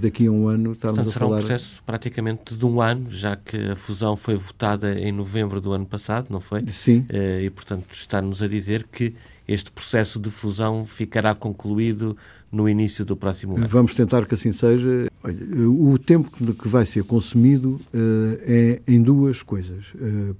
daqui 0.00 0.26
a 0.26 0.30
um 0.30 0.48
ano 0.48 0.72
estarmos 0.72 0.98
Portanto, 0.98 1.16
a 1.16 1.18
falar... 1.18 1.40
será 1.40 1.54
um 1.54 1.56
processo 1.56 1.82
praticamente 1.84 2.54
de 2.54 2.66
um 2.66 2.80
ano, 2.80 3.10
já 3.10 3.36
que 3.36 3.56
a 3.56 3.76
fusão 3.76 4.16
foi 4.16 4.36
votada 4.36 4.98
em 4.98 5.12
novembro 5.12 5.60
do 5.60 5.72
ano 5.72 5.86
passado, 5.86 6.26
não 6.30 6.40
foi? 6.40 6.62
Sim. 6.66 7.06
Uh, 7.10 7.42
e, 7.42 7.50
portanto, 7.50 7.86
está-nos 7.92 8.42
a 8.42 8.48
dizer 8.48 8.86
que 8.90 9.14
este 9.46 9.72
processo 9.72 10.20
de 10.20 10.30
fusão 10.30 10.84
ficará 10.84 11.34
concluído 11.34 12.16
no 12.52 12.68
início 12.68 13.04
do 13.04 13.16
próximo 13.16 13.56
ano. 13.56 13.66
Vamos 13.68 13.94
tentar 13.94 14.26
que 14.26 14.34
assim 14.34 14.52
seja. 14.52 15.10
Olha, 15.22 15.68
o 15.68 15.98
tempo 15.98 16.30
que 16.30 16.68
vai 16.68 16.84
ser 16.84 17.04
consumido 17.04 17.80
uh, 17.94 18.38
é 18.42 18.80
em 18.86 19.02
duas 19.02 19.42
coisas. 19.42 19.92
Uh, 19.94 20.36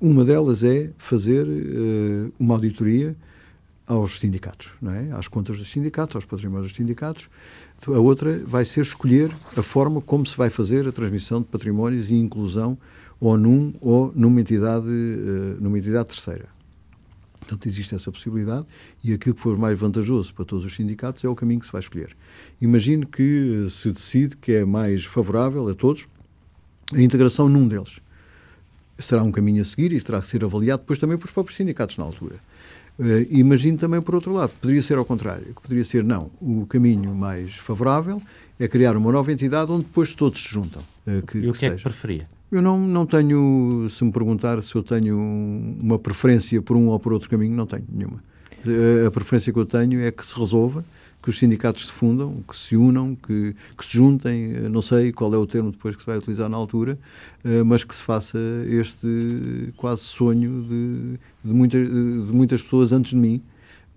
uma 0.00 0.24
delas 0.24 0.64
é 0.64 0.90
fazer 0.96 1.46
uh, 1.46 2.32
uma 2.38 2.54
auditoria 2.54 3.16
aos 3.86 4.18
sindicatos, 4.18 4.70
não 4.80 4.92
é? 4.92 5.10
às 5.12 5.26
contas 5.26 5.58
dos 5.58 5.68
sindicatos, 5.68 6.14
aos 6.14 6.24
patrimónios 6.24 6.70
dos 6.70 6.76
sindicatos, 6.76 7.28
a 7.86 7.98
outra 7.98 8.38
vai 8.44 8.64
ser 8.64 8.82
escolher 8.82 9.30
a 9.56 9.62
forma 9.62 10.00
como 10.00 10.26
se 10.26 10.36
vai 10.36 10.50
fazer 10.50 10.86
a 10.86 10.92
transmissão 10.92 11.40
de 11.40 11.46
patrimónios 11.46 12.10
e 12.10 12.14
inclusão 12.14 12.76
ou 13.18 13.36
num 13.36 13.72
ou 13.80 14.12
numa 14.14 14.40
entidade, 14.40 14.86
eh, 14.88 15.56
numa 15.60 15.78
entidade 15.78 16.08
terceira. 16.08 16.48
Portanto, 17.38 17.66
existe 17.66 17.94
essa 17.94 18.12
possibilidade 18.12 18.66
e 19.02 19.14
aquilo 19.14 19.34
que 19.34 19.40
for 19.40 19.56
mais 19.56 19.78
vantajoso 19.78 20.32
para 20.34 20.44
todos 20.44 20.64
os 20.64 20.74
sindicatos 20.74 21.24
é 21.24 21.28
o 21.28 21.34
caminho 21.34 21.60
que 21.60 21.66
se 21.66 21.72
vai 21.72 21.80
escolher. 21.80 22.14
Imagine 22.60 23.06
que 23.06 23.64
eh, 23.66 23.70
se 23.70 23.90
decide 23.90 24.36
que 24.36 24.52
é 24.52 24.64
mais 24.64 25.04
favorável 25.04 25.68
a 25.68 25.74
todos 25.74 26.06
a 26.92 27.00
integração 27.00 27.48
num 27.48 27.66
deles. 27.66 28.00
Será 28.98 29.22
um 29.22 29.32
caminho 29.32 29.62
a 29.62 29.64
seguir 29.64 29.92
e 29.92 30.00
terá 30.00 30.20
que 30.20 30.28
ser 30.28 30.44
avaliado 30.44 30.82
depois 30.82 30.98
também 30.98 31.16
pelos 31.16 31.32
próprios 31.32 31.56
sindicatos 31.56 31.96
na 31.96 32.04
altura. 32.04 32.36
Uh, 32.98 33.26
imagino 33.30 33.78
também, 33.78 34.00
por 34.00 34.14
outro 34.14 34.32
lado, 34.32 34.52
poderia 34.60 34.82
ser 34.82 34.98
ao 34.98 35.04
contrário, 35.04 35.46
que 35.46 35.62
poderia 35.62 35.84
ser, 35.84 36.04
não, 36.04 36.30
o 36.40 36.66
caminho 36.66 37.14
mais 37.14 37.54
favorável 37.54 38.20
é 38.58 38.68
criar 38.68 38.94
uma 38.96 39.10
nova 39.10 39.32
entidade 39.32 39.72
onde 39.72 39.84
depois 39.84 40.14
todos 40.14 40.42
se 40.42 40.50
juntam. 40.50 40.82
Uh, 41.06 41.22
que, 41.26 41.38
e 41.38 41.48
o 41.48 41.52
que, 41.52 41.60
que 41.60 41.66
é 41.66 41.76
que 41.76 41.82
preferia? 41.82 42.28
Eu 42.52 42.60
não, 42.60 42.78
não 42.78 43.06
tenho, 43.06 43.88
se 43.90 44.04
me 44.04 44.12
perguntar 44.12 44.60
se 44.62 44.74
eu 44.74 44.82
tenho 44.82 45.16
uma 45.80 45.98
preferência 45.98 46.60
por 46.60 46.76
um 46.76 46.88
ou 46.88 46.98
por 46.98 47.12
outro 47.12 47.30
caminho, 47.30 47.54
não 47.54 47.66
tenho 47.66 47.84
nenhuma. 47.90 48.18
Uh, 48.66 49.06
a 49.06 49.10
preferência 49.10 49.52
que 49.52 49.58
eu 49.58 49.64
tenho 49.64 50.02
é 50.02 50.10
que 50.10 50.26
se 50.26 50.38
resolva, 50.38 50.84
que 51.22 51.30
os 51.30 51.38
sindicatos 51.38 51.86
se 51.86 51.92
fundam, 51.92 52.42
que 52.48 52.56
se 52.56 52.76
unam, 52.76 53.14
que, 53.14 53.54
que 53.76 53.84
se 53.84 53.92
juntem, 53.92 54.52
não 54.70 54.82
sei 54.82 55.12
qual 55.12 55.34
é 55.34 55.38
o 55.38 55.46
termo 55.46 55.70
depois 55.70 55.94
que 55.94 56.02
se 56.02 56.06
vai 56.06 56.16
utilizar 56.16 56.48
na 56.48 56.56
altura, 56.56 56.98
mas 57.66 57.84
que 57.84 57.94
se 57.94 58.02
faça 58.02 58.38
este 58.66 59.72
quase 59.76 60.02
sonho 60.02 60.62
de, 60.62 61.18
de, 61.44 61.54
muita, 61.54 61.78
de 61.78 62.32
muitas 62.32 62.62
pessoas 62.62 62.92
antes 62.92 63.10
de 63.10 63.16
mim, 63.16 63.42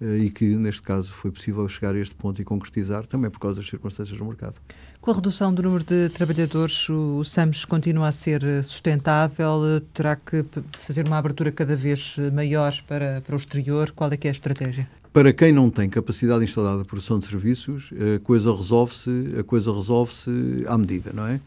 e 0.01 0.29
que, 0.29 0.43
neste 0.43 0.81
caso, 0.81 1.13
foi 1.13 1.31
possível 1.31 1.67
chegar 1.69 1.95
a 1.95 1.97
este 1.97 2.13
ponto 2.13 2.41
e 2.41 2.43
concretizar 2.43 3.07
também 3.07 3.31
por 3.31 3.39
causa 3.39 3.61
das 3.61 3.69
circunstâncias 3.69 4.17
do 4.17 4.25
mercado. 4.25 4.55
Com 4.99 5.11
a 5.11 5.13
redução 5.13 5.53
do 5.53 5.63
número 5.63 5.83
de 5.83 6.09
trabalhadores, 6.09 6.89
o 6.89 7.23
SAMS 7.23 7.63
continua 7.63 8.09
a 8.09 8.11
ser 8.11 8.41
sustentável? 8.63 9.81
Terá 9.93 10.17
que 10.17 10.43
fazer 10.73 11.07
uma 11.07 11.17
abertura 11.17 11.53
cada 11.53 11.75
vez 11.75 12.17
maior 12.33 12.75
para, 12.85 13.21
para 13.21 13.33
o 13.33 13.37
exterior? 13.37 13.91
Qual 13.91 14.11
é 14.11 14.17
que 14.17 14.27
é 14.27 14.31
a 14.31 14.33
estratégia? 14.33 14.89
Para 15.13 15.31
quem 15.31 15.51
não 15.51 15.69
tem 15.69 15.87
capacidade 15.87 16.43
instalada 16.43 16.81
de 16.81 16.87
produção 16.87 17.19
de 17.19 17.27
serviços, 17.27 17.91
a 18.15 18.19
coisa 18.19 18.51
resolve-se, 18.51 19.35
a 19.39 19.43
coisa 19.43 19.71
resolve-se 19.71 20.65
à 20.67 20.75
medida, 20.75 21.11
não 21.13 21.27
é? 21.27 21.39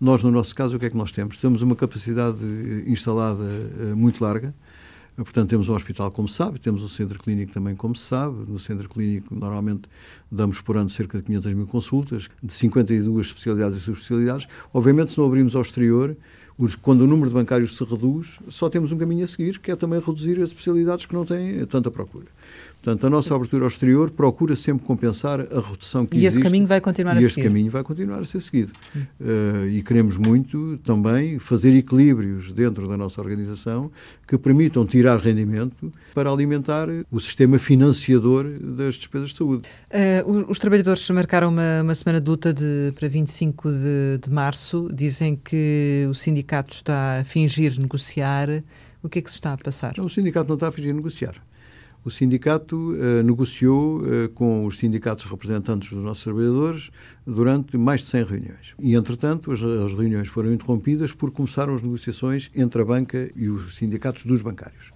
Nós, 0.00 0.22
no 0.22 0.30
nosso 0.30 0.54
caso, 0.54 0.76
o 0.76 0.78
que 0.78 0.86
é 0.86 0.90
que 0.90 0.96
nós 0.96 1.12
temos? 1.12 1.36
Temos 1.36 1.60
uma 1.60 1.76
capacidade 1.76 2.42
instalada 2.86 3.44
eh, 3.44 3.94
muito 3.94 4.24
larga, 4.24 4.54
Portanto, 5.16 5.50
temos 5.50 5.68
um 5.68 5.74
hospital, 5.74 6.10
como 6.10 6.28
se 6.28 6.36
sabe, 6.36 6.58
temos 6.58 6.82
um 6.82 6.88
centro 6.88 7.18
clínico 7.18 7.52
também, 7.52 7.76
como 7.76 7.94
se 7.94 8.04
sabe. 8.04 8.36
No 8.48 8.58
centro 8.58 8.88
clínico, 8.88 9.34
normalmente, 9.34 9.82
damos 10.30 10.60
por 10.60 10.76
ano 10.76 10.88
cerca 10.88 11.18
de 11.18 11.24
500 11.24 11.52
mil 11.52 11.66
consultas, 11.66 12.28
de 12.42 12.52
52 12.52 13.26
especialidades 13.26 13.78
e 13.78 13.80
subespecialidades. 13.80 14.46
Obviamente, 14.72 15.10
se 15.10 15.18
não 15.18 15.26
abrimos 15.26 15.54
ao 15.54 15.62
exterior, 15.62 16.16
quando 16.80 17.02
o 17.02 17.06
número 17.06 17.28
de 17.28 17.34
bancários 17.34 17.76
se 17.76 17.84
reduz, 17.84 18.38
só 18.48 18.68
temos 18.70 18.92
um 18.92 18.98
caminho 18.98 19.24
a 19.24 19.26
seguir, 19.26 19.58
que 19.58 19.70
é 19.70 19.76
também 19.76 20.00
reduzir 20.00 20.40
as 20.40 20.50
especialidades 20.50 21.06
que 21.06 21.14
não 21.14 21.24
têm 21.24 21.64
tanta 21.66 21.90
procura. 21.90 22.26
Portanto, 22.82 23.06
a 23.06 23.10
nossa 23.10 23.34
abertura 23.34 23.64
ao 23.64 23.68
exterior 23.68 24.10
procura 24.10 24.56
sempre 24.56 24.86
compensar 24.86 25.40
a 25.40 25.60
redução 25.60 26.06
que 26.06 26.16
e 26.16 26.24
existe. 26.24 26.24
E 26.24 26.40
esse 26.40 26.40
caminho 26.40 26.66
vai 26.66 26.80
continuar 26.80 27.12
a 27.12 27.16
seguir. 27.16 27.26
E 27.26 27.28
esse 27.28 27.42
caminho 27.42 27.70
vai 27.70 27.82
continuar 27.82 28.20
a 28.20 28.24
ser 28.24 28.40
seguido. 28.40 28.72
Uh, 29.20 29.66
e 29.68 29.82
queremos 29.82 30.16
muito 30.16 30.78
também 30.82 31.38
fazer 31.38 31.76
equilíbrios 31.76 32.50
dentro 32.52 32.88
da 32.88 32.96
nossa 32.96 33.20
organização 33.20 33.90
que 34.26 34.38
permitam 34.38 34.86
tirar 34.86 35.18
rendimento 35.18 35.92
para 36.14 36.30
alimentar 36.30 36.88
o 37.10 37.20
sistema 37.20 37.58
financiador 37.58 38.46
das 38.58 38.94
despesas 38.94 39.30
de 39.30 39.36
saúde. 39.36 39.68
Uh, 39.90 40.46
os 40.48 40.58
trabalhadores 40.58 41.08
marcaram 41.10 41.50
uma, 41.50 41.82
uma, 41.82 41.94
semana 41.94 42.18
de 42.18 42.30
luta 42.30 42.50
de, 42.50 42.94
para 42.98 43.08
25 43.08 43.70
de, 43.70 44.18
de 44.22 44.30
março. 44.30 44.88
Dizem 44.90 45.36
que 45.36 46.06
o 46.08 46.14
sindicato 46.14 46.72
está 46.72 47.20
a 47.20 47.24
fingir 47.24 47.78
negociar. 47.78 48.64
O 49.02 49.08
que 49.08 49.18
é 49.18 49.22
que 49.22 49.30
se 49.30 49.36
está 49.36 49.52
a 49.52 49.58
passar? 49.58 49.94
Não, 49.98 50.06
o 50.06 50.10
sindicato 50.10 50.48
não 50.48 50.54
está 50.54 50.68
a 50.68 50.72
fingir 50.72 50.94
negociar 50.94 51.34
o 52.04 52.10
sindicato 52.10 52.76
uh, 52.76 53.22
negociou 53.22 54.00
uh, 54.00 54.28
com 54.30 54.64
os 54.64 54.78
sindicatos 54.78 55.24
representantes 55.24 55.92
dos 55.92 56.02
nossos 56.02 56.24
trabalhadores 56.24 56.90
durante 57.26 57.76
mais 57.76 58.00
de 58.00 58.06
100 58.08 58.24
reuniões. 58.24 58.74
E, 58.78 58.94
entretanto, 58.94 59.52
as, 59.52 59.62
as, 59.62 59.92
reuniões 59.92 60.28
foram 60.28 60.52
interrompidas 60.52 61.12
por 61.12 61.30
começaram 61.30 61.74
as 61.74 61.82
negociações 61.82 62.50
entre 62.54 62.80
a 62.80 62.84
banca 62.84 63.30
e 63.36 63.48
os 63.48 63.76
sindicatos 63.76 64.24
dos 64.24 64.40
bancários. 64.40 64.92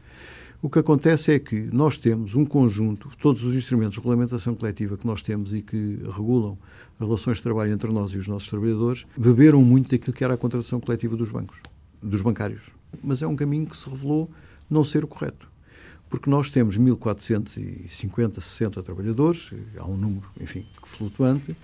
O 0.62 0.70
que 0.70 0.78
acontece 0.78 1.30
é 1.32 1.38
que 1.38 1.68
nós 1.74 1.98
temos 1.98 2.34
um 2.34 2.46
conjunto, 2.46 3.10
todos 3.20 3.44
os 3.44 3.54
instrumentos 3.54 3.94
de 3.94 3.98
regulamentação 3.98 4.54
coletiva 4.54 4.96
que 4.96 5.06
nós 5.06 5.20
temos 5.20 5.52
e 5.52 5.60
que 5.60 5.98
regulam 6.10 6.56
as 6.98 7.06
relações 7.06 7.36
de 7.36 7.42
trabalho 7.42 7.70
entre 7.70 7.92
nós 7.92 8.12
e 8.12 8.16
os 8.16 8.26
nossos 8.26 8.48
trabalhadores, 8.48 9.04
beberam 9.14 9.62
muito 9.62 9.90
daquilo 9.90 10.16
que 10.16 10.24
era 10.24 10.32
a 10.32 10.38
contratação 10.38 10.80
coletiva 10.80 11.16
dos 11.16 11.28
bancos, 11.28 11.58
dos 12.02 12.22
bancários. 12.22 12.62
Mas 13.02 13.20
é 13.20 13.26
um 13.26 13.36
caminho 13.36 13.66
que 13.66 13.76
se 13.76 13.90
revelou 13.90 14.30
não 14.70 14.82
ser 14.82 15.04
o 15.04 15.06
correto 15.06 15.52
porque 16.14 16.30
nós 16.30 16.48
temos 16.48 16.78
1.450, 16.78 18.40
60 18.40 18.82
trabalhadores, 18.84 19.50
há 19.76 19.84
um 19.84 19.96
número, 19.96 20.28
enfim, 20.40 20.64
flutuante, 20.84 21.56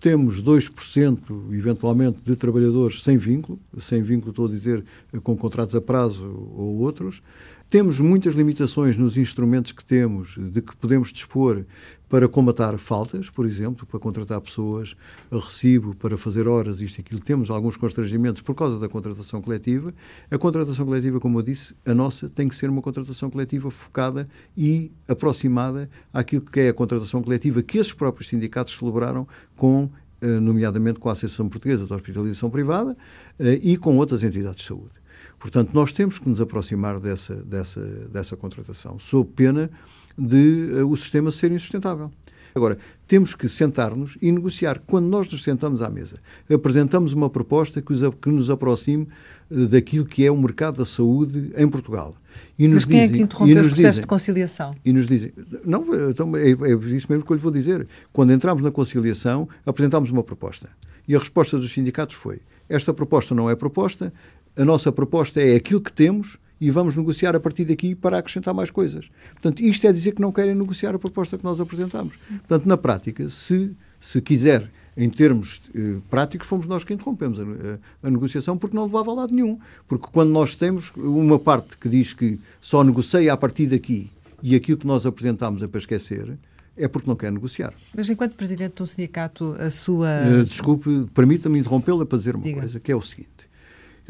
temos 0.00 0.42
2%, 0.42 1.18
eventualmente, 1.52 2.18
de 2.24 2.34
trabalhadores 2.34 3.02
sem 3.02 3.18
vínculo, 3.18 3.58
sem 3.78 4.00
vínculo 4.00 4.30
estou 4.30 4.46
a 4.46 4.48
dizer 4.48 4.82
com 5.22 5.36
contratos 5.36 5.74
a 5.74 5.82
prazo 5.82 6.24
ou 6.24 6.78
outros, 6.78 7.22
temos 7.70 8.00
muitas 8.00 8.34
limitações 8.34 8.96
nos 8.96 9.16
instrumentos 9.16 9.70
que 9.70 9.84
temos, 9.84 10.36
de 10.36 10.60
que 10.60 10.76
podemos 10.76 11.12
dispor 11.12 11.64
para 12.08 12.28
combatar 12.28 12.76
faltas, 12.78 13.30
por 13.30 13.46
exemplo, 13.46 13.86
para 13.86 14.00
contratar 14.00 14.40
pessoas 14.40 14.96
a 15.30 15.36
recibo, 15.36 15.94
para 15.94 16.16
fazer 16.16 16.48
horas, 16.48 16.80
isto 16.80 16.98
e 16.98 17.00
aquilo. 17.00 17.20
Temos 17.20 17.48
alguns 17.48 17.76
constrangimentos 17.76 18.42
por 18.42 18.56
causa 18.56 18.76
da 18.80 18.88
contratação 18.88 19.40
coletiva. 19.40 19.94
A 20.28 20.36
contratação 20.36 20.84
coletiva, 20.84 21.20
como 21.20 21.38
eu 21.38 21.42
disse, 21.42 21.72
a 21.86 21.94
nossa 21.94 22.28
tem 22.28 22.48
que 22.48 22.56
ser 22.56 22.68
uma 22.68 22.82
contratação 22.82 23.30
coletiva 23.30 23.70
focada 23.70 24.28
e 24.56 24.90
aproximada 25.06 25.88
àquilo 26.12 26.42
que 26.42 26.58
é 26.58 26.68
a 26.70 26.74
contratação 26.74 27.22
coletiva 27.22 27.62
que 27.62 27.78
esses 27.78 27.92
próprios 27.92 28.28
sindicatos 28.28 28.76
celebraram 28.76 29.28
com 29.54 29.88
eh, 30.20 30.40
nomeadamente 30.40 30.98
com 30.98 31.08
a 31.08 31.12
Associação 31.12 31.48
Portuguesa 31.48 31.86
de 31.86 31.92
Hospitalização 31.94 32.50
Privada 32.50 32.96
eh, 33.38 33.60
e 33.62 33.76
com 33.76 33.96
outras 33.96 34.24
entidades 34.24 34.62
de 34.62 34.66
saúde. 34.66 34.99
Portanto, 35.40 35.70
nós 35.72 35.90
temos 35.90 36.18
que 36.18 36.28
nos 36.28 36.38
aproximar 36.38 37.00
dessa, 37.00 37.34
dessa, 37.34 37.80
dessa 37.80 38.36
contratação, 38.36 38.98
sob 38.98 39.30
pena 39.34 39.70
de 40.16 40.68
uh, 40.74 40.86
o 40.86 40.94
sistema 40.96 41.30
ser 41.30 41.50
insustentável. 41.50 42.10
Agora, 42.54 42.76
temos 43.06 43.34
que 43.34 43.48
sentar-nos 43.48 44.18
e 44.20 44.30
negociar. 44.30 44.82
Quando 44.86 45.06
nós 45.06 45.30
nos 45.30 45.42
sentamos 45.42 45.80
à 45.80 45.88
mesa, 45.88 46.16
apresentamos 46.52 47.14
uma 47.14 47.30
proposta 47.30 47.80
que, 47.80 47.92
os, 47.92 48.00
que 48.20 48.28
nos 48.28 48.50
aproxime 48.50 49.08
uh, 49.50 49.66
daquilo 49.66 50.04
que 50.04 50.26
é 50.26 50.30
o 50.30 50.36
mercado 50.36 50.76
da 50.76 50.84
saúde 50.84 51.50
em 51.56 51.68
Portugal. 51.68 52.14
E 52.58 52.68
nos 52.68 52.84
Mas 52.84 52.84
quem 52.84 53.00
dizem, 53.00 53.14
é 53.14 53.16
que 53.16 53.22
interrompe 53.22 53.52
o 53.52 53.56
processo 53.56 53.76
dizem, 53.76 54.00
de 54.02 54.06
conciliação? 54.06 54.74
E 54.84 54.92
nos 54.92 55.06
dizem, 55.06 55.32
não, 55.64 55.84
então 56.10 56.36
é, 56.36 56.50
é 56.50 56.74
isso 56.94 57.06
mesmo 57.08 57.24
que 57.24 57.32
eu 57.32 57.36
lhe 57.36 57.42
vou 57.42 57.50
dizer. 57.50 57.88
Quando 58.12 58.30
entramos 58.30 58.62
na 58.62 58.70
conciliação, 58.70 59.48
apresentámos 59.64 60.10
uma 60.10 60.22
proposta. 60.22 60.68
E 61.08 61.16
a 61.16 61.18
resposta 61.18 61.58
dos 61.58 61.72
sindicatos 61.72 62.14
foi: 62.14 62.40
esta 62.68 62.94
proposta 62.94 63.34
não 63.34 63.50
é 63.50 63.56
proposta, 63.56 64.12
a 64.60 64.64
nossa 64.64 64.92
proposta 64.92 65.40
é 65.40 65.56
aquilo 65.56 65.80
que 65.80 65.90
temos 65.90 66.36
e 66.60 66.70
vamos 66.70 66.94
negociar 66.94 67.34
a 67.34 67.40
partir 67.40 67.64
daqui 67.64 67.94
para 67.94 68.18
acrescentar 68.18 68.52
mais 68.52 68.70
coisas. 68.70 69.10
Portanto, 69.32 69.60
isto 69.60 69.86
é 69.86 69.92
dizer 69.92 70.12
que 70.12 70.20
não 70.20 70.30
querem 70.30 70.54
negociar 70.54 70.94
a 70.94 70.98
proposta 70.98 71.38
que 71.38 71.44
nós 71.44 71.58
apresentamos. 71.58 72.16
Portanto, 72.28 72.66
na 72.66 72.76
prática, 72.76 73.30
se, 73.30 73.74
se 73.98 74.20
quiser, 74.20 74.70
em 74.94 75.08
termos 75.08 75.62
eh, 75.74 75.96
práticos, 76.10 76.46
fomos 76.46 76.66
nós 76.66 76.84
que 76.84 76.92
interrompemos 76.92 77.40
a, 77.40 77.42
a, 77.42 78.06
a, 78.06 78.10
negociação 78.10 78.58
porque 78.58 78.76
não 78.76 78.84
levava 78.84 79.10
a 79.10 79.14
lado 79.14 79.34
nenhum. 79.34 79.58
Porque 79.88 80.08
quando 80.12 80.30
nós 80.30 80.54
temos 80.54 80.92
uma 80.94 81.38
parte 81.38 81.78
que 81.78 81.88
diz 81.88 82.12
que 82.12 82.38
só 82.60 82.84
negocia 82.84 83.32
a 83.32 83.36
partir 83.38 83.66
daqui 83.66 84.10
e 84.42 84.54
aquilo 84.54 84.76
que 84.76 84.86
nós 84.86 85.06
apresentamos 85.06 85.62
é 85.62 85.68
para 85.68 85.78
esquecer, 85.78 86.36
é 86.76 86.86
porque 86.86 87.08
não 87.08 87.16
quer 87.16 87.32
negociar. 87.32 87.72
Mas 87.96 88.10
enquanto 88.10 88.34
presidente 88.34 88.76
de 88.76 88.82
um 88.82 88.86
sindicato, 88.86 89.56
a 89.58 89.70
sua. 89.70 90.08
Uh, 90.40 90.44
desculpe, 90.44 91.06
permita-me 91.14 91.58
interrompê-la 91.58 92.04
para 92.04 92.18
dizer 92.18 92.34
uma 92.34 92.44
Diga. 92.44 92.60
coisa, 92.60 92.78
que 92.78 92.92
é 92.92 92.96
o 92.96 93.00
seguinte. 93.00 93.39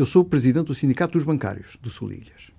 Eu 0.01 0.07
sou 0.07 0.25
presidente 0.25 0.69
do 0.69 0.75
Sindicato 0.75 1.13
dos 1.13 1.25
Bancários 1.25 1.77
do 1.77 1.91
Sul 1.91 2.11
Ilhas. 2.11 2.51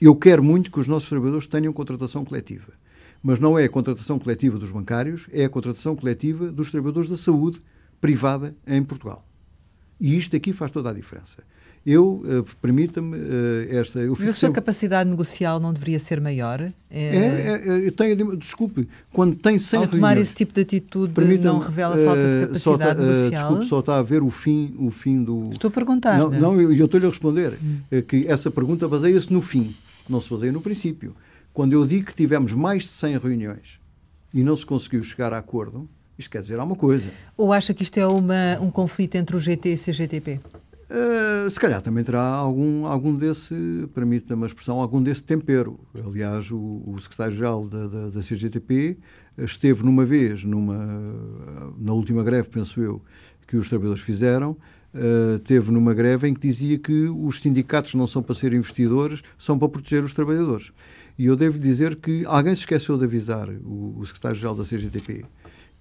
Eu 0.00 0.14
quero 0.14 0.44
muito 0.44 0.70
que 0.70 0.78
os 0.78 0.86
nossos 0.86 1.08
trabalhadores 1.08 1.48
tenham 1.48 1.72
contratação 1.72 2.24
coletiva. 2.24 2.72
Mas 3.20 3.40
não 3.40 3.58
é 3.58 3.64
a 3.64 3.68
contratação 3.68 4.16
coletiva 4.16 4.60
dos 4.60 4.70
bancários, 4.70 5.26
é 5.32 5.44
a 5.44 5.48
contratação 5.48 5.96
coletiva 5.96 6.52
dos 6.52 6.70
trabalhadores 6.70 7.10
da 7.10 7.16
saúde 7.16 7.60
privada 8.00 8.54
em 8.64 8.80
Portugal. 8.84 9.26
E 9.98 10.16
isto 10.16 10.36
aqui 10.36 10.52
faz 10.52 10.70
toda 10.70 10.90
a 10.90 10.92
diferença. 10.92 11.42
Eu, 11.86 12.22
uh, 12.24 12.44
permita-me, 12.62 13.14
uh, 13.14 13.66
esta... 13.68 13.98
Eu 13.98 14.12
Mas 14.12 14.20
a 14.20 14.24
sua 14.24 14.32
sempre... 14.32 14.54
capacidade 14.54 15.10
negocial 15.10 15.60
não 15.60 15.70
deveria 15.70 15.98
ser 15.98 16.18
maior? 16.18 16.60
É, 16.60 16.72
é, 16.90 17.62
é, 17.62 17.86
eu 17.86 17.92
tenho, 17.92 18.36
desculpe, 18.36 18.88
quando 19.12 19.36
tem 19.36 19.58
100 19.58 19.78
Ao 19.78 19.86
tomar 19.88 20.16
esse 20.16 20.34
tipo 20.34 20.54
de 20.54 20.62
atitude 20.62 21.12
não 21.38 21.58
revela 21.58 21.94
falta 21.96 22.22
de 22.22 22.42
eh, 22.42 22.46
capacidade 22.46 23.00
uh, 23.00 23.04
negocial? 23.04 23.48
Desculpe, 23.48 23.68
só 23.68 23.78
está 23.80 23.98
a 23.98 24.02
ver 24.02 24.22
o 24.22 24.30
fim, 24.30 24.74
o 24.78 24.90
fim 24.90 25.22
do... 25.22 25.50
Estou 25.52 25.68
a 25.68 25.70
perguntar. 25.70 26.16
Não, 26.16 26.30
não 26.30 26.58
eu, 26.58 26.72
eu 26.72 26.86
estou-lhe 26.86 27.04
a 27.04 27.10
responder 27.10 27.58
hum. 27.62 27.80
que 28.08 28.26
essa 28.28 28.50
pergunta 28.50 28.88
baseia-se 28.88 29.30
no 29.30 29.42
fim, 29.42 29.74
não 30.08 30.22
se 30.22 30.30
baseia 30.30 30.52
no 30.52 30.62
princípio. 30.62 31.14
Quando 31.52 31.74
eu 31.74 31.86
digo 31.86 32.06
que 32.06 32.14
tivemos 32.14 32.52
mais 32.52 32.84
de 32.84 32.88
100 32.88 33.18
reuniões 33.18 33.78
e 34.32 34.42
não 34.42 34.56
se 34.56 34.64
conseguiu 34.64 35.02
chegar 35.04 35.34
a 35.34 35.38
acordo, 35.38 35.86
isto 36.18 36.30
quer 36.30 36.40
dizer 36.40 36.58
alguma 36.58 36.76
coisa. 36.76 37.08
Ou 37.36 37.52
acha 37.52 37.74
que 37.74 37.82
isto 37.82 37.98
é 37.98 38.06
uma, 38.06 38.58
um 38.60 38.70
conflito 38.70 39.16
entre 39.16 39.36
o 39.36 39.38
GT 39.38 39.70
e 39.70 39.74
o 39.74 39.78
CGTP? 39.78 40.40
Uh, 40.94 41.50
se 41.50 41.58
calhar 41.58 41.82
também 41.82 42.04
terá 42.04 42.22
algum, 42.22 42.86
algum 42.86 43.16
desse, 43.16 43.52
permita-me 43.92 44.44
a 44.44 44.46
expressão, 44.46 44.78
algum 44.78 45.02
desse 45.02 45.24
tempero. 45.24 45.80
Aliás, 46.06 46.52
o, 46.52 46.84
o 46.86 46.96
secretário-geral 47.00 47.66
da, 47.66 47.88
da, 47.88 48.10
da, 48.10 48.20
CGTP 48.20 48.96
esteve 49.38 49.82
numa 49.82 50.04
vez, 50.04 50.44
numa, 50.44 50.76
na 51.76 51.92
última 51.92 52.22
greve, 52.22 52.48
penso 52.48 52.80
eu, 52.80 53.02
que 53.48 53.56
os 53.56 53.68
trabalhadores 53.68 54.04
fizeram, 54.04 54.52
uh, 54.94 55.40
teve 55.40 55.72
numa 55.72 55.92
greve 55.92 56.28
em 56.28 56.34
que 56.34 56.40
dizia 56.40 56.78
que 56.78 57.08
os 57.08 57.40
sindicatos 57.40 57.94
não 57.94 58.06
são 58.06 58.22
para 58.22 58.36
ser 58.36 58.52
investidores, 58.52 59.20
são 59.36 59.58
para 59.58 59.68
proteger 59.68 60.04
os 60.04 60.14
trabalhadores. 60.14 60.70
E 61.18 61.26
eu 61.26 61.34
devo 61.34 61.58
dizer 61.58 61.96
que 61.96 62.24
alguém 62.26 62.54
se 62.54 62.60
esqueceu 62.60 62.96
de 62.96 63.04
avisar 63.04 63.48
o, 63.48 63.98
o 63.98 64.06
secretário-geral 64.06 64.54
da 64.54 64.62
CGTP 64.62 65.24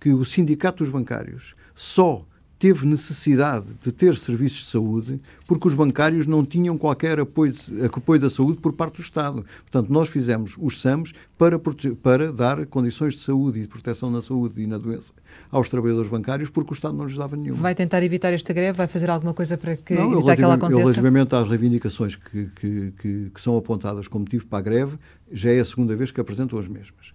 que 0.03 0.11
o 0.11 0.25
sindicato 0.25 0.83
dos 0.83 0.91
bancários 0.91 1.55
só 1.73 2.25
teve 2.63 2.87
necessidade 2.87 3.65
de 3.83 3.91
ter 3.91 4.15
serviços 4.15 4.59
de 4.59 4.69
saúde 4.71 5.19
porque 5.45 5.67
os 5.67 5.73
bancários 5.73 6.25
não 6.25 6.45
tinham 6.45 6.77
qualquer 6.77 7.19
apoio, 7.19 7.53
apoio 7.93 8.21
da 8.21 8.29
saúde 8.29 8.57
por 8.57 8.71
parte 8.71 8.95
do 8.95 9.01
Estado. 9.01 9.45
Portanto, 9.63 9.91
nós 9.91 10.07
fizemos 10.07 10.55
os 10.57 10.79
SAMs 10.79 11.11
para, 11.37 11.59
para 12.01 12.31
dar 12.31 12.65
condições 12.67 13.15
de 13.15 13.19
saúde 13.19 13.59
e 13.59 13.61
de 13.63 13.67
proteção 13.67 14.09
na 14.09 14.21
saúde 14.21 14.61
e 14.61 14.65
na 14.65 14.77
doença 14.77 15.11
aos 15.51 15.67
trabalhadores 15.67 16.09
bancários 16.09 16.49
porque 16.49 16.71
o 16.71 16.73
Estado 16.73 16.95
não 16.95 17.03
lhes 17.03 17.17
dava 17.17 17.35
nenhum. 17.35 17.55
Vai 17.55 17.75
tentar 17.75 18.01
evitar 18.01 18.31
esta 18.31 18.53
greve? 18.53 18.77
Vai 18.77 18.87
fazer 18.87 19.09
alguma 19.09 19.33
coisa 19.33 19.57
para 19.57 19.75
que 19.75 19.95
não, 19.95 20.13
evitar 20.13 20.37
que 20.37 20.43
ela 20.43 20.53
aconteça? 20.53 20.79
Relativamente 20.79 21.35
às 21.35 21.49
reivindicações 21.49 22.15
que, 22.15 22.45
que, 22.55 22.93
que, 22.97 23.29
que 23.29 23.41
são 23.41 23.57
apontadas 23.57 24.07
como 24.07 24.23
motivo 24.23 24.47
para 24.47 24.59
a 24.59 24.61
greve, 24.61 24.97
já 25.29 25.51
é 25.51 25.59
a 25.59 25.65
segunda 25.65 25.97
vez 25.97 26.11
que 26.11 26.21
apresentam 26.21 26.57
as 26.57 26.69
mesmas 26.69 27.12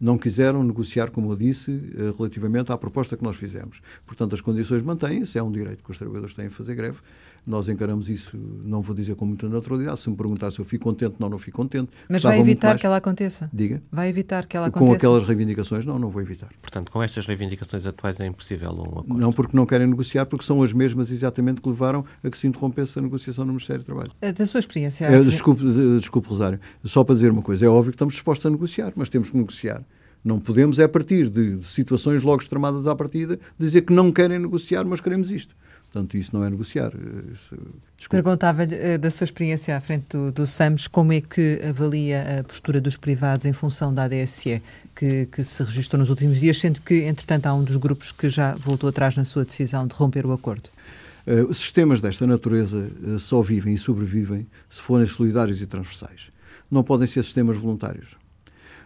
não 0.00 0.16
quiseram 0.16 0.64
negociar, 0.64 1.10
como 1.10 1.30
eu 1.30 1.36
disse, 1.36 1.70
eh, 1.94 2.14
relativamente 2.16 2.72
à 2.72 2.78
proposta 2.78 3.16
que 3.16 3.22
nós 3.22 3.36
fizemos. 3.36 3.82
Portanto, 4.06 4.34
as 4.34 4.40
condições 4.40 4.82
mantêm-se, 4.82 5.36
é 5.36 5.42
um 5.42 5.52
direito 5.52 5.84
que 5.84 5.90
os 5.90 5.98
trabalhadores 5.98 6.34
têm 6.34 6.46
a 6.46 6.50
fazer 6.50 6.74
greve. 6.74 6.98
Nós 7.46 7.68
encaramos 7.68 8.08
isso, 8.08 8.36
não 8.64 8.82
vou 8.82 8.94
dizer 8.94 9.14
com 9.14 9.24
muita 9.24 9.48
naturalidade. 9.48 10.00
Se 10.00 10.10
me 10.10 10.16
perguntar 10.16 10.50
se 10.50 10.58
eu 10.58 10.64
fico 10.64 10.84
contente, 10.84 11.16
não, 11.18 11.28
não 11.28 11.38
fico 11.38 11.56
contente. 11.56 11.90
Mas 12.08 12.22
vai 12.22 12.38
evitar 12.40 12.78
que 12.78 12.86
ela 12.86 12.96
aconteça? 12.96 13.50
Diga. 13.52 13.82
Vai 13.90 14.08
evitar 14.08 14.46
que 14.46 14.56
ela 14.56 14.66
aconteça? 14.66 14.86
Com 14.86 14.94
aquelas 14.94 15.24
reivindicações, 15.24 15.84
não, 15.84 15.98
não 15.98 16.10
vou 16.10 16.22
evitar. 16.22 16.48
Portanto, 16.60 16.90
com 16.90 17.02
estas 17.02 17.26
reivindicações 17.26 17.86
atuais 17.86 18.20
é 18.20 18.26
impossível 18.26 18.70
um 18.70 18.98
acordo? 19.00 19.14
Não, 19.14 19.32
porque 19.32 19.56
não 19.56 19.66
querem 19.66 19.86
negociar, 19.86 20.26
porque 20.26 20.44
são 20.44 20.62
as 20.62 20.72
mesmas 20.72 21.10
exatamente 21.10 21.60
que 21.60 21.68
levaram 21.68 22.04
a 22.22 22.30
que 22.30 22.38
se 22.38 22.46
interrompesse 22.46 22.98
a 22.98 23.02
negociação 23.02 23.44
no 23.44 23.52
Ministério 23.52 23.82
do 23.82 23.86
Trabalho. 23.86 24.12
Da 24.20 24.46
sua 24.46 24.60
experiência? 24.60 25.06
É, 25.06 25.22
desculpe, 25.22 25.62
desculpe, 25.98 26.28
Rosário. 26.28 26.60
Só 26.84 27.02
para 27.04 27.14
dizer 27.14 27.30
uma 27.30 27.42
coisa, 27.42 27.64
é 27.64 27.68
óbvio 27.68 27.92
que 27.92 27.96
estamos 27.96 28.14
dispostos 28.14 28.46
a 28.46 28.50
negociar, 28.50 28.92
mas 28.96 29.08
temos 29.08 29.30
que 29.30 29.36
negociar 29.36 29.82
não 30.24 30.38
podemos, 30.38 30.78
é 30.78 30.84
a 30.84 30.88
partir 30.88 31.28
de, 31.28 31.56
de 31.56 31.64
situações 31.64 32.22
logo 32.22 32.42
extremadas 32.42 32.86
à 32.86 32.94
partida, 32.94 33.38
dizer 33.58 33.82
que 33.82 33.92
não 33.92 34.12
querem 34.12 34.38
negociar, 34.38 34.84
mas 34.84 35.00
queremos 35.00 35.30
isto. 35.30 35.56
Portanto, 35.92 36.16
isso 36.16 36.30
não 36.34 36.44
é 36.44 36.50
negociar. 36.50 36.92
Perguntava-lhe 38.08 38.76
eh, 38.76 38.96
da 38.96 39.10
sua 39.10 39.24
experiência 39.24 39.76
à 39.76 39.80
frente 39.80 40.16
do, 40.16 40.30
do, 40.30 40.46
SAMS, 40.46 40.86
como 40.86 41.12
é 41.12 41.20
que 41.20 41.60
avalia 41.68 42.38
a 42.38 42.44
postura 42.44 42.80
dos 42.80 42.96
privados 42.96 43.44
em 43.44 43.52
função 43.52 43.92
da 43.92 44.04
ADSE, 44.04 44.62
que, 44.94 45.26
que, 45.26 45.42
se 45.42 45.64
registrou 45.64 45.98
nos 45.98 46.08
últimos 46.08 46.38
dias, 46.38 46.60
sendo 46.60 46.80
que, 46.80 47.02
entretanto, 47.02 47.46
há 47.46 47.54
um 47.54 47.64
dos 47.64 47.74
grupos 47.74 48.12
que 48.12 48.28
já 48.28 48.54
voltou 48.54 48.88
atrás 48.88 49.16
na 49.16 49.24
sua 49.24 49.44
decisão 49.44 49.84
de 49.84 49.94
romper 49.96 50.24
o 50.24 50.32
acordo? 50.32 50.70
Uh, 51.26 51.52
sistemas 51.52 52.00
desta 52.00 52.24
natureza 52.24 52.88
uh, 53.02 53.18
só 53.18 53.42
vivem 53.42 53.74
e 53.74 53.78
sobrevivem 53.78 54.46
se 54.68 54.80
forem 54.80 55.08
solidários 55.08 55.60
e 55.60 55.66
transversais. 55.66 56.30
Não 56.70 56.84
podem 56.84 57.08
ser 57.08 57.24
sistemas 57.24 57.56
voluntários. 57.56 58.16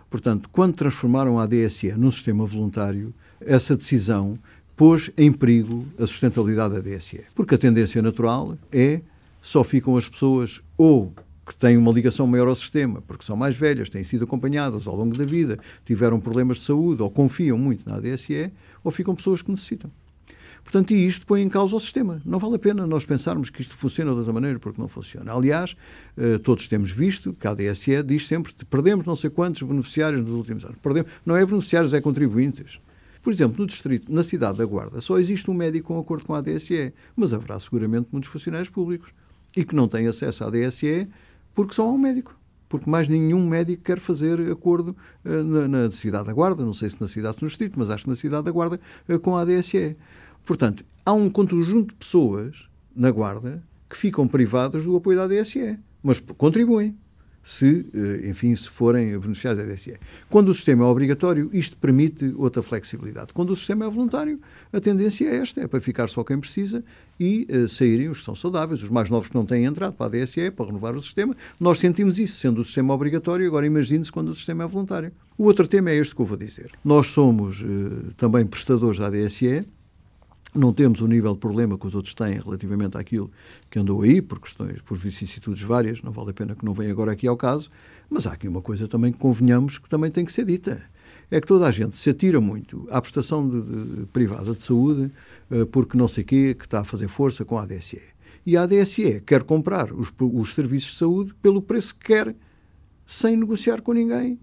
Portanto, 0.09 0.49
quando 0.51 0.75
transformaram 0.75 1.39
a 1.39 1.43
ADSE 1.43 1.93
num 1.99 2.11
sistema 2.11 2.47
voluntário, 2.47 3.13
essa 3.41 3.77
decisão 3.77 4.39
pôs 4.77 5.11
em 5.17 5.33
perigo 5.33 5.87
a 5.99 6.07
sustentabilidade 6.07 6.75
da 6.75 6.81
ADSE. 6.81 7.25
Porque 7.35 7.55
a 7.55 7.59
tendência 7.59 8.03
natural 8.03 8.57
é 8.73 9.01
só 9.41 9.63
ficam 9.63 9.97
as 9.97 10.09
pessoas 10.09 10.61
ou 10.77 11.13
que 11.47 11.55
têm 11.55 11.77
uma 11.77 11.93
ligação 11.93 12.27
maior 12.27 12.49
ao 12.49 12.57
sistema, 12.57 13.03
porque 13.03 13.25
são 13.25 13.37
mais 13.37 13.55
velhas, 13.55 13.91
têm 13.91 14.03
sido 14.03 14.25
acompanhadas 14.25 14.87
ao 14.87 14.97
longo 14.97 15.17
da 15.17 15.25
vida, 15.25 15.59
tiveram 15.85 16.19
problemas 16.19 16.57
de 16.59 16.65
saúde 16.65 17.03
ou 17.03 17.11
confiam 17.11 17.59
muito 17.59 17.89
na 17.89 17.97
ADSE, 17.97 18.51
ou 18.83 18.91
ficam 18.91 19.15
pessoas 19.15 19.43
que 19.43 19.51
necessitam. 19.51 19.91
Portanto, 20.63 20.93
e 20.93 21.07
isto 21.07 21.27
põe 21.27 21.43
em 21.43 21.49
causa 21.49 21.77
o 21.77 21.81
sistema. 21.81 22.23
Não 22.25 22.39
vale 22.39 22.57
a 22.57 22.59
pena 22.59 22.87
nós 22.87 23.05
pensarmos 23.05 23.51
que 23.51 23.61
isto 23.61 23.77
funciona 23.77 24.13
de 24.13 24.17
outra 24.17 24.33
maneira, 24.33 24.59
porque 24.59 24.81
não 24.81 24.89
funciona. 24.89 25.31
Aliás, 25.31 25.77
eh, 26.17 26.39
todos 26.39 26.67
temos 26.67 26.91
visto 26.91 27.35
que 27.35 27.47
a 27.47 27.51
ADSE 27.51 28.03
diz 28.03 28.27
sempre 28.27 28.55
que 28.55 28.65
perdemos 28.65 29.05
não 29.05 29.15
sei 29.15 29.29
quantos 29.29 29.61
beneficiários 29.63 30.23
nos 30.23 30.31
últimos 30.31 30.65
anos. 30.65 30.79
Perdemos, 30.83 31.11
não 31.27 31.37
é 31.37 31.45
beneficiários, 31.45 31.93
é 31.93 32.01
contribuintes. 32.01 32.81
Por 33.25 33.33
exemplo, 33.33 33.63
no 33.63 33.67
distrito, 33.67 34.13
na 34.13 34.23
cidade 34.23 34.59
da 34.59 34.67
Guarda, 34.67 35.01
só 35.01 35.19
existe 35.19 35.51
um 35.51 35.55
médico 35.55 35.89
com 35.89 35.99
acordo 35.99 36.27
com 36.27 36.35
a 36.35 36.39
ADSE, 36.39 36.93
mas 37.17 37.33
haverá 37.33 37.59
seguramente 37.59 38.09
muitos 38.13 38.29
funcionários 38.29 38.69
públicos 38.69 39.15
e 39.57 39.65
que 39.65 39.75
não 39.75 39.89
têm 39.89 40.07
acesso 40.07 40.45
à 40.45 40.49
ADSE 40.49 41.09
porque 41.55 41.73
só 41.73 41.89
há 41.89 41.91
um 41.91 41.97
médico. 41.97 42.39
Porque 42.69 42.89
mais 42.89 43.09
nenhum 43.09 43.49
médico 43.49 43.83
quer 43.83 43.99
fazer 43.99 44.39
acordo 44.53 44.95
uh, 45.25 45.43
na, 45.43 45.67
na, 45.67 45.91
cidade 45.91 46.27
da 46.27 46.35
Guarda, 46.35 46.67
não 46.67 46.75
sei 46.75 46.91
se 46.91 47.01
na 47.01 47.09
cidade 47.09 47.39
do 47.39 47.47
distrito, 47.47 47.79
mas 47.79 47.89
acho 47.89 48.05
que 48.05 48.11
na 48.11 48.17
cidade 48.17 48.45
da 48.45 48.51
Guarda, 48.51 48.79
uh, 49.09 49.19
com 49.19 49.35
a 49.35 49.41
ADSE. 49.41 49.97
Portanto, 50.45 50.85
há 51.07 51.15
um 51.15 51.31
conjunto 51.31 51.89
de 51.89 51.95
pessoas 51.95 52.69
na 52.95 53.11
Guarda 53.11 53.63
que 53.89 53.97
ficam 53.97 54.29
privadas 54.29 54.85
do 54.85 54.97
apoio 54.97 55.17
da 55.17 55.25
ADSE, 55.25 55.79
mas 56.03 56.21
contribuem 56.21 56.95
se, 57.45 57.87
eh, 57.95 58.31
enfim, 58.31 58.57
se 58.57 58.71
forem 58.71 59.19
beneficiários 59.19 59.65
da 59.65 59.71
ADSE. 59.71 59.99
Quando 60.31 60.49
o 60.49 60.55
sistema 60.55 60.85
é 60.85 60.89
obrigatório, 60.89 61.51
isto 61.53 61.77
permite 61.77 62.33
outra 62.37 62.63
flexibilidade. 62.63 63.35
Quando 63.35 63.51
o 63.51 63.57
sistema 63.57 63.85
é 63.85 63.89
voluntário, 63.89 64.41
a 64.73 64.81
tendência 64.81 65.29
é 65.29 65.37
esta, 65.37 65.61
é 65.61 65.69
para 65.69 65.81
ficar 65.81 66.09
só 66.09 66.25
quem 66.25 66.41
precisa 66.41 66.83
e 67.21 67.47
uh, 67.51 67.69
saírem 67.69 68.09
os 68.09 68.19
que 68.21 68.25
são 68.25 68.35
saudáveis, 68.35 68.83
os 68.83 68.89
mais 68.89 69.11
novos 69.11 69.29
que 69.29 69.35
não 69.35 69.45
têm 69.45 69.67
entrado 69.67 69.93
para 69.93 70.07
a 70.07 70.23
ADSE, 70.23 70.51
para 70.51 70.67
renovar 70.67 70.97
o 70.97 71.03
sistema. 71.03 71.37
Nós 71.61 71.79
sentimos 71.79 72.19
isso, 72.19 72.39
sendo 72.39 72.63
o 72.63 72.65
sistema 72.65 72.95
obrigatório, 72.95 73.47
agora 73.47 73.67
imagine-se 73.67 74.11
quando 74.11 74.31
o 74.31 74.35
sistema 74.35 74.65
é 74.65 74.67
voluntário. 74.67 75.13
O 75.37 75.45
outro 75.45 75.69
tema 75.69 75.91
é 75.91 75.97
este 75.97 76.15
que 76.15 76.23
eu 76.23 76.27
vou 76.27 76.39
dizer. 76.39 76.71
Nós 76.83 77.09
somos 77.09 77.61
uh, 77.61 78.15
também 78.17 78.47
prestadores 78.47 78.99
da 78.99 79.09
ADSE, 79.09 79.65
não 80.55 80.73
temos 80.73 81.01
o 81.01 81.09
nível 81.09 81.35
de 81.35 81.41
problema 81.41 81.77
que 81.77 81.87
os 81.87 81.95
outros 81.95 82.15
têm 82.15 82.39
relativamente 82.39 82.97
àquilo 82.97 83.31
que 83.69 83.79
andou 83.79 84.03
aí, 84.03 84.23
por 84.23 84.39
questões, 84.39 84.81
por 84.83 84.97
vicissitudes 84.97 85.63
várias, 85.63 86.01
não 86.03 86.13
vale 86.13 86.31
a 86.31 86.35
pena 86.35 86.55
que 86.55 86.65
não 86.65 86.73
venha 86.73 86.93
agora 86.93 87.13
aqui 87.13 87.27
ao 87.27 87.37
caso, 87.37 87.71
mas 88.09 88.27
há 88.27 88.33
aqui 88.33 88.47
uma 88.47 88.63
coisa 88.63 88.87
também 88.87 89.13
que 89.13 89.19
convenhamos 89.19 89.79
que 89.79 89.89
também 89.89 90.11
tem 90.11 90.25
que 90.25 90.33
ser 90.33 90.45
dita. 90.45 90.83
É 91.31 91.41
que 91.41 91.47
toda 91.47 91.67
a 91.67 91.71
gente 91.73 91.97
se 91.97 92.11
atira 92.11 92.41
muito 92.41 92.87
à 92.91 93.01
prestação 93.01 93.49
de, 93.49 93.61
de, 93.63 94.07
privada 94.07 94.55
de 94.55 94.63
saúde 94.63 95.11
uh, 95.51 95.67
porque 95.67 95.99
não 95.99 96.07
sei 96.07 96.23
quê, 96.23 96.55
que 96.55 96.65
está 96.65 96.81
a 96.81 96.85
fazer 96.85 97.09
força 97.09 97.45
com 97.45 97.59
a 97.59 97.63
ADSE. 97.63 98.01
E 98.47 98.57
a 98.57 98.63
ADSE 98.63 99.23
quer 99.27 99.43
comprar 99.43 99.93
os, 99.93 100.13
os 100.21 100.55
serviços 100.55 100.93
de 100.93 100.99
saúde 100.99 101.35
pelo 101.43 101.63
preço 101.63 101.95
que 101.95 102.07
quer, 102.07 102.37
sem 103.07 103.37
negociar 103.37 103.81
com 103.81 103.93
ninguém 103.93 104.39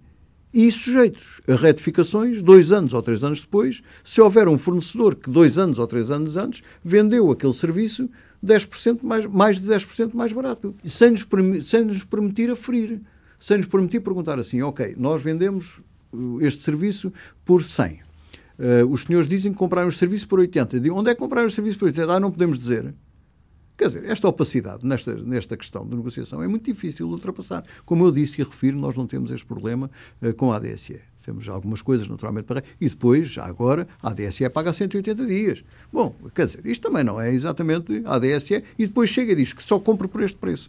e 0.54 0.72
sujeitos 0.72 1.41
a 1.47 1.56
retificações 1.56 2.41
dois 2.41 2.72
anos 2.72 2.93
ou 2.93 3.02
três 3.02 3.24
anos 3.24 3.41
depois, 3.41 3.82
se 4.04 4.20
houver 4.20 4.47
um 4.47 4.58
fornecedor 4.58 5.16
que 5.16 5.30
dois 5.30 5.58
anos 5.58 5.80
ou 5.80 5.88
três 5.88 6.12
anos 6.12 6.36
antes 6.38 6.62
vendeu 6.84 7.32
aquele 7.32 7.54
serviço 7.54 8.10
10% 8.43 8.99
mais, 9.04 9.26
mais 9.26 9.62
de 9.62 9.70
10% 9.70 10.14
mais 10.14 10.34
barato, 10.34 10.76
sem 10.84 11.12
nos, 11.12 11.28
sem 11.68 11.86
nos 11.86 12.04
permitir 12.04 12.49
aferir, 12.49 12.99
sem 13.39 13.58
nos 13.58 13.68
permitir 13.68 14.02
perguntar 14.02 14.39
assim, 14.39 14.62
ok, 14.62 14.95
nós 14.97 15.24
vendemos 15.24 15.80
uh, 16.12 16.41
este 16.41 16.64
serviço 16.64 17.14
por 17.45 17.64
100. 17.64 17.99
Uh, 18.60 18.91
os 18.91 19.04
senhores 19.04 19.28
dizem 19.28 19.52
que 19.52 19.58
compraram 19.58 19.88
o 19.88 19.91
serviço 19.91 20.28
por 20.28 20.39
80. 20.39 20.76
Eu 20.76 20.80
digo, 20.80 20.95
onde 20.95 21.10
é 21.10 21.14
que 21.14 21.20
compraram 21.20 21.47
o 21.47 21.52
serviço 21.52 21.80
por 21.80 21.86
80? 21.86 22.14
Ah, 22.14 22.20
não 22.20 22.32
podemos 22.32 22.58
dizer. 22.58 22.93
Quer 23.78 23.88
dizer, 23.88 24.05
esta 24.05 24.28
opacidade 24.28 24.86
nesta, 24.86 25.15
nesta 25.15 25.57
questão 25.57 25.88
de 25.88 25.95
negociação 25.95 26.43
é 26.43 26.47
muito 26.47 26.65
difícil 26.65 27.07
de 27.07 27.13
ultrapassar. 27.13 27.63
Como 27.86 28.05
eu 28.05 28.11
disse 28.11 28.41
e 28.41 28.43
refiro, 28.43 28.78
nós 28.78 28.95
não 28.95 29.07
temos 29.07 29.32
este 29.32 29.45
problema 29.45 29.89
uh, 30.22 30.34
com 30.34 30.51
a 30.51 30.57
ADSE. 30.57 31.01
Temos 31.24 31.47
algumas 31.47 31.82
coisas, 31.82 32.07
naturalmente, 32.07 32.45
para. 32.45 32.63
E 32.80 32.89
depois, 32.89 33.30
já 33.30 33.45
agora, 33.45 33.88
a 34.01 34.09
ADSE 34.09 34.49
paga 34.49 34.74
180 34.74 35.26
dias. 35.26 35.63
Bom, 35.91 36.15
quer 36.34 36.45
dizer, 36.45 36.65
isto 36.65 36.88
também 36.88 37.03
não 37.03 37.22
é 37.22 37.32
exatamente 37.32 38.01
a 38.05 38.15
ADSE. 38.15 38.63
E 38.78 38.88
depois 38.88 39.09
chega 39.09 39.32
e 39.32 39.36
diz 39.36 39.53
que 39.53 39.63
só 39.63 39.80
compra 39.80 40.07
por 40.07 40.22
este 40.22 40.38
preço. 40.38 40.67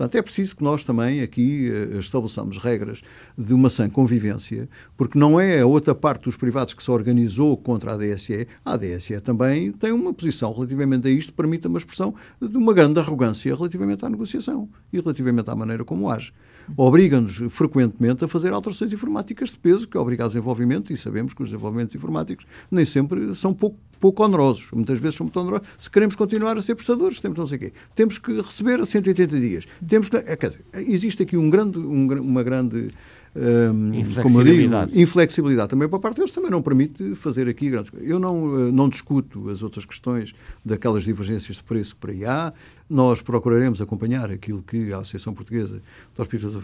Portanto, 0.00 0.14
é 0.14 0.22
preciso 0.22 0.56
que 0.56 0.64
nós 0.64 0.82
também 0.82 1.20
aqui 1.20 1.70
uh, 1.70 1.98
estabeleçamos 1.98 2.56
regras 2.56 3.02
de 3.36 3.52
uma 3.52 3.68
sã 3.68 3.86
convivência, 3.86 4.66
porque 4.96 5.18
não 5.18 5.38
é 5.38 5.60
a 5.60 5.66
outra 5.66 5.94
parte 5.94 6.22
dos 6.22 6.38
privados 6.38 6.72
que 6.72 6.82
se 6.82 6.90
organizou 6.90 7.54
contra 7.54 7.90
a 7.90 7.94
ADSE. 7.96 8.48
A 8.64 8.72
ADSE 8.72 9.20
também 9.20 9.70
tem 9.72 9.92
uma 9.92 10.14
posição 10.14 10.54
relativamente 10.54 11.06
a 11.06 11.10
isto, 11.10 11.34
permite 11.34 11.66
uma 11.66 11.76
expressão 11.76 12.14
de 12.40 12.56
uma 12.56 12.72
grande 12.72 12.98
arrogância 12.98 13.54
relativamente 13.54 14.02
à 14.02 14.08
negociação 14.08 14.70
e 14.90 14.98
relativamente 14.98 15.50
à 15.50 15.54
maneira 15.54 15.84
como 15.84 16.08
age 16.08 16.32
obriga-nos 16.76 17.36
frequentemente 17.50 18.24
a 18.24 18.28
fazer 18.28 18.52
alterações 18.52 18.92
informáticas 18.92 19.50
de 19.50 19.58
peso, 19.58 19.88
que 19.88 19.98
obriga 19.98 20.24
a 20.24 20.26
desenvolvimento, 20.28 20.92
e 20.92 20.96
sabemos 20.96 21.32
que 21.32 21.42
os 21.42 21.48
desenvolvimentos 21.48 21.94
informáticos 21.94 22.46
nem 22.70 22.84
sempre 22.84 23.34
são 23.34 23.52
pouco, 23.52 23.76
pouco 23.98 24.24
onerosos. 24.24 24.70
Muitas 24.72 24.98
vezes 25.00 25.16
são 25.16 25.24
muito 25.24 25.38
onerosos. 25.38 25.66
Se 25.78 25.90
queremos 25.90 26.14
continuar 26.14 26.56
a 26.56 26.62
ser 26.62 26.74
prestadores, 26.74 27.20
temos 27.20 27.38
não 27.38 27.46
sei 27.46 27.58
quê. 27.58 27.72
Temos 27.94 28.18
que 28.18 28.32
receber 28.40 28.80
a 28.80 28.86
180 28.86 29.40
dias. 29.40 29.66
Temos 29.86 30.08
que, 30.08 30.16
é, 30.16 30.36
quer 30.36 30.50
dizer, 30.50 30.64
existe 30.74 31.22
aqui 31.22 31.36
um 31.36 31.50
grande, 31.50 31.78
um, 31.78 32.06
uma 32.20 32.42
grande 32.42 32.88
um, 33.34 33.94
inflexibilidade. 33.94 34.90
Digo, 34.90 35.02
inflexibilidade 35.02 35.70
também 35.70 35.88
para 35.88 35.98
parte 35.98 36.16
deles 36.16 36.30
também 36.30 36.50
não 36.50 36.60
permite 36.60 37.14
fazer 37.14 37.48
aqui 37.48 37.70
grandes 37.70 37.90
coisas. 37.90 38.08
Eu 38.08 38.18
não, 38.18 38.68
eh, 38.68 38.72
não 38.72 38.88
discuto 38.88 39.48
as 39.50 39.62
outras 39.62 39.84
questões 39.84 40.34
daquelas 40.64 41.04
divergências 41.04 41.58
de 41.58 41.62
preço 41.62 41.94
que 41.94 42.00
por 42.00 42.10
aí 42.10 42.24
há. 42.24 42.52
Nós 42.88 43.22
procuraremos 43.22 43.80
acompanhar 43.80 44.30
aquilo 44.30 44.62
que 44.62 44.92
a 44.92 44.98
Associação 44.98 45.32
Portuguesa 45.32 45.80
de 46.14 46.22
Hospitais 46.22 46.54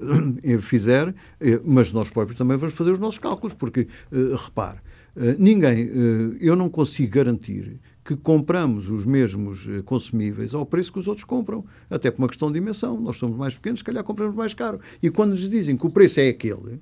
fizer, 0.64 1.14
eh, 1.40 1.60
mas 1.64 1.92
nós 1.92 2.08
próprios 2.08 2.38
também 2.38 2.56
vamos 2.56 2.74
fazer 2.74 2.92
os 2.92 3.00
nossos 3.00 3.18
cálculos, 3.18 3.54
porque, 3.54 3.86
repare, 4.44 4.78
ninguém, 5.38 5.90
eu 6.40 6.56
não 6.56 6.68
consigo 6.68 7.12
garantir 7.12 7.78
que 8.04 8.14
compramos 8.14 8.90
os 8.90 9.06
mesmos 9.06 9.66
eh, 9.66 9.82
consumíveis 9.82 10.52
ao 10.52 10.66
preço 10.66 10.92
que 10.92 10.98
os 10.98 11.08
outros 11.08 11.24
compram. 11.24 11.64
Até 11.88 12.10
por 12.10 12.20
uma 12.20 12.28
questão 12.28 12.52
de 12.52 12.60
dimensão. 12.60 13.00
Nós 13.00 13.16
somos 13.16 13.36
mais 13.36 13.54
pequenos, 13.54 13.80
se 13.80 13.84
calhar 13.84 14.04
compramos 14.04 14.34
mais 14.34 14.52
caro. 14.52 14.78
E 15.02 15.10
quando 15.10 15.30
nos 15.30 15.48
dizem 15.48 15.76
que 15.76 15.86
o 15.86 15.90
preço 15.90 16.20
é 16.20 16.28
aquele, 16.28 16.80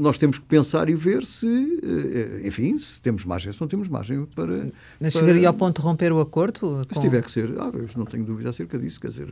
nós 0.00 0.18
temos 0.18 0.38
que 0.38 0.44
pensar 0.44 0.88
e 0.88 0.94
ver 0.94 1.24
se, 1.24 1.46
uh, 1.46 2.46
enfim, 2.46 2.78
se 2.78 3.00
temos 3.00 3.24
margem, 3.24 3.52
se 3.52 3.60
não 3.60 3.68
temos 3.68 3.88
margem 3.88 4.24
para. 4.34 4.70
Mas 5.00 5.12
chegaria 5.12 5.48
ao 5.48 5.54
ponto 5.54 5.80
de 5.80 5.86
romper 5.86 6.12
o 6.12 6.20
acordo? 6.20 6.86
Com... 6.86 6.94
Se 6.94 7.00
tiver 7.00 7.22
que 7.22 7.30
ser, 7.30 7.50
ah, 7.58 7.72
não 7.96 8.04
tenho 8.04 8.24
dúvida 8.24 8.50
acerca 8.50 8.78
disso, 8.78 9.00
quer 9.00 9.08
dizer, 9.08 9.28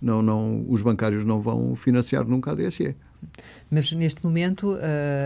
não, 0.00 0.22
não, 0.22 0.64
os 0.68 0.82
bancários 0.82 1.24
não 1.24 1.40
vão 1.40 1.74
financiar 1.74 2.26
nunca 2.26 2.52
a 2.52 2.54
DSE. 2.54 2.94
Mas 3.70 3.92
neste 3.92 4.24
momento 4.24 4.78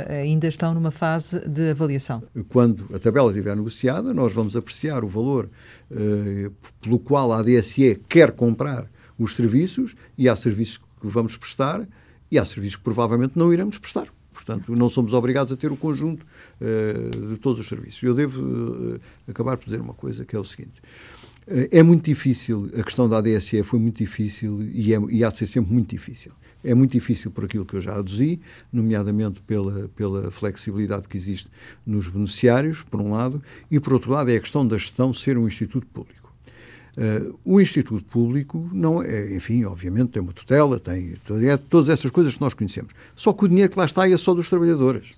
ainda 0.08 0.48
estão 0.48 0.74
numa 0.74 0.90
fase 0.90 1.38
de 1.48 1.70
avaliação. 1.70 2.24
Quando 2.48 2.88
a 2.92 2.98
tabela 2.98 3.30
estiver 3.30 3.54
negociada, 3.54 4.12
nós 4.12 4.32
vamos 4.32 4.56
apreciar 4.56 5.04
o 5.04 5.08
valor 5.08 5.48
pelo 6.80 6.98
qual 6.98 7.32
a 7.32 7.40
DSE 7.40 8.00
quer 8.08 8.32
comprar 8.32 8.90
os 9.16 9.36
serviços 9.36 9.94
e 10.18 10.28
há 10.28 10.34
serviços 10.34 10.78
que 10.78 11.06
vamos 11.06 11.36
prestar 11.36 11.86
e 12.30 12.38
há 12.38 12.44
serviços 12.44 12.76
que 12.76 12.82
provavelmente 12.82 13.34
não 13.36 13.52
iremos 13.52 13.78
prestar. 13.78 14.08
Portanto, 14.34 14.74
não 14.74 14.90
somos 14.90 15.14
obrigados 15.14 15.52
a 15.52 15.56
ter 15.56 15.70
o 15.70 15.76
conjunto 15.76 16.26
uh, 16.60 17.28
de 17.28 17.36
todos 17.36 17.60
os 17.60 17.68
serviços. 17.68 18.02
Eu 18.02 18.14
devo 18.14 18.42
uh, 18.42 19.00
acabar 19.28 19.56
por 19.56 19.64
dizer 19.64 19.80
uma 19.80 19.94
coisa, 19.94 20.24
que 20.24 20.34
é 20.34 20.38
o 20.38 20.44
seguinte. 20.44 20.82
Uh, 21.46 21.70
é 21.70 21.82
muito 21.82 22.04
difícil, 22.04 22.68
a 22.76 22.82
questão 22.82 23.08
da 23.08 23.18
ADSE 23.18 23.62
foi 23.62 23.78
muito 23.78 23.98
difícil 23.98 24.60
e, 24.72 24.92
é, 24.92 24.98
e 25.08 25.24
há 25.24 25.30
de 25.30 25.38
ser 25.38 25.46
sempre 25.46 25.72
muito 25.72 25.90
difícil. 25.90 26.32
É 26.64 26.74
muito 26.74 26.92
difícil 26.92 27.30
por 27.30 27.44
aquilo 27.44 27.64
que 27.64 27.74
eu 27.74 27.80
já 27.80 27.94
aduzi, 27.94 28.40
nomeadamente 28.72 29.40
pela, 29.42 29.88
pela 29.94 30.30
flexibilidade 30.30 31.06
que 31.06 31.16
existe 31.16 31.48
nos 31.86 32.08
beneficiários, 32.08 32.82
por 32.82 33.00
um 33.00 33.12
lado, 33.12 33.42
e 33.70 33.78
por 33.78 33.92
outro 33.92 34.10
lado 34.10 34.30
é 34.30 34.36
a 34.36 34.40
questão 34.40 34.66
da 34.66 34.76
gestão 34.78 35.12
ser 35.12 35.36
um 35.36 35.46
instituto 35.46 35.86
público. 35.86 36.23
Uh, 36.96 37.36
o 37.44 37.60
Instituto 37.60 38.04
Público 38.04 38.68
não 38.72 39.02
é, 39.02 39.34
enfim, 39.34 39.64
obviamente 39.64 40.10
tem 40.10 40.22
uma 40.22 40.32
tutela, 40.32 40.78
tem 40.78 41.16
todas 41.68 41.88
essas 41.88 42.10
coisas 42.10 42.34
que 42.34 42.40
nós 42.40 42.54
conhecemos. 42.54 42.92
Só 43.16 43.32
que 43.32 43.44
o 43.44 43.48
dinheiro 43.48 43.70
que 43.70 43.78
lá 43.78 43.84
está 43.84 44.08
é 44.08 44.16
só 44.16 44.32
dos 44.32 44.48
trabalhadores. 44.48 45.14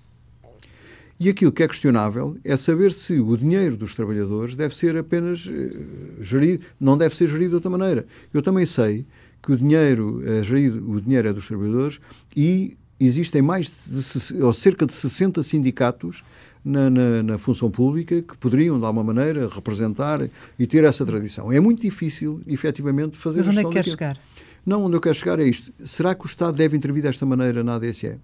E 1.19 1.29
aquilo 1.29 1.51
que 1.51 1.63
é 1.63 1.67
questionável 1.67 2.37
é 2.43 2.57
saber 2.57 2.91
se 2.91 3.19
o 3.19 3.37
dinheiro 3.37 3.75
dos 3.75 3.93
trabalhadores 3.93 4.55
deve 4.55 4.75
ser 4.75 4.97
apenas 4.97 5.45
uh, 5.45 6.21
gerido, 6.21 6.65
não 6.79 6.97
deve 6.97 7.15
ser 7.15 7.27
gerido 7.27 7.49
de 7.49 7.55
outra 7.55 7.69
maneira. 7.69 8.07
Eu 8.33 8.41
também 8.41 8.65
sei 8.65 9.05
que 9.41 9.51
o 9.51 9.57
dinheiro 9.57 10.23
é 10.25 10.43
gerido, 10.43 10.89
o 10.89 10.99
dinheiro 10.99 11.27
é 11.27 11.33
dos 11.33 11.47
trabalhadores 11.47 11.99
e 12.35 12.75
existem 12.99 13.41
mais 13.41 13.71
de, 13.85 14.41
ou 14.41 14.51
cerca 14.51 14.85
de 14.85 14.93
60 14.93 15.43
sindicatos 15.43 16.23
na, 16.67 16.89
na, 16.89 17.23
na, 17.23 17.37
função 17.37 17.71
pública 17.71 18.21
que 18.21 18.37
poderiam, 18.37 18.77
de 18.77 18.85
alguma 18.85 19.13
maneira, 19.13 19.47
representar 19.47 20.29
e 20.59 20.67
ter 20.67 20.83
essa 20.83 21.05
tradição. 21.05 21.51
É 21.51 21.59
muito 21.59 21.81
difícil, 21.81 22.41
efetivamente, 22.45 23.15
fazer 23.15 23.39
Mas 23.39 23.47
onde 23.47 23.59
é 23.59 23.63
que 23.63 23.69
quer 23.69 23.85
chegar? 23.85 24.19
Não, 24.65 24.83
onde 24.83 24.97
eu 24.97 25.01
quero 25.01 25.15
chegar 25.15 25.39
é 25.39 25.45
isto. 25.45 25.71
Será 25.83 26.13
que 26.13 26.25
o 26.25 26.27
Estado 26.27 26.57
deve 26.57 26.75
intervir 26.75 27.01
desta 27.01 27.25
maneira 27.25 27.63
na 27.63 27.75
ADSE? 27.75 28.19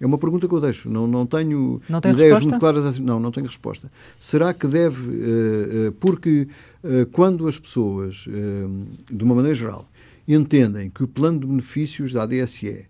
É 0.00 0.06
uma 0.06 0.16
pergunta 0.16 0.48
que 0.48 0.54
eu 0.54 0.60
deixo. 0.60 0.88
Não, 0.88 1.06
não 1.06 1.26
tenho 1.26 1.82
não 1.86 1.98
ideias 1.98 2.16
resposta? 2.16 2.48
muito 2.48 2.58
claras. 2.58 2.84
Assim. 2.86 3.02
Não, 3.02 3.20
não 3.20 3.30
tenho 3.30 3.46
resposta. 3.46 3.92
Será 4.18 4.54
que 4.54 4.66
deve. 4.66 5.06
Uh, 5.06 5.88
uh, 5.88 5.92
porque 6.00 6.48
uh, 6.82 7.04
quando 7.12 7.46
as 7.46 7.58
pessoas, 7.58 8.24
de 9.10 9.22
uma 9.22 9.34
maneira 9.34 9.54
geral, 9.54 9.86
entendem 10.26 10.88
que 10.88 11.04
o 11.04 11.08
plano 11.08 11.40
de 11.40 11.46
benefícios 11.46 12.14
da 12.14 12.22
ADSE 12.22 12.86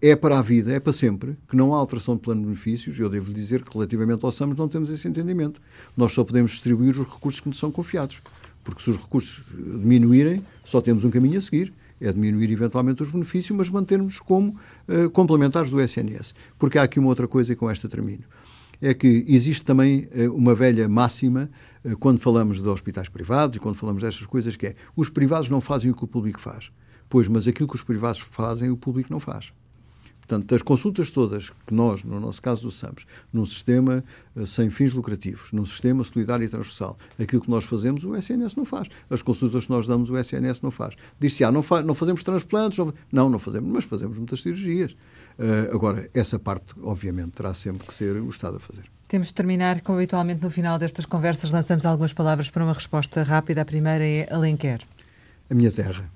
é 0.00 0.16
para 0.16 0.38
a 0.38 0.42
vida, 0.42 0.72
é 0.72 0.80
para 0.80 0.92
sempre, 0.92 1.36
que 1.48 1.54
não 1.54 1.74
há 1.74 1.78
alteração 1.78 2.16
de 2.16 2.22
plano 2.22 2.40
de 2.40 2.46
benefícios. 2.46 2.98
Eu 2.98 3.08
devo 3.08 3.32
dizer 3.32 3.62
que, 3.62 3.72
relativamente 3.72 4.24
ao 4.24 4.32
SAMS, 4.32 4.56
não 4.56 4.68
temos 4.68 4.90
esse 4.90 5.06
entendimento. 5.06 5.60
Nós 5.96 6.12
só 6.12 6.24
podemos 6.24 6.52
distribuir 6.52 6.98
os 6.98 7.08
recursos 7.08 7.40
que 7.40 7.48
nos 7.48 7.58
são 7.58 7.70
confiados. 7.70 8.22
Porque 8.64 8.82
se 8.82 8.90
os 8.90 8.96
recursos 8.96 9.42
diminuírem, 9.52 10.42
só 10.64 10.80
temos 10.80 11.04
um 11.04 11.10
caminho 11.10 11.38
a 11.38 11.40
seguir. 11.40 11.72
É 12.00 12.12
diminuir 12.12 12.50
eventualmente 12.50 13.02
os 13.02 13.10
benefícios, 13.10 13.56
mas 13.56 13.70
mantermos 13.70 14.18
como 14.18 14.58
uh, 14.88 15.10
complementares 15.10 15.70
do 15.70 15.80
SNS. 15.80 16.34
Porque 16.58 16.78
há 16.78 16.82
aqui 16.82 16.98
uma 16.98 17.08
outra 17.08 17.28
coisa 17.28 17.52
e 17.52 17.56
com 17.56 17.70
esta 17.70 17.88
termino. 17.88 18.24
É 18.80 18.92
que 18.92 19.24
existe 19.28 19.62
também 19.64 20.08
uh, 20.14 20.34
uma 20.34 20.54
velha 20.54 20.88
máxima 20.88 21.48
uh, 21.84 21.96
quando 21.98 22.18
falamos 22.18 22.60
de 22.60 22.68
hospitais 22.68 23.08
privados 23.08 23.56
e 23.56 23.60
quando 23.60 23.76
falamos 23.76 24.02
destas 24.02 24.26
coisas, 24.26 24.56
que 24.56 24.68
é 24.68 24.74
os 24.96 25.08
privados 25.10 25.48
não 25.48 25.60
fazem 25.60 25.90
o 25.90 25.94
que 25.94 26.04
o 26.04 26.08
público 26.08 26.40
faz. 26.40 26.72
Pois, 27.12 27.28
mas 27.28 27.46
aquilo 27.46 27.68
que 27.68 27.76
os 27.76 27.82
privados 27.82 28.20
fazem, 28.20 28.70
o 28.70 28.76
público 28.76 29.12
não 29.12 29.20
faz. 29.20 29.52
Portanto, 30.20 30.54
as 30.54 30.62
consultas 30.62 31.10
todas 31.10 31.50
que 31.66 31.74
nós, 31.74 32.02
no 32.02 32.18
nosso 32.18 32.40
caso 32.40 32.62
do 32.62 32.70
SAMS, 32.70 33.04
num 33.30 33.44
sistema 33.44 34.02
uh, 34.34 34.46
sem 34.46 34.70
fins 34.70 34.94
lucrativos, 34.94 35.52
num 35.52 35.66
sistema 35.66 36.02
solidário 36.04 36.46
e 36.46 36.48
transversal, 36.48 36.96
aquilo 37.20 37.42
que 37.42 37.50
nós 37.50 37.66
fazemos, 37.66 38.02
o 38.02 38.16
SNS 38.16 38.56
não 38.56 38.64
faz. 38.64 38.88
As 39.10 39.20
consultas 39.20 39.66
que 39.66 39.70
nós 39.70 39.86
damos, 39.86 40.08
o 40.08 40.16
SNS 40.16 40.62
não 40.62 40.70
faz. 40.70 40.94
Diz-se, 41.20 41.44
ah, 41.44 41.52
não, 41.52 41.62
fa 41.62 41.82
não 41.82 41.94
fazemos 41.94 42.22
transplantes. 42.22 42.78
Não, 43.12 43.28
não 43.28 43.38
fazemos, 43.38 43.70
mas 43.70 43.84
fazemos 43.84 44.16
muitas 44.16 44.40
cirurgias. 44.40 44.92
Uh, 44.92 45.74
agora, 45.74 46.08
essa 46.14 46.38
parte, 46.38 46.74
obviamente, 46.82 47.32
terá 47.32 47.52
sempre 47.52 47.86
que 47.86 47.92
ser 47.92 48.16
o 48.16 48.30
Estado 48.30 48.56
a 48.56 48.58
fazer. 48.58 48.84
Temos 49.06 49.28
de 49.28 49.34
terminar, 49.34 49.82
como 49.82 49.98
habitualmente, 49.98 50.42
no 50.42 50.48
final 50.48 50.78
destas 50.78 51.04
conversas, 51.04 51.50
lançamos 51.50 51.84
algumas 51.84 52.14
palavras 52.14 52.48
para 52.48 52.64
uma 52.64 52.72
resposta 52.72 53.22
rápida. 53.22 53.60
A 53.60 53.66
primeira 53.66 54.02
é 54.02 54.32
Alenquer. 54.32 54.80
A 55.50 55.54
minha 55.54 55.70
terra. 55.70 56.10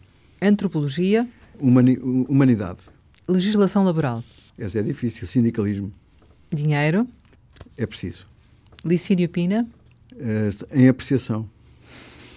Antropologia. 0.47 1.29
Humani 1.61 1.99
humanidade. 1.99 2.79
Legislação 3.27 3.83
laboral. 3.83 4.23
Essa 4.57 4.79
é 4.79 4.83
difícil. 4.83 5.27
Sindicalismo. 5.27 5.93
Dinheiro. 6.53 7.09
É 7.77 7.85
preciso. 7.85 8.27
Licínio 8.85 9.29
Pina. 9.29 9.69
É, 10.17 10.49
em 10.79 10.89
apreciação. 10.89 11.49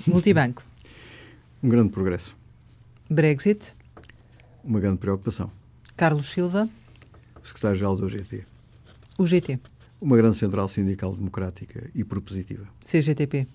Multibanco. 0.07 0.63
um 1.61 1.69
grande 1.69 1.89
progresso. 1.89 2.35
Brexit. 3.07 3.75
Uma 4.63 4.79
grande 4.79 4.97
preocupação. 4.97 5.51
Carlos 5.95 6.31
Silva. 6.31 6.67
Secretário-Geral 7.43 7.95
do 7.95 8.07
UGT. 8.07 8.43
UGT. 9.19 9.59
Uma 10.01 10.17
grande 10.17 10.37
central 10.37 10.67
sindical 10.67 11.13
democrática 11.13 11.89
e 11.93 12.03
propositiva. 12.03 12.67
CGTP. 12.81 13.47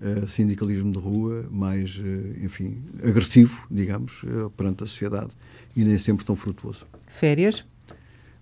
Uh, 0.00 0.26
sindicalismo 0.26 0.92
de 0.92 0.98
rua 0.98 1.46
mais, 1.50 1.96
uh, 1.96 2.44
enfim, 2.44 2.82
agressivo, 3.02 3.66
digamos, 3.70 4.22
uh, 4.24 4.50
perante 4.50 4.84
a 4.84 4.86
sociedade 4.86 5.30
e 5.74 5.84
nem 5.84 5.98
sempre 5.98 6.24
tão 6.24 6.36
frutuoso. 6.36 6.86
Férias? 7.08 7.64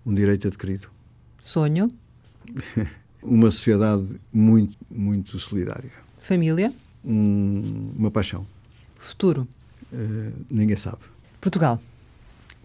Um 0.05 0.13
direito 0.13 0.47
adquirido. 0.47 0.89
Sonho? 1.39 1.91
uma 3.23 3.49
sociedade 3.51 4.05
muito, 4.33 4.77
muito 4.89 5.39
solidária. 5.39 5.91
Família? 6.19 6.73
Um, 7.03 7.93
uma 7.95 8.11
paixão. 8.11 8.45
Futuro? 8.97 9.47
ninguém 10.49 10.75
sabe. 10.75 10.97
Portugal? 11.39 11.79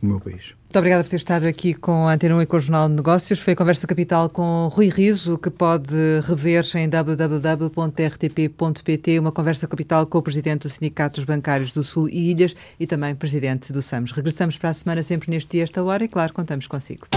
o 0.03 0.07
meu 0.07 0.21
país. 0.21 0.55
Muito 0.71 0.79
obrigada 0.79 1.03
por 1.03 1.11
ter 1.11 1.17
estado 1.17 1.49
aqui 1.49 1.75
com 1.75 2.07
a 2.07 2.13
Antena 2.13 2.37
1 2.37 2.43
e 2.43 2.47
com 2.47 2.57
o 2.57 2.61
Jornal 2.61 2.89
de 2.89 2.95
Negócios. 2.95 3.41
Foi 3.41 3.55
a 3.55 3.57
Conversa 3.57 3.89
Capital 3.89 4.31
com 4.31 4.69
Rui 4.71 4.87
Riso, 4.87 5.37
que 5.37 5.51
pode 5.51 5.93
rever 6.23 6.65
em 6.77 6.89
www.rtp.pt, 6.89 7.59
uma 9.19 9.33
Conversa 9.33 9.67
Capital 9.67 10.07
com 10.07 10.19
o 10.19 10.23
Presidente 10.23 10.63
do 10.63 10.71
Sindicato 10.71 11.17
dos 11.17 11.25
Bancários 11.25 11.73
do 11.73 11.83
Sul 11.83 12.09
e 12.09 12.31
Ilhas 12.31 12.55
e 12.79 12.87
também 12.87 13.17
Presidente 13.17 13.73
do 13.73 13.83
SAMS. 13.83 14.13
Regressamos 14.13 14.59
para 14.59 14.71
a 14.71 14.73
semana 14.73 15.03
sempre 15.03 15.29
neste 15.29 15.51
dia, 15.57 15.65
esta 15.65 15.83
hora, 15.83 16.05
e 16.05 16.09
claro, 16.09 16.33
contamos 16.33 16.69
consigo. 16.69 17.09